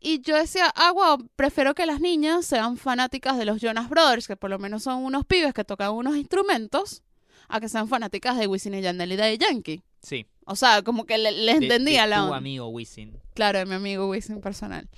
Y 0.00 0.20
yo 0.20 0.36
decía, 0.36 0.72
ah, 0.76 0.92
wow, 0.92 1.28
prefiero 1.36 1.74
que 1.74 1.86
las 1.86 2.00
niñas 2.00 2.44
sean 2.46 2.76
fanáticas 2.76 3.38
de 3.38 3.44
los 3.44 3.60
Jonas 3.60 3.88
Brothers, 3.88 4.26
que 4.26 4.36
por 4.36 4.50
lo 4.50 4.58
menos 4.58 4.82
son 4.82 5.04
unos 5.04 5.24
pibes 5.24 5.54
que 5.54 5.64
tocan 5.64 5.92
unos 5.92 6.16
instrumentos, 6.16 7.02
a 7.48 7.60
que 7.60 7.68
sean 7.68 7.88
fanáticas 7.88 8.36
de 8.36 8.46
Wisin 8.46 8.74
y 8.74 8.82
Yandel 8.82 9.12
y 9.12 9.16
de 9.16 9.38
Yankee. 9.38 9.82
Sí. 10.02 10.26
O 10.44 10.54
sea, 10.56 10.82
como 10.82 11.06
que 11.06 11.18
le- 11.18 11.32
de- 11.32 11.50
entendía 11.52 12.02
de 12.02 12.08
la 12.10 12.16
tu 12.18 12.22
onda. 12.24 12.36
amigo 12.36 12.68
Wisin. 12.68 13.18
Claro, 13.34 13.58
de 13.58 13.66
mi 13.66 13.74
amigo 13.74 14.08
Wisin 14.08 14.40
personal. 14.40 14.88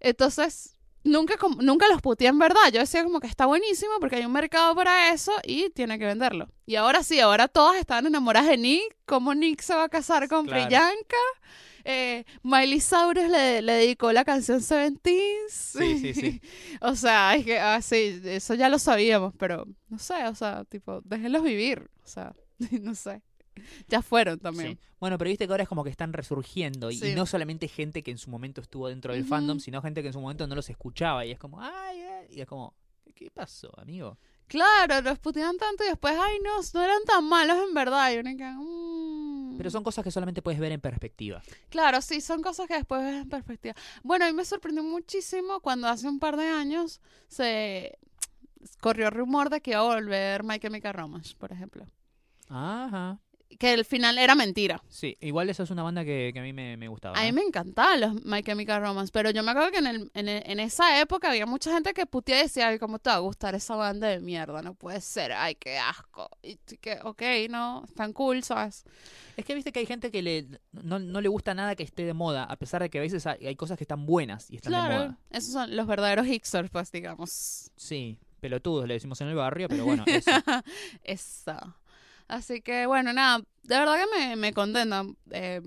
Entonces, 0.00 0.74
nunca, 1.04 1.34
nunca 1.58 1.88
los 1.88 2.00
puteé 2.02 2.28
en 2.28 2.38
verdad. 2.38 2.70
Yo 2.72 2.80
decía 2.80 3.04
como 3.04 3.20
que 3.20 3.26
está 3.26 3.46
buenísimo 3.46 3.92
porque 4.00 4.16
hay 4.16 4.24
un 4.24 4.32
mercado 4.32 4.74
para 4.74 5.12
eso 5.12 5.32
y 5.44 5.70
tiene 5.70 5.98
que 5.98 6.06
venderlo. 6.06 6.48
Y 6.66 6.76
ahora 6.76 7.02
sí, 7.02 7.20
ahora 7.20 7.48
todas 7.48 7.76
están 7.76 8.06
enamoradas 8.06 8.48
de 8.48 8.56
Nick. 8.56 8.96
¿Cómo 9.06 9.34
Nick 9.34 9.60
se 9.60 9.74
va 9.74 9.84
a 9.84 9.88
casar 9.88 10.28
con 10.28 10.46
Claro. 10.46 10.64
Priyanka? 10.66 11.16
Eh, 11.84 12.24
Miley 12.42 12.80
Cyrus 12.80 13.28
le, 13.30 13.62
le 13.62 13.72
dedicó 13.72 14.12
la 14.12 14.24
canción 14.24 14.60
Seventeens. 14.60 15.52
Sí, 15.52 15.98
sí, 15.98 16.14
sí. 16.14 16.40
o 16.80 16.94
sea, 16.94 17.34
es 17.36 17.44
que, 17.44 17.58
ah, 17.58 17.80
sí, 17.82 18.20
eso 18.24 18.54
ya 18.54 18.68
lo 18.68 18.78
sabíamos, 18.78 19.34
pero 19.38 19.66
no 19.88 19.98
sé, 19.98 20.26
o 20.26 20.34
sea, 20.34 20.64
tipo, 20.64 21.00
déjenlos 21.04 21.42
vivir. 21.42 21.90
O 22.04 22.06
sea, 22.08 22.34
no 22.82 22.94
sé. 22.94 23.22
Ya 23.88 24.00
fueron 24.02 24.38
también. 24.38 24.72
Sí. 24.72 24.78
Bueno, 25.00 25.18
pero 25.18 25.28
viste 25.28 25.46
que 25.46 25.52
ahora 25.52 25.62
es 25.64 25.68
como 25.68 25.84
que 25.84 25.90
están 25.90 26.12
resurgiendo. 26.12 26.90
Y, 26.90 26.96
Sí. 26.96 27.08
y 27.08 27.14
no 27.14 27.26
solamente 27.26 27.68
gente 27.68 28.02
que 28.02 28.10
en 28.10 28.18
su 28.18 28.30
momento 28.30 28.60
estuvo 28.60 28.88
dentro 28.88 29.12
del 29.12 29.24
fandom, 29.24 29.58
sino 29.60 29.82
gente 29.82 30.00
que 30.02 30.08
en 30.08 30.12
su 30.14 30.20
momento 30.20 30.46
no 30.46 30.54
los 30.54 30.68
escuchaba. 30.70 31.24
Y 31.26 31.32
es 31.32 31.38
como, 31.38 31.60
ay, 31.60 32.00
ay", 32.00 32.26
Y 32.30 32.40
es 32.40 32.46
como, 32.46 32.74
¿qué 33.14 33.30
pasó, 33.30 33.70
amigo? 33.78 34.18
Claro, 34.50 35.00
los 35.02 35.20
putean 35.20 35.56
tanto 35.58 35.84
y 35.84 35.86
después, 35.86 36.12
ay, 36.20 36.38
no, 36.42 36.60
no 36.74 36.82
eran 36.82 37.04
tan 37.04 37.24
malos 37.24 37.56
en 37.68 37.72
verdad. 37.72 38.12
Y 38.12 38.18
uno 38.18 38.36
que, 38.36 38.44
mm. 38.44 39.56
Pero 39.56 39.70
son 39.70 39.84
cosas 39.84 40.02
que 40.02 40.10
solamente 40.10 40.42
puedes 40.42 40.58
ver 40.58 40.72
en 40.72 40.80
perspectiva. 40.80 41.40
Claro, 41.68 42.02
sí, 42.02 42.20
son 42.20 42.42
cosas 42.42 42.66
que 42.66 42.74
después 42.74 43.00
ves 43.00 43.22
en 43.22 43.28
perspectiva. 43.28 43.76
Bueno, 44.02 44.24
a 44.24 44.28
mí 44.28 44.34
me 44.34 44.44
sorprendió 44.44 44.82
muchísimo 44.82 45.60
cuando 45.60 45.86
hace 45.86 46.08
un 46.08 46.18
par 46.18 46.36
de 46.36 46.48
años 46.48 47.00
se 47.28 47.96
corrió 48.80 49.06
el 49.06 49.12
rumor 49.12 49.50
de 49.50 49.60
que 49.60 49.70
iba 49.70 49.80
a 49.80 49.84
volver 49.84 50.42
My 50.42 50.58
Chemical 50.58 50.94
Romance, 50.94 51.36
por 51.38 51.52
ejemplo. 51.52 51.86
Ajá. 52.48 53.20
Que 53.60 53.74
el 53.74 53.84
final 53.84 54.16
era 54.16 54.34
mentira. 54.34 54.82
Sí, 54.88 55.18
igual 55.20 55.50
esa 55.50 55.64
es 55.64 55.70
una 55.70 55.82
banda 55.82 56.02
que, 56.02 56.30
que 56.32 56.38
a 56.40 56.42
mí 56.42 56.54
me, 56.54 56.78
me 56.78 56.88
gustaba. 56.88 57.18
A 57.18 57.22
mí 57.24 57.28
¿eh? 57.28 57.32
me 57.32 57.42
encantaban 57.42 58.00
los 58.00 58.24
My 58.24 58.42
Chemical 58.42 58.80
Romance, 58.80 59.10
pero 59.12 59.30
yo 59.32 59.42
me 59.42 59.50
acuerdo 59.50 59.70
que 59.70 59.78
en, 59.80 59.86
el, 59.86 60.10
en, 60.14 60.28
el- 60.30 60.42
en 60.46 60.60
esa 60.60 60.98
época 60.98 61.28
había 61.28 61.44
mucha 61.44 61.70
gente 61.70 61.92
que 61.92 62.06
puteaba 62.06 62.40
y 62.40 62.44
decía, 62.44 62.68
ay, 62.68 62.78
¿cómo 62.78 62.98
te 62.98 63.10
va 63.10 63.16
a 63.16 63.18
gustar 63.18 63.54
esa 63.54 63.76
banda 63.76 64.08
de 64.08 64.18
mierda? 64.20 64.62
No 64.62 64.72
puede 64.72 65.02
ser, 65.02 65.32
ay, 65.32 65.56
qué 65.56 65.76
asco. 65.78 66.30
Y 66.42 66.56
que, 66.56 67.00
ok, 67.04 67.20
no, 67.50 67.84
están 67.86 68.14
cool, 68.14 68.42
¿sabes? 68.42 68.82
Es 69.36 69.44
que 69.44 69.54
viste 69.54 69.72
que 69.72 69.80
hay 69.80 69.86
gente 69.86 70.10
que 70.10 70.22
le, 70.22 70.46
no, 70.72 70.98
no 70.98 71.20
le 71.20 71.28
gusta 71.28 71.52
nada 71.52 71.76
que 71.76 71.82
esté 71.82 72.06
de 72.06 72.14
moda, 72.14 72.44
a 72.44 72.56
pesar 72.56 72.80
de 72.80 72.88
que 72.88 72.96
a 72.96 73.02
veces 73.02 73.26
hay, 73.26 73.46
hay 73.46 73.56
cosas 73.56 73.76
que 73.76 73.84
están 73.84 74.06
buenas 74.06 74.50
y 74.50 74.56
están 74.56 74.72
de 74.72 74.78
Claro, 74.78 74.94
moda. 74.94 75.18
esos 75.28 75.52
son 75.52 75.76
los 75.76 75.86
verdaderos 75.86 76.24
hipsters, 76.26 76.70
pues, 76.70 76.90
digamos. 76.92 77.70
Sí, 77.76 78.16
pelotudos 78.40 78.88
le 78.88 78.94
decimos 78.94 79.20
en 79.20 79.28
el 79.28 79.34
barrio, 79.34 79.68
pero 79.68 79.84
bueno, 79.84 80.04
eso. 80.06 80.30
Esa. 81.04 81.76
Así 82.30 82.60
que, 82.60 82.86
bueno, 82.86 83.12
nada, 83.12 83.38
de 83.64 83.78
verdad 83.78 83.96
que 83.96 84.18
me, 84.18 84.36
me 84.36 84.52
contenta 84.52 85.04
eh, 85.32 85.60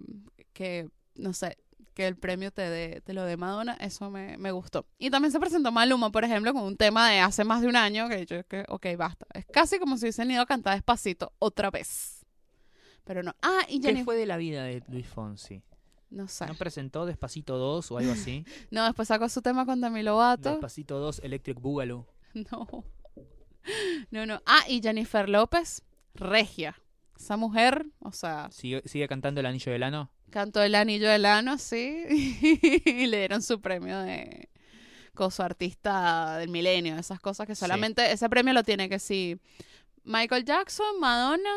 que, 0.54 0.88
no 1.16 1.34
sé, 1.34 1.58
que 1.94 2.08
el 2.08 2.16
premio 2.16 2.52
te, 2.52 2.62
dé- 2.70 3.02
te 3.02 3.14
lo 3.14 3.24
de 3.26 3.36
Madonna, 3.38 3.74
eso 3.82 4.10
me, 4.10 4.38
me 4.38 4.52
gustó. 4.52 4.86
Y 4.98 5.10
también 5.10 5.32
se 5.34 5.40
presentó 5.40 5.72
Maluma, 5.72 6.10
por 6.12 6.24
ejemplo, 6.24 6.54
con 6.54 6.64
un 6.64 6.78
tema 6.78 7.10
de 7.10 7.20
hace 7.20 7.44
más 7.44 7.62
de 7.62 7.68
un 7.68 7.76
año, 7.76 8.08
que 8.08 8.26
yo, 8.26 8.46
que, 8.48 8.64
ok, 8.70 8.86
basta. 8.98 9.26
Es 9.34 9.46
casi 9.46 9.78
como 9.78 9.98
si 9.98 10.06
hubiesen 10.06 10.32
ido 10.32 10.42
a 10.42 10.46
cantar 10.46 10.74
despacito 10.76 11.34
otra 11.40 11.70
vez. 11.70 12.26
Pero 13.04 13.22
no. 13.24 13.36
Ah, 13.42 13.60
y 13.68 13.82
¿Qué 13.82 13.88
Jennifer. 13.90 14.06
fue 14.06 14.16
de 14.16 14.26
la 14.26 14.38
vida 14.38 14.64
de 14.64 14.82
Luis 14.88 15.06
Fonsi? 15.06 15.62
No 16.10 16.28
sé. 16.30 16.46
¿No 16.46 16.54
presentó 16.54 17.06
Despacito 17.06 17.58
2 17.58 17.92
o 17.92 17.98
algo 17.98 18.14
así? 18.14 18.46
No, 18.72 18.86
después 18.86 19.08
sacó 19.10 19.28
su 19.28 19.42
tema 19.42 19.66
con 19.66 19.82
Demi 19.82 20.02
Lovato. 20.04 20.52
Despacito 20.52 21.00
2 21.00 21.20
Electric 21.24 21.60
Boogaloo. 21.60 22.06
No. 22.34 22.68
No, 24.12 24.26
no. 24.26 24.42
Ah, 24.46 24.62
y 24.68 24.82
Jennifer 24.82 25.28
López, 25.30 25.82
regia. 26.16 26.76
Esa 27.18 27.38
mujer, 27.38 27.86
o 28.00 28.12
sea, 28.12 28.50
¿Sigue, 28.52 28.82
sigue 28.86 29.08
cantando 29.08 29.40
El 29.40 29.46
Anillo 29.46 29.72
del 29.72 29.84
Ano? 29.84 30.10
cantó 30.30 30.64
el 30.64 30.74
anillo 30.74 31.08
del 31.10 31.26
ano, 31.28 31.60
sí. 31.60 32.06
y 32.86 33.06
le 33.06 33.20
dieron 33.20 33.44
su 33.44 33.62
premio 33.62 34.00
de 34.00 34.50
coso 35.14 35.44
artista 35.44 36.40
del 36.40 36.50
milenio, 36.50 36.98
esas 36.98 37.20
cosas 37.20 37.46
que 37.46 37.54
Sí. 37.54 37.60
solamente 37.60 38.12
ese 38.12 38.28
premio 38.30 38.52
lo 38.52 38.64
tiene 38.64 38.90
que 38.90 38.98
sí. 38.98 39.38
Michael 40.04 40.44
Jackson, 40.44 41.00
Madonna, 41.00 41.52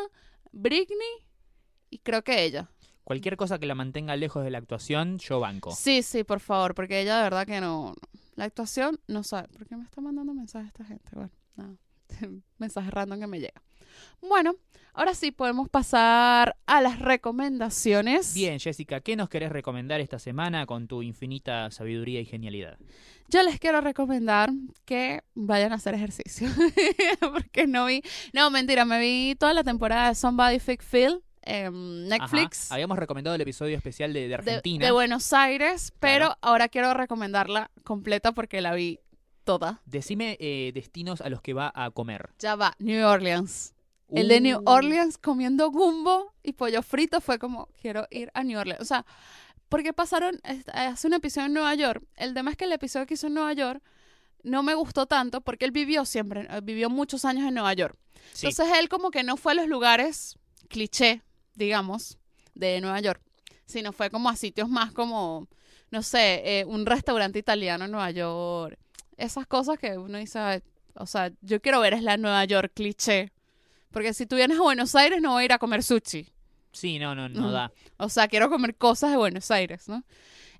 Britney 0.51 1.25
y 1.89 1.97
creo 1.97 2.23
que 2.23 2.43
ella. 2.43 2.69
Cualquier 3.03 3.35
cosa 3.35 3.57
que 3.57 3.65
la 3.65 3.73
mantenga 3.73 4.15
lejos 4.15 4.43
de 4.43 4.51
la 4.51 4.59
actuación, 4.59 5.17
yo 5.17 5.39
banco. 5.39 5.71
Sí, 5.75 6.03
sí, 6.03 6.23
por 6.23 6.39
favor, 6.39 6.75
porque 6.75 7.01
ella 7.01 7.17
de 7.17 7.23
verdad 7.23 7.47
que 7.47 7.59
no. 7.59 7.93
no. 7.93 7.95
La 8.35 8.45
actuación 8.45 8.99
no 9.07 9.23
sabe. 9.23 9.47
¿Por 9.47 9.65
qué 9.65 9.75
me 9.75 9.85
está 9.85 10.01
mandando 10.01 10.35
mensajes 10.35 10.67
esta 10.67 10.85
gente? 10.85 11.09
Bueno, 11.13 11.31
nada. 11.55 11.73
Mensaje 12.59 12.91
random 12.91 13.19
que 13.19 13.27
me 13.27 13.39
llega. 13.39 13.63
Bueno, 14.21 14.55
ahora 14.93 15.13
sí 15.13 15.31
podemos 15.31 15.69
pasar 15.69 16.57
a 16.65 16.81
las 16.81 16.99
recomendaciones. 16.99 18.33
Bien, 18.33 18.59
Jessica, 18.59 19.01
¿qué 19.01 19.15
nos 19.15 19.29
querés 19.29 19.51
recomendar 19.51 19.99
esta 20.01 20.19
semana 20.19 20.65
con 20.65 20.87
tu 20.87 21.01
infinita 21.01 21.71
sabiduría 21.71 22.19
y 22.21 22.25
genialidad? 22.25 22.77
Yo 23.29 23.43
les 23.43 23.59
quiero 23.59 23.81
recomendar 23.81 24.49
que 24.85 25.21
vayan 25.35 25.73
a 25.73 25.75
hacer 25.75 25.93
ejercicio. 25.95 26.47
porque 27.33 27.67
no 27.67 27.85
vi. 27.85 28.01
No, 28.33 28.49
mentira, 28.49 28.85
me 28.85 28.99
vi 28.99 29.35
toda 29.35 29.53
la 29.53 29.63
temporada 29.63 30.09
de 30.09 30.15
Somebody 30.15 30.59
Fake 30.59 30.83
en 31.47 32.07
Netflix. 32.07 32.65
Ajá. 32.65 32.75
Habíamos 32.75 32.97
recomendado 32.99 33.35
el 33.35 33.41
episodio 33.41 33.75
especial 33.75 34.13
de, 34.13 34.21
de 34.21 34.27
de, 34.27 34.33
Argentina. 34.35 34.85
de 34.85 34.91
Buenos 34.91 35.31
Aires, 35.33 35.93
pero 35.99 36.25
Claro. 36.27 36.39
ahora 36.41 36.67
quiero 36.67 36.93
recomendarla 36.93 37.71
completa 37.83 38.33
porque 38.33 38.61
la 38.61 38.73
vi 38.73 38.99
toda. 39.43 39.81
Decime 39.85 40.37
eh, 40.39 40.71
destinos 40.73 41.21
a 41.21 41.29
los 41.29 41.41
que 41.41 41.53
va 41.53 41.71
a 41.73 41.89
comer. 41.91 42.29
Ya 42.39 42.55
va, 42.55 42.75
New 42.79 43.05
Orleans. 43.07 43.73
El 44.09 44.27
de 44.29 44.39
New 44.41 44.59
Uh, 44.59 44.63
Orleans 44.69 45.17
comiendo 45.17 45.69
gumbo 45.69 46.33
y 46.43 46.53
pollo 46.53 46.81
frito 46.81 47.19
fue 47.21 47.39
como, 47.39 47.67
quiero 47.81 48.07
ir 48.09 48.31
a 48.33 48.43
New 48.43 48.57
Orleans. 48.59 48.81
O 48.81 48.85
sea, 48.85 49.05
porque 49.69 49.91
pasaron, 49.93 50.39
hace 50.73 51.07
un 51.07 51.13
episodio 51.13 51.47
en 51.47 51.53
Nueva 51.53 51.75
York. 51.75 52.03
El 52.15 52.33
tema 52.33 52.51
es 52.51 52.57
que 52.57 52.65
el 52.65 52.71
episodio 52.71 53.05
que 53.05 53.15
hizo 53.15 53.27
en 53.27 53.33
Nueva 53.33 53.53
York 53.53 53.81
no 54.43 54.63
me 54.63 54.75
gustó 54.75 55.07
tanto 55.07 55.41
porque 55.41 55.65
él 55.65 55.71
vivió 55.71 56.05
siempre, 56.05 56.47
eh, 56.49 56.61
vivió 56.63 56.89
muchos 56.89 57.25
años 57.25 57.47
en 57.47 57.53
Nueva 57.53 57.73
York. 57.73 57.97
Sí. 58.33 58.47
Entonces 58.47 58.77
él 58.79 58.87
como 58.87 59.11
que 59.11 59.23
no 59.23 59.35
fue 59.35 59.51
a 59.51 59.55
los 59.55 59.67
lugares 59.67 60.37
cliché, 60.69 61.21
digamos, 61.55 62.17
de 62.55 62.79
Nueva 62.79 62.99
York, 63.01 63.21
sino 63.65 63.91
fue 63.91 64.09
como 64.09 64.29
a 64.29 64.35
sitios 64.37 64.69
más 64.69 64.93
como, 64.93 65.47
no 65.91 66.01
sé, 66.01 66.59
eh, 66.59 66.65
un 66.65 66.85
restaurante 66.85 67.39
italiano 67.39 67.85
en 67.85 67.91
Nueva 67.91 68.11
York. 68.11 68.77
Esas 69.17 69.47
cosas 69.47 69.77
que 69.79 69.97
uno 69.97 70.17
dice, 70.17 70.39
"Ay, 70.39 70.61
o 70.95 71.05
sea, 71.05 71.31
yo 71.41 71.61
quiero 71.61 71.79
ver 71.81 71.93
es 71.93 72.03
la 72.03 72.15
Nueva 72.17 72.45
York 72.45 72.71
cliché. 72.73 73.31
Porque 73.97 74.13
si 74.13 74.27
tú 74.27 74.35
vienes 74.35 74.59
a 74.59 74.61
Buenos 74.61 74.93
Aires 74.93 75.23
no 75.23 75.31
voy 75.31 75.41
a 75.41 75.45
ir 75.45 75.53
a 75.53 75.57
comer 75.57 75.81
sushi. 75.81 76.27
Sí, 76.71 76.99
no, 76.99 77.15
no, 77.15 77.27
no 77.29 77.49
da. 77.49 77.71
O 77.97 78.09
sea, 78.09 78.27
quiero 78.27 78.47
comer 78.47 78.75
cosas 78.75 79.09
de 79.09 79.17
Buenos 79.17 79.49
Aires, 79.49 79.89
¿no? 79.89 80.03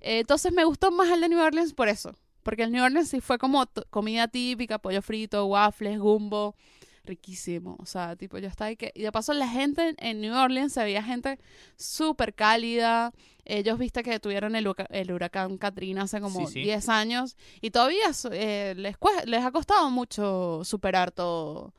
Eh, 0.00 0.18
entonces 0.18 0.52
me 0.52 0.64
gustó 0.64 0.90
más 0.90 1.08
el 1.10 1.20
de 1.20 1.28
New 1.28 1.38
Orleans 1.40 1.72
por 1.72 1.86
eso. 1.86 2.16
Porque 2.42 2.64
el 2.64 2.72
New 2.72 2.82
Orleans 2.84 3.08
sí 3.10 3.20
fue 3.20 3.38
como 3.38 3.64
comida 3.90 4.26
típica, 4.26 4.80
pollo 4.80 5.00
frito, 5.02 5.46
waffles, 5.46 6.00
gumbo. 6.00 6.56
Riquísimo. 7.04 7.76
O 7.78 7.86
sea, 7.86 8.16
tipo, 8.16 8.38
yo 8.38 8.48
estaba 8.48 8.70
ahí 8.70 8.76
que... 8.76 8.90
Y 8.92 9.02
de 9.02 9.12
paso 9.12 9.32
la 9.34 9.46
gente 9.46 9.94
en- 9.98 10.20
New 10.20 10.34
Orleans 10.34 10.72
se 10.72 10.82
veía 10.82 11.00
gente 11.04 11.38
súper 11.76 12.34
cálida. 12.34 13.12
Ellos, 13.44 13.78
viste 13.78 14.02
que 14.02 14.18
tuvieron 14.18 14.56
el, 14.56 14.66
huracán 15.12 15.58
Katrina 15.58 16.02
hace 16.02 16.20
como 16.20 16.44
Sí, 16.48 16.54
sí. 16.54 16.62
10 16.62 16.88
años. 16.88 17.36
Y 17.60 17.70
todavía 17.70 18.10
eh, 18.32 18.74
les, 18.76 18.96
les 19.26 19.44
ha 19.44 19.52
costado 19.52 19.88
mucho 19.90 20.62
superar 20.64 21.12
todo, 21.12 21.72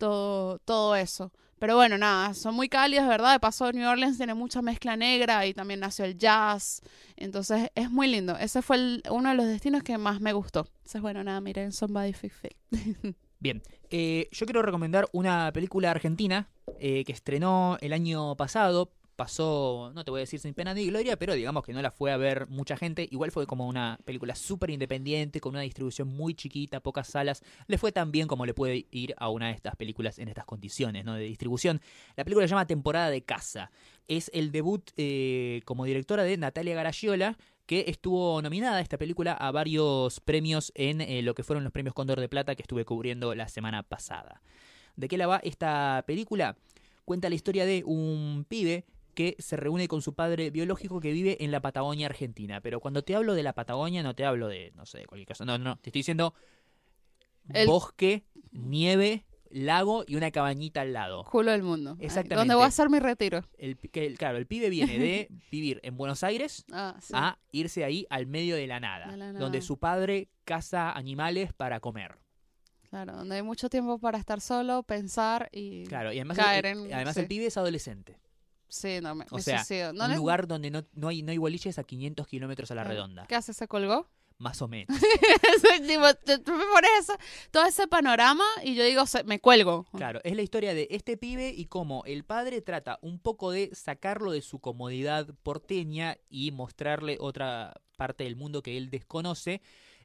todo, 0.00 0.58
todo 0.60 0.96
eso. 0.96 1.30
Pero 1.60 1.76
bueno, 1.76 1.98
nada, 1.98 2.32
son 2.32 2.54
muy 2.54 2.70
cálidos, 2.70 3.06
¿verdad? 3.06 3.34
De 3.34 3.38
paso, 3.38 3.70
New 3.70 3.86
Orleans 3.86 4.16
tiene 4.16 4.32
mucha 4.32 4.62
mezcla 4.62 4.96
negra 4.96 5.46
y 5.46 5.52
también 5.52 5.78
nació 5.80 6.06
el 6.06 6.16
jazz. 6.16 6.80
Entonces, 7.16 7.68
es 7.74 7.90
muy 7.90 8.08
lindo. 8.08 8.36
Ese 8.38 8.62
fue 8.62 9.02
uno 9.10 9.28
de 9.28 9.34
los 9.34 9.46
destinos 9.46 9.82
que 9.82 9.98
más 9.98 10.22
me 10.22 10.32
gustó. 10.32 10.66
Entonces, 10.78 11.02
bueno, 11.02 11.22
nada, 11.22 11.42
miren 11.42 11.70
Somebody 11.72 12.14
Fix 12.14 12.34
It. 12.44 13.14
Bien, 13.40 13.62
eh, 13.90 14.28
yo 14.32 14.46
quiero 14.46 14.62
recomendar 14.62 15.06
una 15.12 15.52
película 15.52 15.90
argentina 15.90 16.48
eh, 16.78 17.04
que 17.04 17.12
estrenó 17.12 17.76
el 17.82 17.92
año 17.92 18.36
pasado. 18.36 18.92
Pasó, 19.20 19.92
no 19.94 20.02
te 20.02 20.10
voy 20.10 20.20
a 20.20 20.22
decir 20.22 20.40
sin 20.40 20.54
pena 20.54 20.72
ni 20.72 20.86
gloria, 20.86 21.14
pero 21.18 21.34
digamos 21.34 21.62
que 21.62 21.74
no 21.74 21.82
la 21.82 21.90
fue 21.90 22.10
a 22.10 22.16
ver 22.16 22.48
mucha 22.48 22.78
gente. 22.78 23.06
Igual 23.10 23.30
fue 23.30 23.46
como 23.46 23.68
una 23.68 23.98
película 24.06 24.34
súper 24.34 24.70
independiente, 24.70 25.42
con 25.42 25.50
una 25.50 25.60
distribución 25.60 26.08
muy 26.08 26.32
chiquita, 26.32 26.80
pocas 26.80 27.08
salas. 27.08 27.42
Le 27.66 27.76
fue 27.76 27.92
tan 27.92 28.12
bien 28.12 28.26
como 28.26 28.46
le 28.46 28.54
puede 28.54 28.86
ir 28.90 29.14
a 29.18 29.28
una 29.28 29.48
de 29.48 29.52
estas 29.52 29.76
películas 29.76 30.18
en 30.18 30.28
estas 30.28 30.46
condiciones 30.46 31.04
¿no? 31.04 31.12
de 31.12 31.24
distribución. 31.24 31.82
La 32.16 32.24
película 32.24 32.46
se 32.46 32.52
llama 32.52 32.66
Temporada 32.66 33.10
de 33.10 33.20
Casa. 33.20 33.70
Es 34.08 34.30
el 34.32 34.52
debut 34.52 34.90
eh, 34.96 35.60
como 35.66 35.84
directora 35.84 36.22
de 36.22 36.38
Natalia 36.38 36.74
Garagiola, 36.74 37.36
que 37.66 37.84
estuvo 37.88 38.40
nominada 38.40 38.78
a 38.78 38.80
esta 38.80 38.96
película 38.96 39.34
a 39.34 39.50
varios 39.50 40.20
premios 40.20 40.72
en 40.74 41.02
eh, 41.02 41.20
lo 41.20 41.34
que 41.34 41.42
fueron 41.42 41.62
los 41.62 41.74
premios 41.74 41.92
Cóndor 41.92 42.20
de 42.20 42.30
Plata 42.30 42.54
que 42.54 42.62
estuve 42.62 42.86
cubriendo 42.86 43.34
la 43.34 43.48
semana 43.48 43.82
pasada. 43.82 44.40
¿De 44.96 45.08
qué 45.08 45.18
la 45.18 45.26
va 45.26 45.42
esta 45.44 46.04
película? 46.06 46.56
Cuenta 47.04 47.28
la 47.28 47.34
historia 47.34 47.66
de 47.66 47.82
un 47.84 48.46
pibe 48.48 48.86
que 49.20 49.36
se 49.38 49.56
reúne 49.56 49.86
con 49.88 50.00
su 50.02 50.14
padre 50.14 50.50
biológico 50.50 51.00
que 51.00 51.12
vive 51.12 51.44
en 51.44 51.50
la 51.50 51.60
Patagonia 51.60 52.06
Argentina. 52.06 52.60
Pero 52.60 52.80
cuando 52.80 53.02
te 53.02 53.14
hablo 53.14 53.34
de 53.34 53.42
la 53.42 53.52
Patagonia 53.52 54.02
no 54.02 54.14
te 54.14 54.24
hablo 54.24 54.48
de, 54.48 54.72
no 54.74 54.86
sé, 54.86 54.98
de 54.98 55.06
cualquier 55.06 55.28
cosa. 55.28 55.44
No, 55.44 55.58
no, 55.58 55.76
te 55.76 55.90
estoy 55.90 56.00
diciendo 56.00 56.34
El- 57.52 57.66
bosque, 57.66 58.24
nieve, 58.52 59.24
lago 59.50 60.04
y 60.06 60.14
una 60.16 60.30
cabañita 60.30 60.80
al 60.82 60.92
lado. 60.92 61.24
Culo 61.24 61.50
del 61.50 61.62
mundo. 61.62 61.96
Exactamente. 61.98 62.36
¿Dónde 62.36 62.54
voy 62.54 62.64
a 62.64 62.68
hacer 62.68 62.88
mi 62.88 62.98
retiro? 63.00 63.44
El, 63.58 63.76
que, 63.76 64.14
claro, 64.14 64.38
el 64.38 64.46
pibe 64.46 64.70
viene 64.70 64.98
de 64.98 65.28
vivir 65.50 65.80
en 65.82 65.96
Buenos 65.96 66.22
Aires 66.22 66.64
Ah, 66.72 66.96
sí. 67.00 67.12
a 67.16 67.38
irse 67.52 67.84
ahí 67.84 68.06
al 68.10 68.26
medio 68.26 68.56
de 68.56 68.66
la 68.66 68.80
nada, 68.80 69.10
De 69.10 69.16
la 69.16 69.32
donde 69.32 69.60
su 69.60 69.78
padre 69.78 70.28
caza 70.44 70.92
animales 70.92 71.52
para 71.52 71.80
comer. 71.80 72.16
Claro, 72.88 73.14
donde 73.16 73.36
hay 73.36 73.42
mucho 73.42 73.68
tiempo 73.68 73.98
para 73.98 74.18
estar 74.18 74.40
solo, 74.40 74.82
pensar 74.82 75.48
y... 75.52 75.84
Claro, 75.86 76.12
y 76.12 76.16
además, 76.18 76.38
Caer 76.38 76.66
el, 76.66 76.86
en- 76.86 76.94
además 76.94 77.14
sí. 77.14 77.20
el 77.20 77.26
pibe 77.28 77.46
es 77.46 77.56
adolescente. 77.56 78.18
Sí, 78.70 79.00
no, 79.02 79.14
me, 79.14 79.26
O 79.30 79.36
me 79.36 79.42
sea, 79.42 79.58
suicido. 79.64 79.92
No 79.92 80.06
un 80.06 80.16
lugar 80.16 80.46
donde 80.46 80.70
no, 80.70 80.84
no 80.94 81.08
hay, 81.08 81.22
no 81.22 81.32
hay 81.32 81.38
boliches 81.38 81.78
a 81.78 81.84
500 81.84 82.26
kilómetros 82.26 82.70
a 82.70 82.74
la 82.74 82.82
Claro. 82.82 82.94
redonda. 82.94 83.26
¿Qué 83.26 83.34
hace? 83.34 83.52
¿Se 83.52 83.68
colgó? 83.68 84.08
Más 84.38 84.62
o 84.62 84.68
menos. 84.68 84.88
Ese 85.54 85.80
tipo, 85.86 86.02
tú 86.24 86.42
tú 86.42 86.52
me 86.52 86.64
pones 86.64 86.90
eso- 87.00 87.18
todo 87.50 87.66
ese 87.66 87.86
panorama 87.86 88.44
y 88.64 88.74
yo 88.74 88.84
digo, 88.84 89.04
se- 89.04 89.22
me 89.24 89.38
cuelgo. 89.38 89.86
Claro, 89.94 90.20
es 90.24 90.34
la 90.34 90.40
historia 90.40 90.72
de 90.72 90.88
este 90.90 91.18
pibe 91.18 91.50
y 91.54 91.66
cómo 91.66 92.04
el 92.06 92.24
padre 92.24 92.62
trata 92.62 92.98
un 93.02 93.18
poco 93.18 93.50
de 93.50 93.68
sacarlo 93.74 94.32
de 94.32 94.40
su 94.40 94.58
comodidad 94.58 95.28
porteña 95.42 96.16
y 96.30 96.52
mostrarle 96.52 97.18
otra 97.20 97.74
parte 97.98 98.24
del 98.24 98.36
mundo 98.36 98.62
que 98.62 98.78
él 98.78 98.88
desconoce. 98.88 99.60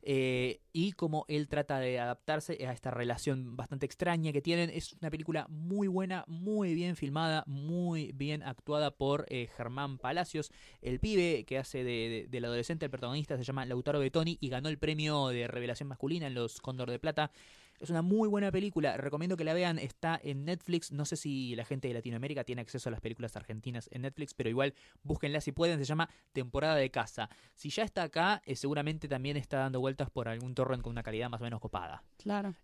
Eh, 0.07 0.61
y 0.71 0.91
cómo 0.91 1.25
él 1.27 1.47
trata 1.47 1.79
de 1.79 1.99
adaptarse 1.99 2.65
a 2.67 2.71
esta 2.71 2.91
relación 2.91 3.57
bastante 3.57 3.85
extraña 3.87 4.31
que 4.31 4.41
tienen. 4.41 4.69
Es 4.69 4.93
una 5.01 5.09
película 5.09 5.47
muy 5.49 5.87
buena, 5.87 6.23
muy 6.27 6.75
bien 6.75 6.95
filmada, 6.95 7.43
muy 7.47 8.11
bien 8.13 8.43
actuada 8.43 8.91
por 8.91 9.25
eh, 9.29 9.49
Germán 9.57 9.97
Palacios. 9.97 10.51
El 10.81 10.99
pibe 10.99 11.43
que 11.45 11.57
hace 11.57 11.79
de, 11.79 11.83
de- 12.09 12.27
del 12.29 12.45
adolescente, 12.45 12.85
el 12.85 12.91
protagonista, 12.91 13.35
se 13.35 13.43
llama 13.43 13.65
Lautaro 13.65 13.99
Betoni 13.99 14.37
y 14.39 14.49
ganó 14.49 14.69
el 14.69 14.77
premio 14.77 15.27
de 15.29 15.47
revelación 15.47 15.89
masculina 15.89 16.27
en 16.27 16.35
los 16.35 16.61
Cóndor 16.61 16.91
de 16.91 16.99
Plata. 16.99 17.31
Es 17.79 17.89
una 17.89 18.01
muy 18.01 18.29
buena 18.29 18.51
película, 18.51 18.95
recomiendo 18.97 19.35
que 19.35 19.43
la 19.43 19.53
vean, 19.53 19.77
está 19.79 20.19
en 20.23 20.45
Netflix, 20.45 20.91
no 20.91 21.03
sé 21.05 21.17
si 21.17 21.55
la 21.55 21.65
gente 21.65 21.87
de 21.89 21.93
Latinoamérica 21.93 22.43
tiene 22.45 22.61
acceso 22.61 22.87
a 22.89 22.91
las 22.91 23.01
películas 23.01 23.35
argentinas 23.35 23.89
en 23.91 24.03
Netflix, 24.03 24.33
pero 24.33 24.49
igual 24.49 24.73
búsquenla 25.03 25.41
si 25.41 25.51
pueden, 25.51 25.77
se 25.79 25.85
llama 25.85 26.09
Temporada 26.31 26.75
de 26.75 26.89
Casa. 26.89 27.29
Si 27.53 27.69
ya 27.69 27.83
está 27.83 28.03
acá, 28.03 28.41
eh, 28.45 28.55
seguramente 28.55 29.07
también 29.09 29.35
está 29.37 29.57
dando 29.57 29.81
vueltas 29.81 30.09
por 30.09 30.27
algún 30.29 30.55
torrent 30.55 30.81
con 30.83 30.91
una 30.91 31.03
calidad 31.03 31.29
más 31.29 31.41
o 31.41 31.43
menos 31.43 31.59
copada. 31.59 32.03
Claro. 32.17 32.55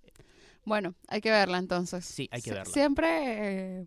Bueno, 0.63 0.95
hay 1.07 1.19
que 1.21 1.31
verla 1.31 1.57
entonces. 1.57 2.05
Sí, 2.05 2.29
hay 2.31 2.41
que 2.41 2.51
Sie- 2.51 2.53
verla. 2.55 2.73
Siempre 2.73 3.79
eh, 3.81 3.85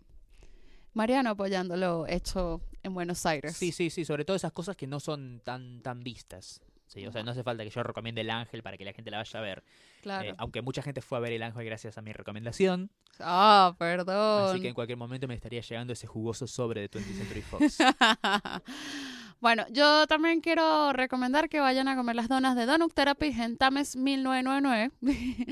Mariano 0.93 1.31
apoyando 1.31 1.77
lo 1.77 2.07
hecho 2.07 2.61
en 2.83 2.93
Buenos 2.95 3.25
Aires. 3.27 3.57
Sí, 3.57 3.73
sí, 3.73 3.91
sí, 3.91 4.05
sobre 4.05 4.25
todo 4.25 4.37
esas 4.37 4.53
cosas 4.53 4.77
que 4.77 4.87
no 4.87 5.01
son 5.01 5.41
tan, 5.43 5.81
tan 5.83 6.03
vistas. 6.05 6.61
Sí, 6.87 7.07
o 7.07 7.13
sea, 7.13 7.23
no 7.23 7.31
hace 7.31 7.43
falta 7.43 7.65
que 7.65 7.71
yo 7.71 7.83
recomiende 7.83 8.21
El 8.21 8.31
Ángel 8.31 8.63
para 8.63 8.77
que 8.77 8.85
la 8.85 8.93
gente 8.93 9.11
la 9.11 9.19
vaya 9.19 9.39
a 9.39 9.43
ver. 9.43 9.65
Claro. 10.03 10.31
Eh, 10.31 10.35
aunque 10.39 10.63
mucha 10.63 10.83
gente 10.83 11.01
fue 11.01 11.19
a 11.19 11.21
ver 11.21 11.33
El 11.33 11.43
Ángel 11.43 11.65
gracias 11.65 11.99
a 11.99 12.03
mi 12.03 12.13
recomendación. 12.13 12.91
Ah, 13.21 13.75
perdón. 13.79 14.51
Así 14.51 14.61
que 14.61 14.69
en 14.69 14.75
cualquier 14.75 14.99
momento 14.99 15.27
me 15.27 15.35
estaría 15.35 15.61
llegando 15.61 15.93
ese 15.93 16.07
jugoso 16.07 16.47
sobre 16.47 16.83
de 16.83 16.91
20th 16.91 17.19
Century 17.19 17.43
Fox. 17.43 17.79
bueno, 19.41 19.65
yo 19.71 20.07
también 20.07 20.41
quiero 20.41 20.93
recomendar 20.93 21.49
que 21.49 21.61
vayan 21.61 21.89
a 21.89 21.97
comer 21.97 22.17
las 22.17 22.29
donas 22.29 22.55
de 22.57 22.67
Donut 22.67 22.93
Therapy 22.93 23.35
en 23.41 23.57
Tames 23.57 23.97
1999. 23.97 24.93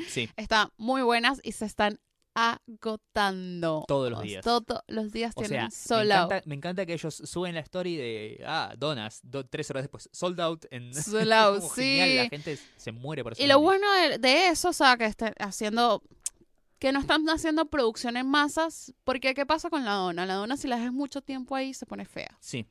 Sí, 0.08 0.28
están 0.36 0.68
muy 0.76 1.02
buenas 1.02 1.40
y 1.42 1.52
se 1.52 1.64
están 1.64 1.98
agotando. 2.34 3.84
Todos 3.88 4.10
los 4.10 4.22
días. 4.22 4.44
Todos 4.44 4.80
los 4.88 5.12
días 5.12 5.32
o 5.36 5.40
sea, 5.40 5.48
tienen 5.48 5.66
me 5.66 5.70
sold 5.70 6.12
out. 6.12 6.24
encanta, 6.32 6.42
me 6.48 6.54
encanta 6.54 6.86
que 6.86 6.92
ellos 6.94 7.14
suben 7.24 7.54
la 7.54 7.60
story 7.60 7.96
de, 7.96 8.42
ah, 8.46 8.74
donas, 8.78 9.20
do- 9.22 9.44
tres 9.46 9.70
horas 9.70 9.82
después, 9.84 10.08
sold 10.12 10.40
out. 10.40 10.64
En... 10.70 10.92
Sold 10.94 11.32
out, 11.32 11.56
Como 11.60 11.70
genial, 11.70 12.16
la 12.16 12.22
sí. 12.24 12.28
gente 12.30 12.58
se 12.76 12.92
muere 12.92 13.22
por 13.22 13.32
eso. 13.32 13.42
Y 13.42 13.46
lo 13.46 13.60
bueno 13.60 13.86
de, 13.92 14.18
de 14.18 14.48
eso, 14.48 14.68
o 14.70 14.72
sea, 14.72 14.96
que 14.96 15.06
estén 15.06 15.34
haciendo, 15.38 16.02
que 16.78 16.92
no 16.92 17.00
están 17.00 17.28
haciendo 17.28 17.66
producción 17.66 18.16
en 18.16 18.26
masas, 18.26 18.92
porque 19.04 19.34
¿qué 19.34 19.46
pasa 19.46 19.70
con 19.70 19.84
la 19.84 19.92
dona? 19.92 20.26
La 20.26 20.34
dona 20.34 20.56
si 20.56 20.68
la 20.68 20.76
dejas 20.76 20.92
mucho 20.92 21.20
tiempo 21.22 21.54
ahí 21.54 21.74
se 21.74 21.86
pone 21.86 22.04
fea. 22.04 22.36
Sí, 22.40 22.66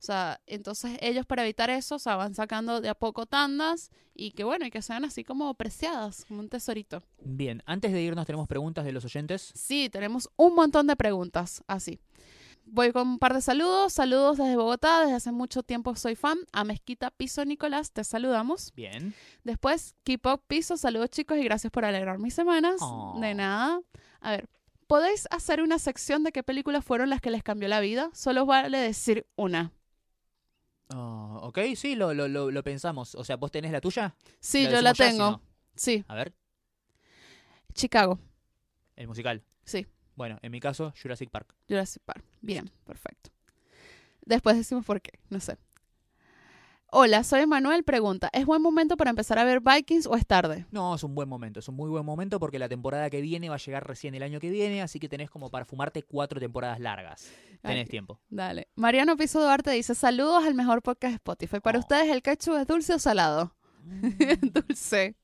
O 0.00 0.02
sea, 0.02 0.40
entonces 0.46 0.96
ellos 1.02 1.26
para 1.26 1.42
evitar 1.42 1.68
eso, 1.68 1.96
o 1.96 1.98
sea, 1.98 2.16
van 2.16 2.34
sacando 2.34 2.80
de 2.80 2.88
a 2.88 2.94
poco 2.94 3.26
tandas 3.26 3.90
y 4.14 4.30
que 4.30 4.44
bueno, 4.44 4.64
y 4.64 4.70
que 4.70 4.80
sean 4.80 5.04
así 5.04 5.24
como 5.24 5.52
preciadas, 5.52 6.24
como 6.24 6.40
un 6.40 6.48
tesorito. 6.48 7.02
bien. 7.18 7.62
Antes 7.66 7.92
de 7.92 8.00
irnos 8.00 8.24
tenemos 8.24 8.48
preguntas 8.48 8.86
de 8.86 8.92
los 8.92 9.04
oyentes. 9.04 9.52
Sí, 9.54 9.90
tenemos 9.90 10.30
un 10.36 10.54
montón 10.54 10.86
de 10.86 10.96
preguntas, 10.96 11.62
así. 11.66 12.00
Voy 12.64 12.92
con 12.92 13.08
un 13.08 13.18
par 13.18 13.34
de 13.34 13.42
saludos. 13.42 13.92
Saludos 13.92 14.38
desde 14.38 14.56
Bogotá, 14.56 15.00
desde 15.00 15.16
hace 15.16 15.32
mucho 15.32 15.62
tiempo 15.62 15.94
soy 15.96 16.14
fan. 16.14 16.38
A 16.52 16.64
Mezquita 16.64 17.10
Piso 17.10 17.44
Nicolás, 17.44 17.92
te 17.92 18.02
saludamos. 18.02 18.72
Bien. 18.74 19.12
Después, 19.44 19.96
Keep 20.04 20.26
Up 20.26 20.42
Piso, 20.46 20.78
saludos 20.78 21.10
chicos 21.10 21.36
y 21.36 21.44
gracias 21.44 21.70
por 21.70 21.84
alegrar 21.84 22.18
mis 22.18 22.32
semanas. 22.32 22.76
Oh. 22.80 23.18
De 23.20 23.34
nada. 23.34 23.80
A 24.20 24.30
ver, 24.30 24.48
¿podéis 24.86 25.26
hacer 25.30 25.60
una 25.60 25.78
sección 25.78 26.22
de 26.22 26.32
qué 26.32 26.42
películas 26.42 26.84
fueron 26.84 27.10
las 27.10 27.20
que 27.20 27.30
les 27.30 27.42
cambió 27.42 27.68
la 27.68 27.80
vida? 27.80 28.08
Solo 28.14 28.46
vale 28.46 28.78
decir 28.78 29.26
una. 29.36 29.72
Oh, 30.92 31.38
ok, 31.42 31.58
sí, 31.76 31.94
lo, 31.94 32.12
lo, 32.14 32.26
lo, 32.28 32.50
lo 32.50 32.62
pensamos. 32.64 33.14
O 33.14 33.22
sea, 33.24 33.36
¿vos 33.36 33.50
tenés 33.52 33.70
la 33.72 33.80
tuya? 33.80 34.14
Sí, 34.40 34.64
yo 34.68 34.80
la 34.82 34.90
decimos 34.92 34.98
ya, 34.98 35.04
si 35.04 35.10
tengo. 35.12 35.30
no. 35.30 35.42
Sí, 35.76 36.04
A 36.08 36.14
ver, 36.16 36.34
Chicago. 37.74 38.18
el 38.96 39.06
musical. 39.08 39.42
Sí. 39.64 39.86
Bueno, 40.16 40.38
en 40.42 40.50
mi 40.52 40.60
caso, 40.60 40.92
Jurassic 41.00 41.30
Park. 41.30 41.54
Jurassic 41.68 42.02
Park. 42.04 42.24
Bien, 42.40 42.70
perfecto. 42.84 43.30
Después 44.26 44.56
decimos 44.56 44.84
por 44.84 45.00
qué, 45.00 45.18
no 45.30 45.40
sé. 45.40 45.56
Hola, 46.92 47.22
soy 47.22 47.46
Manuel. 47.46 47.84
Pregunta, 47.84 48.30
¿es 48.32 48.44
buen 48.46 48.60
momento 48.60 48.96
para 48.96 49.10
empezar 49.10 49.38
a 49.38 49.44
ver 49.44 49.60
Vikings 49.60 50.06
o 50.06 50.16
es 50.16 50.26
tarde? 50.26 50.66
No, 50.72 50.94
es 50.96 51.04
un 51.04 51.14
buen 51.14 51.28
momento, 51.28 51.60
es 51.60 51.68
un 51.68 51.76
muy 51.76 51.88
buen 51.88 52.04
momento 52.04 52.40
porque 52.40 52.58
la 52.58 52.68
temporada 52.68 53.08
que 53.10 53.20
viene 53.20 53.48
va 53.48 53.54
a 53.54 53.58
llegar 53.58 53.86
recién 53.86 54.14
el 54.16 54.22
año 54.24 54.40
que 54.40 54.50
viene, 54.50 54.82
así 54.82 54.98
que 54.98 55.08
tenés 55.08 55.30
como 55.30 55.50
para 55.50 55.64
fumarte 55.64 56.02
cuatro 56.02 56.40
temporadas 56.40 56.80
largas. 56.80 57.30
Tenés 57.62 57.84
Ay, 57.84 57.90
tiempo. 57.90 58.18
Dale. 58.28 58.68
Mariano 58.74 59.16
Piso 59.16 59.40
Duarte 59.40 59.70
dice, 59.70 59.94
saludos 59.94 60.44
al 60.44 60.54
mejor 60.54 60.82
podcast 60.82 61.12
de 61.12 61.16
Spotify. 61.16 61.60
Para 61.60 61.78
Oh. 61.78 61.80
ustedes, 61.82 62.08
¿el 62.10 62.22
ketchup 62.22 62.56
es 62.56 62.66
dulce 62.66 62.94
o 62.94 62.98
salado? 62.98 63.54
dulce. 64.42 65.14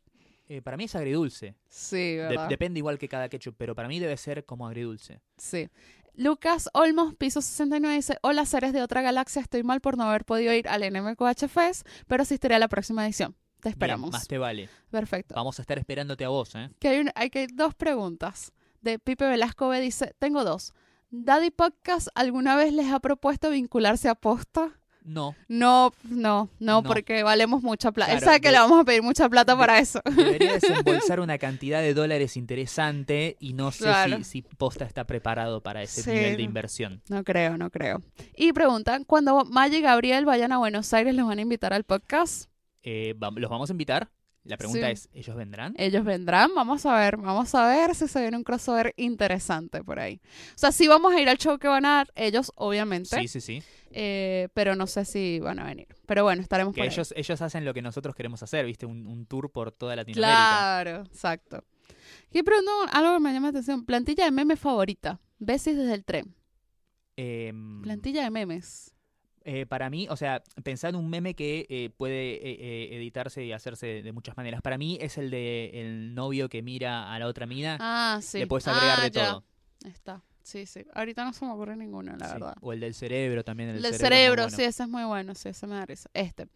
Eh, 0.49 0.63
para 0.63 0.77
mí 0.77 0.85
es 0.85 0.95
agridulce. 0.95 1.57
Sí, 1.69 1.97
De- 2.15 2.19
¿verdad? 2.19 2.49
depende 2.49 2.79
igual 2.79 2.99
que 2.99 3.09
cada 3.09 3.29
ketchup, 3.29 3.57
pero 3.59 3.75
para 3.75 3.89
mí 3.89 3.99
debe 3.99 4.17
ser 4.17 4.45
como 4.45 4.69
agridulce. 4.69 5.21
Sí. 5.37 5.69
Lucas 6.17 6.69
Olmos, 6.73 7.15
piso 7.15 7.41
69, 7.43 7.95
dice, 7.97 8.19
hola 8.23 8.47
seres 8.47 8.73
de 8.73 8.83
otra 8.83 9.03
galaxia, 9.03 9.43
estoy 9.43 9.63
mal 9.63 9.81
por 9.81 9.97
no 9.99 10.05
haber 10.05 10.25
podido 10.25 10.53
ir 10.55 10.67
al 10.69 10.81
NMQH 10.91 11.49
Fest, 11.49 11.87
pero 12.07 12.23
asistiré 12.23 12.55
a 12.55 12.59
la 12.59 12.69
próxima 12.69 13.05
edición. 13.05 13.37
Te 13.61 13.69
esperamos. 13.71 14.11
Bien, 14.11 14.13
más 14.13 14.29
te 14.29 14.39
vale. 14.39 14.69
Perfecto. 14.91 15.35
Vamos 15.35 15.59
a 15.59 15.63
estar 15.63 15.79
esperándote 15.79 16.25
a 16.25 16.29
vos, 16.29 16.55
¿eh? 16.55 16.71
Que 16.79 16.89
hay, 16.89 17.01
un- 17.01 17.11
hay 17.15 17.31
que 17.31 17.47
dos 17.53 17.75
preguntas. 17.75 18.53
de 18.83 18.99
Pipe 19.01 19.27
Velasco 19.27 19.69
B 19.69 19.81
dice, 19.81 20.15
tengo 20.19 20.45
dos. 20.45 20.73
¿Daddy 21.11 21.51
Podcast 21.51 22.09
alguna 22.15 22.55
vez 22.57 22.73
les 22.73 22.93
ha 22.93 23.01
propuesto 23.01 23.51
vincularse 23.51 24.09
a 24.09 24.15
Posta? 24.15 24.79
No, 25.09 25.37
No, 25.49 25.93
no, 26.03 26.49
no, 26.59 26.83
No. 26.83 26.83
porque 26.83 27.23
valemos 27.23 27.63
mucha 27.63 27.93
plata. 27.93 28.11
Él 28.13 28.19
Claro, 28.19 28.27
sabe 28.33 28.41
que 28.41 28.49
de- 28.49 28.53
le 28.55 28.59
vamos 28.59 28.81
a 28.81 28.85
pedir 28.85 29.03
mucha 29.03 29.29
plata 29.29 29.53
de- 29.53 29.59
para 29.59 29.79
eso. 29.79 30.01
debería 30.05 30.55
desembolsar 30.61 31.21
una 31.21 31.39
cantidad 31.39 31.81
de 31.81 31.95
dólares 31.95 32.37
interesante 32.37 33.37
y 33.39 33.53
no 33.53 33.71
sé 33.71 33.85
Claro. 33.85 34.19
si, 34.19 34.25
si 34.25 34.43
Posta 34.43 34.85
está 34.85 35.05
preparado 35.05 35.63
para 35.63 35.83
ese 35.83 36.03
Sí. 36.03 36.11
nivel 36.11 36.37
de 36.39 36.43
inversión. 36.43 37.03
No 37.09 37.23
creo, 37.23 37.57
no 37.57 37.71
creo. 37.71 38.03
Y 38.35 38.53
preguntan, 38.53 39.05
cuando 39.05 39.45
Maya 39.45 39.79
y 39.79 39.81
Gabriel 39.81 40.25
vayan 40.25 40.51
a 40.53 40.59
Buenos 40.59 40.93
Aires, 40.93 41.15
¿los 41.15 41.27
van 41.27 41.39
a 41.39 41.43
invitar 41.43 41.73
al 41.73 41.85
podcast? 41.85 42.51
Eh, 42.83 43.15
¿Los 43.37 43.51
vamos 43.51 43.71
a 43.71 43.73
invitar? 43.73 44.09
La 44.45 44.57
pregunta 44.57 44.87
Sí. 44.87 44.93
es, 44.93 45.09
¿ellos 45.13 45.35
vendrán? 45.35 45.75
Ellos 45.77 46.05
vendrán, 46.05 46.51
vamos 46.55 46.87
a 46.87 46.97
ver, 46.97 47.17
vamos 47.17 47.53
a 47.57 47.67
ver 47.67 47.97
si 47.97 48.07
se 48.07 48.21
viene 48.21 48.37
un 48.37 48.45
crossover 48.45 48.95
interesante 48.97 49.83
por 49.83 49.99
ahí. 49.99 50.21
O 50.55 50.59
sea, 50.59 50.71
sí 50.71 50.87
vamos 50.87 51.13
a 51.15 51.21
ir 51.21 51.29
al 51.29 51.37
show 51.37 51.59
que 51.59 51.67
van 51.67 51.85
a 51.85 51.97
dar 51.97 52.13
ellos, 52.15 52.53
obviamente, 52.55 53.19
Sí, 53.21 53.27
sí, 53.27 53.41
sí. 53.41 53.63
Eh, 53.99 54.49
pero 54.55 54.77
no 54.77 54.87
sé 54.87 55.05
si 55.05 55.41
van 55.41 55.59
a 55.59 55.65
venir. 55.65 55.89
Pero 56.07 56.23
bueno, 56.25 56.43
estaremos 56.43 56.75
Que 56.75 56.81
por 56.83 56.89
ahí. 56.89 56.93
ellos, 56.93 57.15
ellos 57.17 57.41
hacen 57.43 57.65
lo 57.65 57.73
que 57.75 57.81
nosotros 57.83 58.15
queremos 58.15 58.43
hacer, 58.43 58.67
¿viste? 58.67 58.85
Un, 58.87 59.07
un 59.07 59.25
tour 59.27 59.51
por 59.51 59.73
toda 59.73 59.97
Latinoamérica. 59.97 60.37
Claro, 60.37 61.03
exacto. 61.05 61.65
Y 62.31 62.43
pregunto 62.43 62.71
algo 62.93 63.15
que 63.15 63.21
me 63.21 63.33
llama 63.33 63.47
la 63.47 63.51
atención. 63.51 63.85
Plantilla 63.87 64.25
de 64.27 64.31
memes 64.31 64.61
favorita. 64.61 65.19
Besis 65.39 65.77
desde 65.77 65.95
el 65.95 66.05
tren. 66.05 66.35
Em, 67.17 67.83
Plantilla 67.83 68.25
de 68.25 68.31
memes. 68.31 68.93
eh, 69.49 69.65
para 69.65 69.89
mí, 69.91 70.07
o 70.11 70.17
sea, 70.17 70.43
pensar 70.65 70.91
en 70.91 70.97
un 70.97 71.09
meme 71.09 71.35
que 71.35 71.67
eh, 71.71 71.91
puede 71.97 72.35
eh, 72.35 72.97
editarse 72.97 73.45
y 73.45 73.53
hacerse 73.53 74.03
de 74.03 74.13
muchas 74.13 74.37
maneras. 74.37 74.61
Para 74.61 74.77
mí 74.77 74.99
es 75.01 75.17
el 75.19 75.31
de 75.31 75.71
el 75.73 76.15
novio 76.15 76.49
que 76.49 76.63
mira 76.63 77.13
a 77.15 77.19
la 77.19 77.27
otra 77.29 77.47
mina. 77.47 77.79
Ah, 77.81 78.19
sí. 78.23 78.41
Le 78.41 78.47
puedes 78.47 78.67
agregar 78.69 78.99
Ah, 79.01 79.05
de 79.05 79.11
ya. 79.11 79.27
todo. 79.31 79.45
Está. 79.85 80.23
Sí, 80.47 80.65
sí. 80.65 80.85
Ahorita 80.95 81.25
no 81.25 81.33
se 81.33 81.45
me 81.45 81.51
ocurre 81.51 81.75
ninguno, 81.77 82.15
la 82.17 82.27
Sí. 82.29 82.33
verdad. 82.35 82.55
O 82.61 82.73
el 82.73 82.79
del 82.79 82.95
cerebro 82.95 83.43
también. 83.43 83.71
El 83.71 83.77
El 83.77 83.83
del 83.83 83.95
cerebro, 83.95 84.15
cerebro, 84.15 84.43
es 84.47 84.53
muy 84.53 84.57
sí, 84.57 84.63
ese 84.69 84.83
es 84.85 84.89
muy 84.89 85.03
bueno, 85.03 85.35
sí, 85.35 85.49
ese 85.49 85.67
me 85.67 85.75
da 85.75 85.87
risa. 85.87 86.09
Este. 86.15 86.47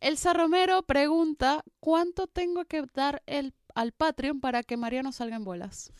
Elsa 0.00 0.32
Romero 0.32 0.82
pregunta, 0.82 1.62
¿cuánto 1.78 2.26
tengo 2.26 2.64
que 2.64 2.82
dar 2.92 3.22
el, 3.26 3.54
al 3.76 3.92
Patreon 3.92 4.40
para 4.40 4.64
que 4.64 4.76
Mariano 4.76 5.12
salga 5.12 5.36
en 5.36 5.44
bolas? 5.44 5.92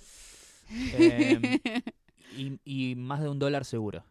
Em, 0.99 1.41
y, 2.37 2.59
y 2.65 2.97
más 2.97 3.21
de 3.23 3.29
un 3.29 3.39
dólar 3.39 3.65
seguro. 3.65 4.03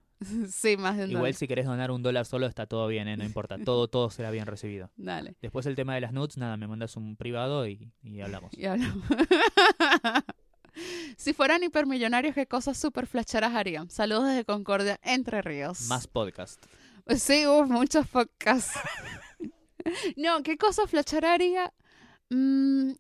sí, 0.50 0.78
más 0.78 0.96
de 0.96 1.04
un 1.04 1.10
Igual 1.10 1.24
dólar. 1.24 1.34
si 1.34 1.48
querés 1.50 1.66
donar 1.66 1.92
un 1.92 2.02
dólar 2.02 2.26
solo 2.26 2.46
está 2.48 2.66
todo 2.68 2.88
bien, 2.88 3.10
¿eh? 3.10 3.18
no 3.18 3.26
importa. 3.26 3.58
Todo, 3.58 3.88
todo 3.90 4.10
será 4.12 4.32
bien 4.32 4.46
recibido. 4.46 4.90
Dale. 4.96 5.36
Después 5.42 5.66
el 5.66 5.76
tema 5.76 5.94
de 5.94 6.00
las 6.00 6.14
nudes, 6.14 6.38
nada, 6.38 6.56
me 6.56 6.68
mandas 6.68 6.96
un 6.96 7.18
privado 7.18 7.68
y, 7.68 7.92
y 8.02 8.22
hablamos. 8.22 8.58
Y 8.58 8.66
hablamos. 8.66 9.04
si 11.18 11.34
fueran 11.34 11.64
hipermillonarios, 11.64 12.36
¿qué 12.36 12.48
cosas 12.48 12.78
super 12.78 13.08
flacheras 13.08 13.54
harían? 13.54 13.90
Saludos 13.90 14.28
desde 14.28 14.46
Concordia, 14.46 15.00
Entre 15.04 15.42
Ríos. 15.42 15.82
Más 15.84 16.08
podcast. 16.08 16.64
Sí, 17.18 17.46
hubo 17.46 17.66
muchos 17.66 18.08
podcasts. 18.08 18.80
no, 20.18 20.42
¿qué 20.44 20.58
cosa 20.58 20.88
flashera 20.88 21.34
haría? 21.34 21.72
Mm, 22.30 22.94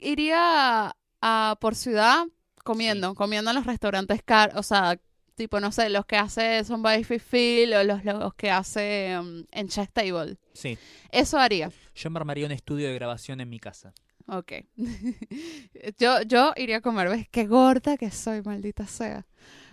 iría 0.00 0.96
a, 1.20 1.56
por 1.60 1.74
ciudad 1.74 2.24
comiendo, 2.64 3.14
comiendo 3.14 3.50
en 3.50 3.56
los 3.56 3.66
restaurantes 3.66 4.22
caros, 4.24 4.56
o 4.56 4.62
sea, 4.62 4.98
tipo, 5.36 5.60
no 5.60 5.70
sé, 5.70 5.88
los 5.90 6.04
que 6.06 6.16
hace 6.16 6.64
Somebody 6.64 7.04
Feel 7.04 7.74
o 7.74 7.84
los, 7.84 8.04
los 8.04 8.34
que 8.34 8.50
hace 8.50 9.16
mm, 9.22 9.44
en 9.52 9.68
Chess 9.68 9.90
Table. 9.92 10.36
Sí. 10.52 10.76
Eso 11.12 11.38
haría. 11.38 11.70
Yo 11.94 12.10
me 12.10 12.18
armaría 12.18 12.46
un 12.46 12.52
estudio 12.52 12.88
de 12.88 12.94
grabación 12.94 13.40
en 13.40 13.48
mi 13.48 13.60
casa. 13.60 13.94
Ok. 14.28 14.52
yo, 15.98 16.22
yo 16.22 16.52
iría 16.56 16.78
a 16.78 16.80
comer, 16.80 17.08
¿ves? 17.08 17.28
Qué 17.30 17.46
gorda 17.46 17.96
que 17.96 18.10
soy, 18.10 18.42
maldita 18.42 18.86
sea. 18.86 19.26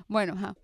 Bueno, 0.08 0.34
ajá. 0.34 0.56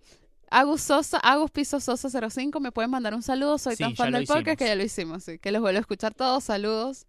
Agus 0.52 0.82
Sosa, 0.82 1.20
Agus 1.20 1.52
Piso 1.52 1.80
Sosa 1.80 2.10
05, 2.30 2.60
me 2.60 2.72
pueden 2.72 2.90
mandar 2.92 3.14
un 3.14 3.22
saludo. 3.22 3.58
Soy 3.58 3.76
Sí, 3.76 3.84
tan 3.84 3.96
fan 3.96 4.12
del 4.12 4.26
podcast 4.26 4.58
que 4.58 4.66
ya 4.66 4.76
lo 4.76 4.84
hicimos, 4.84 5.24
sí. 5.24 5.38
Que 5.40 5.52
los 5.52 5.62
vuelvo 5.62 5.78
a 5.78 5.82
escuchar 5.82 6.14
todos. 6.14 6.44
Saludos. 6.44 7.06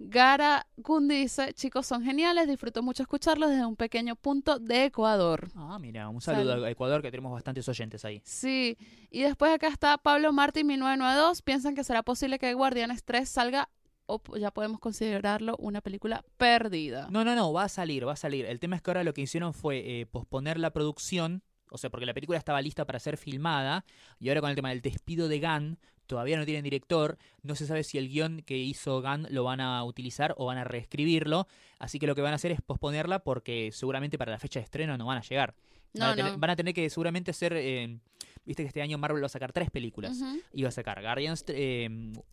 Gara 0.00 0.64
Gundi 0.76 1.16
dice, 1.22 1.52
chicos, 1.54 1.84
son 1.84 2.04
geniales, 2.04 2.46
disfruto 2.46 2.84
mucho 2.84 3.02
escucharlos 3.02 3.50
desde 3.50 3.66
un 3.66 3.74
pequeño 3.74 4.14
punto 4.14 4.60
de 4.60 4.84
Ecuador. 4.84 5.48
Ah, 5.56 5.76
mira, 5.80 6.08
un 6.08 6.20
saludo 6.20 6.50
Salud. 6.52 6.64
a 6.66 6.70
Ecuador 6.70 7.02
que 7.02 7.10
tenemos 7.10 7.32
bastantes 7.32 7.68
oyentes 7.68 8.04
ahí. 8.04 8.22
Sí, 8.24 8.78
y 9.10 9.22
después 9.22 9.52
acá 9.52 9.66
está 9.66 9.98
Pablo 9.98 10.32
Martín 10.32 10.68
1992. 10.68 11.42
Piensan 11.42 11.74
que 11.74 11.82
será 11.82 12.04
posible 12.04 12.38
que 12.38 12.54
Guardianes 12.54 13.02
3 13.02 13.28
salga 13.28 13.68
o 14.08 14.20
ya 14.36 14.50
podemos 14.50 14.80
considerarlo 14.80 15.54
una 15.58 15.80
película 15.80 16.24
perdida. 16.36 17.08
No, 17.10 17.24
no, 17.24 17.34
no, 17.36 17.52
va 17.52 17.64
a 17.64 17.68
salir, 17.68 18.06
va 18.06 18.12
a 18.14 18.16
salir. 18.16 18.44
El 18.46 18.58
tema 18.58 18.74
es 18.76 18.82
que 18.82 18.90
ahora 18.90 19.04
lo 19.04 19.14
que 19.14 19.20
hicieron 19.22 19.54
fue 19.54 20.00
eh, 20.00 20.06
posponer 20.06 20.58
la 20.58 20.70
producción, 20.72 21.42
o 21.70 21.78
sea, 21.78 21.90
porque 21.90 22.06
la 22.06 22.14
película 22.14 22.38
estaba 22.38 22.60
lista 22.62 22.84
para 22.86 22.98
ser 22.98 23.16
filmada, 23.18 23.84
y 24.18 24.28
ahora 24.28 24.40
con 24.40 24.50
el 24.50 24.56
tema 24.56 24.70
del 24.70 24.80
despido 24.80 25.28
de 25.28 25.40
Gunn, 25.40 25.78
todavía 26.06 26.38
no 26.38 26.46
tienen 26.46 26.64
director, 26.64 27.18
no 27.42 27.54
se 27.54 27.66
sabe 27.66 27.84
si 27.84 27.98
el 27.98 28.08
guion 28.08 28.40
que 28.46 28.56
hizo 28.56 29.02
Gunn 29.02 29.26
lo 29.30 29.44
van 29.44 29.60
a 29.60 29.84
utilizar 29.84 30.34
o 30.38 30.46
van 30.46 30.56
a 30.58 30.64
reescribirlo, 30.64 31.46
así 31.78 31.98
que 31.98 32.06
lo 32.06 32.14
que 32.14 32.22
van 32.22 32.32
a 32.32 32.36
hacer 32.36 32.50
es 32.50 32.62
posponerla 32.62 33.18
porque 33.18 33.70
seguramente 33.72 34.16
para 34.16 34.32
la 34.32 34.38
fecha 34.38 34.58
de 34.58 34.64
estreno 34.64 34.96
no 34.96 35.04
van 35.06 35.18
a 35.18 35.22
llegar. 35.22 35.54
Van, 35.94 36.00
No, 36.00 36.06
a, 36.06 36.16
tener, 36.16 36.32
no. 36.32 36.38
van 36.38 36.50
a 36.50 36.56
tener 36.56 36.74
que 36.74 36.88
seguramente 36.90 37.32
ser... 37.32 37.52
eh, 37.54 37.98
Viste 38.46 38.62
que 38.62 38.68
este 38.68 38.80
año 38.80 38.96
Marvel 38.96 39.22
va 39.22 39.26
a 39.26 39.28
sacar 39.28 39.52
tres 39.52 39.70
películas. 39.70 40.18
Iba 40.54 40.70
a 40.70 40.72
sacar 40.72 41.02
Guardians, 41.02 41.44
eh, 41.48 41.84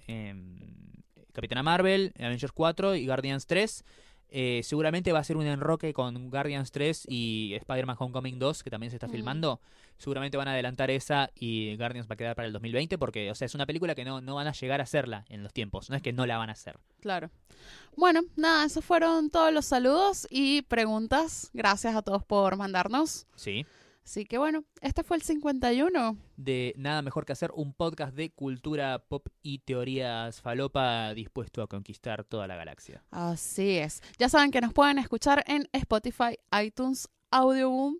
em, 0.07 0.59
Capitana 1.35 1.61
Marvel, 1.61 2.13
Avengers 2.17 2.51
4 2.53 2.95
y 2.95 3.05
Guardians 3.05 3.45
3. 3.45 3.83
Eh, 4.37 4.61
seguramente 4.63 5.11
va 5.13 5.19
a 5.19 5.23
ser 5.23 5.37
un 5.37 5.45
enroque 5.45 5.93
con 5.93 6.29
Guardians 6.31 6.71
3 6.71 7.05
y 7.07 7.53
Spider-Man 7.53 7.95
Homecoming 7.99 8.39
2, 8.39 8.63
que 8.63 8.69
también 8.71 8.89
se 8.89 8.95
está 8.97 9.07
Mm. 9.07 9.11
filmando. 9.11 9.61
Seguramente 9.97 10.35
van 10.35 10.47
a 10.47 10.51
adelantar 10.51 10.89
esa 10.91 11.29
y 11.35 11.77
Guardians 11.77 12.09
va 12.09 12.15
a 12.15 12.17
quedar 12.17 12.35
para 12.35 12.47
el 12.47 12.51
2020 12.51 12.97
porque, 12.97 13.29
o 13.31 13.35
sea, 13.35 13.45
es 13.45 13.53
una 13.55 13.65
película 13.67 13.93
que 13.95 14.03
no, 14.03 14.19
no 14.21 14.35
van 14.35 14.47
a 14.47 14.51
llegar 14.51 14.81
a 14.81 14.83
hacerla 14.83 15.25
en 15.29 15.43
los 15.43 15.53
tiempos. 15.53 15.89
No 15.89 15.95
es 15.95 16.01
que 16.01 16.11
no 16.11 16.25
la 16.25 16.37
van 16.37 16.49
a 16.49 16.53
hacer. 16.53 16.79
Claro. 17.01 17.29
Bueno, 17.95 18.21
nada, 18.35 18.65
esos 18.65 18.83
fueron 18.83 19.29
todos 19.29 19.53
los 19.53 19.65
saludos 19.65 20.27
y 20.29 20.63
preguntas. 20.63 21.51
Gracias 21.53 21.95
a 21.95 22.01
todos 22.01 22.23
por 22.25 22.57
mandarnos. 22.57 23.27
Sí. 23.35 23.65
Así 24.05 24.25
que 24.25 24.37
bueno, 24.37 24.63
este 24.81 25.03
fue 25.03 25.17
el 25.17 25.23
51. 25.23 26.17
De 26.37 26.73
nada 26.77 27.01
mejor 27.01 27.25
que 27.25 27.33
hacer 27.33 27.51
un 27.55 27.73
podcast 27.73 28.15
de 28.15 28.29
cultura 28.29 28.99
pop 28.99 29.27
y 29.41 29.59
teorías 29.59 30.41
falopa 30.41 31.13
dispuesto 31.15 31.63
a 31.63 31.67
conquistar 31.67 32.23
toda 32.23 32.47
la 32.47 32.55
galaxia. 32.55 33.03
Así 33.09 33.77
es. 33.77 34.01
Ya 34.19 34.29
saben 34.29 34.51
que 34.51 34.61
nos 34.61 34.73
pueden 34.73 34.99
escuchar 34.99 35.43
en 35.47 35.67
Spotify, 35.73 36.37
iTunes, 36.63 37.09
Audioboom, 37.31 37.97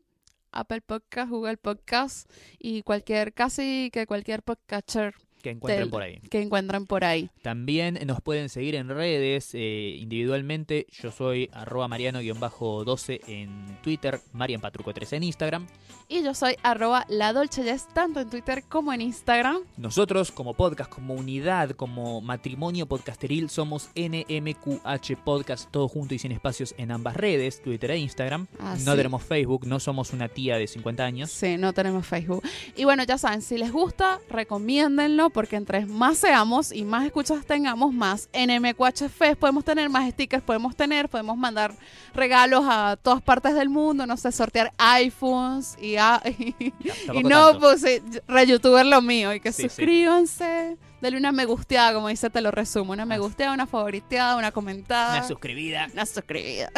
Apple 0.51 0.81
Podcast, 0.81 1.29
Google 1.29 1.57
Podcast 1.57 2.31
y 2.59 2.83
cualquier, 2.83 3.33
casi 3.33 3.89
que 3.91 4.05
cualquier 4.05 4.43
podcatcher 4.43 5.15
Que 5.45 5.51
encuentren 5.51 5.91
por 5.91 6.01
ahí. 6.01 6.19
que 6.31 6.41
encuentren 6.41 6.87
por 6.87 7.03
ahí. 7.03 7.29
También 7.43 7.99
nos 8.07 8.19
pueden 8.19 8.49
seguir 8.49 8.73
en 8.73 8.89
redes 8.89 9.51
eh, 9.53 9.95
individualmente. 9.99 10.87
Yo 10.89 11.11
soy 11.11 11.51
arroba 11.53 11.87
mariano-12 11.87 13.21
en 13.27 13.77
Twitter, 13.83 14.21
marianpatruco13 14.33 15.17
en 15.17 15.23
Instagram. 15.23 15.67
Y 16.07 16.23
yo 16.23 16.33
soy 16.33 16.55
arroba 16.63 17.05
la 17.09 17.33
Dolce 17.33 17.63
Jess, 17.63 17.87
tanto 17.93 18.19
en 18.21 18.29
Twitter 18.29 18.63
como 18.67 18.93
en 18.93 19.01
Instagram. 19.01 19.57
Nosotros 19.77 20.31
como 20.31 20.55
podcast, 20.55 20.89
como 20.89 21.13
unidad, 21.13 21.71
como 21.71 22.21
matrimonio 22.21 22.87
podcasteril, 22.87 23.49
somos 23.49 23.89
NMQH 23.95 25.15
Podcast, 25.23 25.69
todo 25.71 25.87
junto 25.87 26.13
y 26.15 26.19
sin 26.19 26.31
espacios 26.31 26.73
en 26.77 26.91
ambas 26.91 27.15
redes, 27.15 27.61
Twitter 27.61 27.91
e 27.91 27.97
Instagram. 27.97 28.47
Así. 28.59 28.83
No 28.83 28.95
tenemos 28.95 29.23
Facebook, 29.23 29.65
no 29.67 29.79
somos 29.79 30.11
una 30.13 30.27
tía 30.27 30.57
de 30.57 30.67
50 30.67 31.03
años. 31.03 31.31
Sí, 31.31 31.57
no 31.57 31.73
tenemos 31.73 32.05
Facebook. 32.05 32.43
Y 32.75 32.83
bueno, 32.83 33.03
ya 33.03 33.17
saben, 33.17 33.41
si 33.41 33.57
les 33.57 33.71
gusta, 33.71 34.19
recomiéndenlo 34.29 35.31
porque 35.35 35.57
entre 35.57 35.85
más 35.85 36.17
seamos 36.17 36.71
y 36.71 36.85
más 36.85 37.05
escuchas 37.05 37.45
tengamos, 37.45 37.93
más 37.93 38.29
NMQHF 38.33 39.35
podemos 39.37 39.65
tener, 39.65 39.89
más 39.89 40.09
stickers 40.09 40.41
podemos 40.41 40.75
tener, 40.77 41.09
podemos 41.09 41.37
mandar 41.37 41.73
regalos 42.13 42.63
a 42.67 42.97
todas 43.01 43.21
partes 43.21 43.53
del 43.53 43.67
mundo, 43.69 44.07
no 44.07 44.15
sé, 44.15 44.31
sortear 44.31 44.71
iPhones 44.77 45.77
y, 45.81 45.97
a- 45.97 46.21
y, 46.25 46.71
Tampoco 47.05 47.19
y 47.19 47.23
no, 47.23 47.59
pues 47.59 47.81
sí, 47.81 48.01
re 48.27 48.47
youtuber 48.47 48.85
lo 48.85 49.01
mío 49.01 49.33
y 49.33 49.41
que 49.41 49.51
Sí, 49.51 49.63
sí. 49.63 49.67
suscríbanse, 49.69 50.77
denle 51.01 51.17
una 51.19 51.33
me 51.33 51.43
gusteada, 51.43 51.93
como 51.93 52.07
dice, 52.07 52.29
te 52.29 52.39
lo 52.39 52.51
resumo, 52.51 52.93
una 52.93 53.05
me 53.05 53.19
gusteada, 53.19 53.53
una 53.53 53.67
favoriteada, 53.67 54.37
una 54.37 54.51
comentada. 54.53 55.17
Una 55.17 55.27
suscribida. 55.27 55.87
una 55.91 56.05
suscribida. 56.05 56.71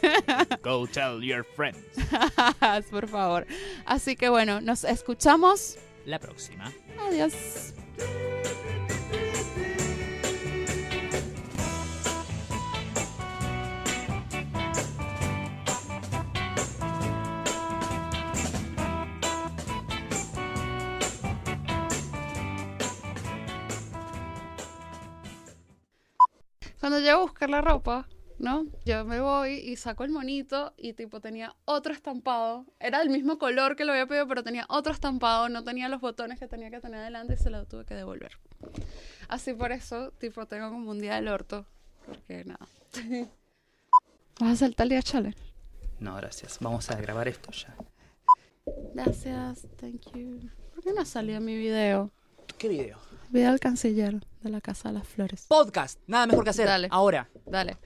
Go 0.62 0.86
tell 0.86 1.20
your 1.22 1.44
friends. 1.56 1.80
Por 2.90 3.08
favor. 3.08 3.46
Así 3.84 4.14
que 4.14 4.28
bueno, 4.28 4.60
nos 4.60 4.84
escuchamos. 4.84 5.76
La 6.04 6.20
próxima. 6.20 6.72
Adiós. 7.08 7.74
Cuando 26.86 27.00
llego 27.00 27.18
a 27.18 27.22
buscar 27.22 27.50
la 27.50 27.60
ropa, 27.62 28.06
¿no? 28.38 28.66
Yo 28.84 29.04
me 29.04 29.20
voy 29.20 29.54
y 29.54 29.76
saco 29.76 30.04
el 30.04 30.10
monito 30.10 30.74
y 30.76 30.92
tipo 30.92 31.20
tenía 31.20 31.54
otro 31.64 31.92
estampado. 31.92 32.66
Era 32.80 32.98
del 32.98 33.10
mismo 33.10 33.38
color 33.38 33.76
que 33.76 33.84
lo 33.84 33.92
había 33.92 34.06
pedido, 34.06 34.26
pero 34.28 34.42
tenía 34.42 34.66
otro 34.68 34.92
estampado, 34.92 35.48
no 35.48 35.64
tenía 35.64 35.88
los 35.88 36.00
botones 36.00 36.38
que 36.38 36.48
tenía 36.48 36.70
que 36.70 36.80
tener 36.80 37.00
adelante 37.00 37.34
y 37.34 37.36
se 37.36 37.50
lo 37.50 37.64
tuve 37.66 37.84
que 37.84 37.94
devolver. 37.94 38.38
Así 39.28 39.52
por 39.54 39.72
eso, 39.72 40.12
tipo, 40.12 40.46
tengo 40.46 40.70
como 40.70 40.90
un 40.90 41.00
día 41.00 41.14
del 41.16 41.28
orto. 41.28 41.66
Porque 42.06 42.44
nada. 42.44 42.66
¿Vas 44.40 44.48
a 44.48 44.52
hacer 44.52 44.74
el 44.76 44.88
día 44.88 45.02
challenge? 45.02 45.38
No, 45.98 46.14
gracias. 46.16 46.58
Vamos 46.60 46.90
a 46.90 46.96
grabar 46.96 47.26
esto 47.26 47.50
ya. 47.52 47.74
Gracias, 48.94 49.66
thank 49.76 50.12
you. 50.14 50.40
¿Por 50.74 50.84
qué 50.84 50.92
no 50.92 51.04
salió 51.04 51.40
mi 51.40 51.56
video? 51.56 52.10
¿Qué 52.58 52.68
video? 52.68 52.98
Video 53.30 53.50
del 53.50 53.60
canciller 53.60 54.20
de 54.42 54.50
la 54.50 54.60
Casa 54.60 54.90
de 54.90 54.98
las 54.98 55.08
Flores. 55.08 55.46
Podcast. 55.48 55.98
Nada 56.06 56.26
mejor 56.26 56.44
que 56.44 56.50
hacer. 56.50 56.66
Dale. 56.66 56.88
Ahora. 56.90 57.28
Dale. 57.44 57.76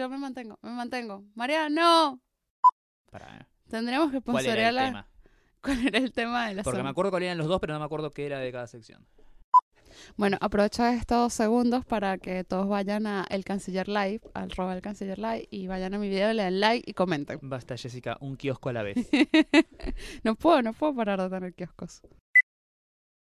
Yo 0.00 0.08
me 0.08 0.16
mantengo, 0.16 0.58
me 0.62 0.70
mantengo. 0.70 1.26
María, 1.34 1.68
no. 1.68 2.22
Para, 3.10 3.46
Tendríamos 3.68 4.10
que 4.10 4.22
¿Cuál 4.22 4.46
era 4.46 4.54
sponsorear 4.54 4.68
el 4.70 4.74
la... 4.74 4.84
tema? 4.86 5.08
¿Cuál 5.60 5.86
era 5.88 5.98
el 5.98 6.12
tema 6.12 6.48
de 6.48 6.54
la 6.54 6.62
Porque 6.62 6.82
me 6.82 6.88
acuerdo 6.88 7.10
cuál 7.10 7.24
eran 7.24 7.36
los 7.36 7.48
dos, 7.48 7.60
pero 7.60 7.74
no 7.74 7.80
me 7.80 7.84
acuerdo 7.84 8.10
qué 8.10 8.24
era 8.24 8.38
de 8.38 8.50
cada 8.50 8.66
sección. 8.66 9.06
Bueno, 10.16 10.38
aprovecho 10.40 10.86
estos 10.86 11.34
segundos 11.34 11.84
para 11.84 12.16
que 12.16 12.44
todos 12.44 12.66
vayan 12.66 13.06
a 13.06 13.26
El 13.28 13.44
Canciller 13.44 13.88
Live, 13.88 14.22
al 14.32 14.50
roba 14.52 14.74
El 14.74 14.80
Canciller 14.80 15.18
Live, 15.18 15.48
y 15.50 15.66
vayan 15.66 15.92
a 15.92 15.98
mi 15.98 16.08
video, 16.08 16.32
le 16.32 16.44
den 16.44 16.60
like 16.60 16.90
y 16.90 16.94
comenten. 16.94 17.38
Basta, 17.42 17.76
Jessica, 17.76 18.16
un 18.22 18.38
kiosco 18.38 18.70
a 18.70 18.72
la 18.72 18.82
vez. 18.82 18.96
No 20.24 20.34
puedo, 20.34 20.62
no 20.62 20.72
puedo 20.72 20.94
parar 20.94 21.20
de 21.20 21.28
tener 21.28 21.52
kioscos. 21.52 22.00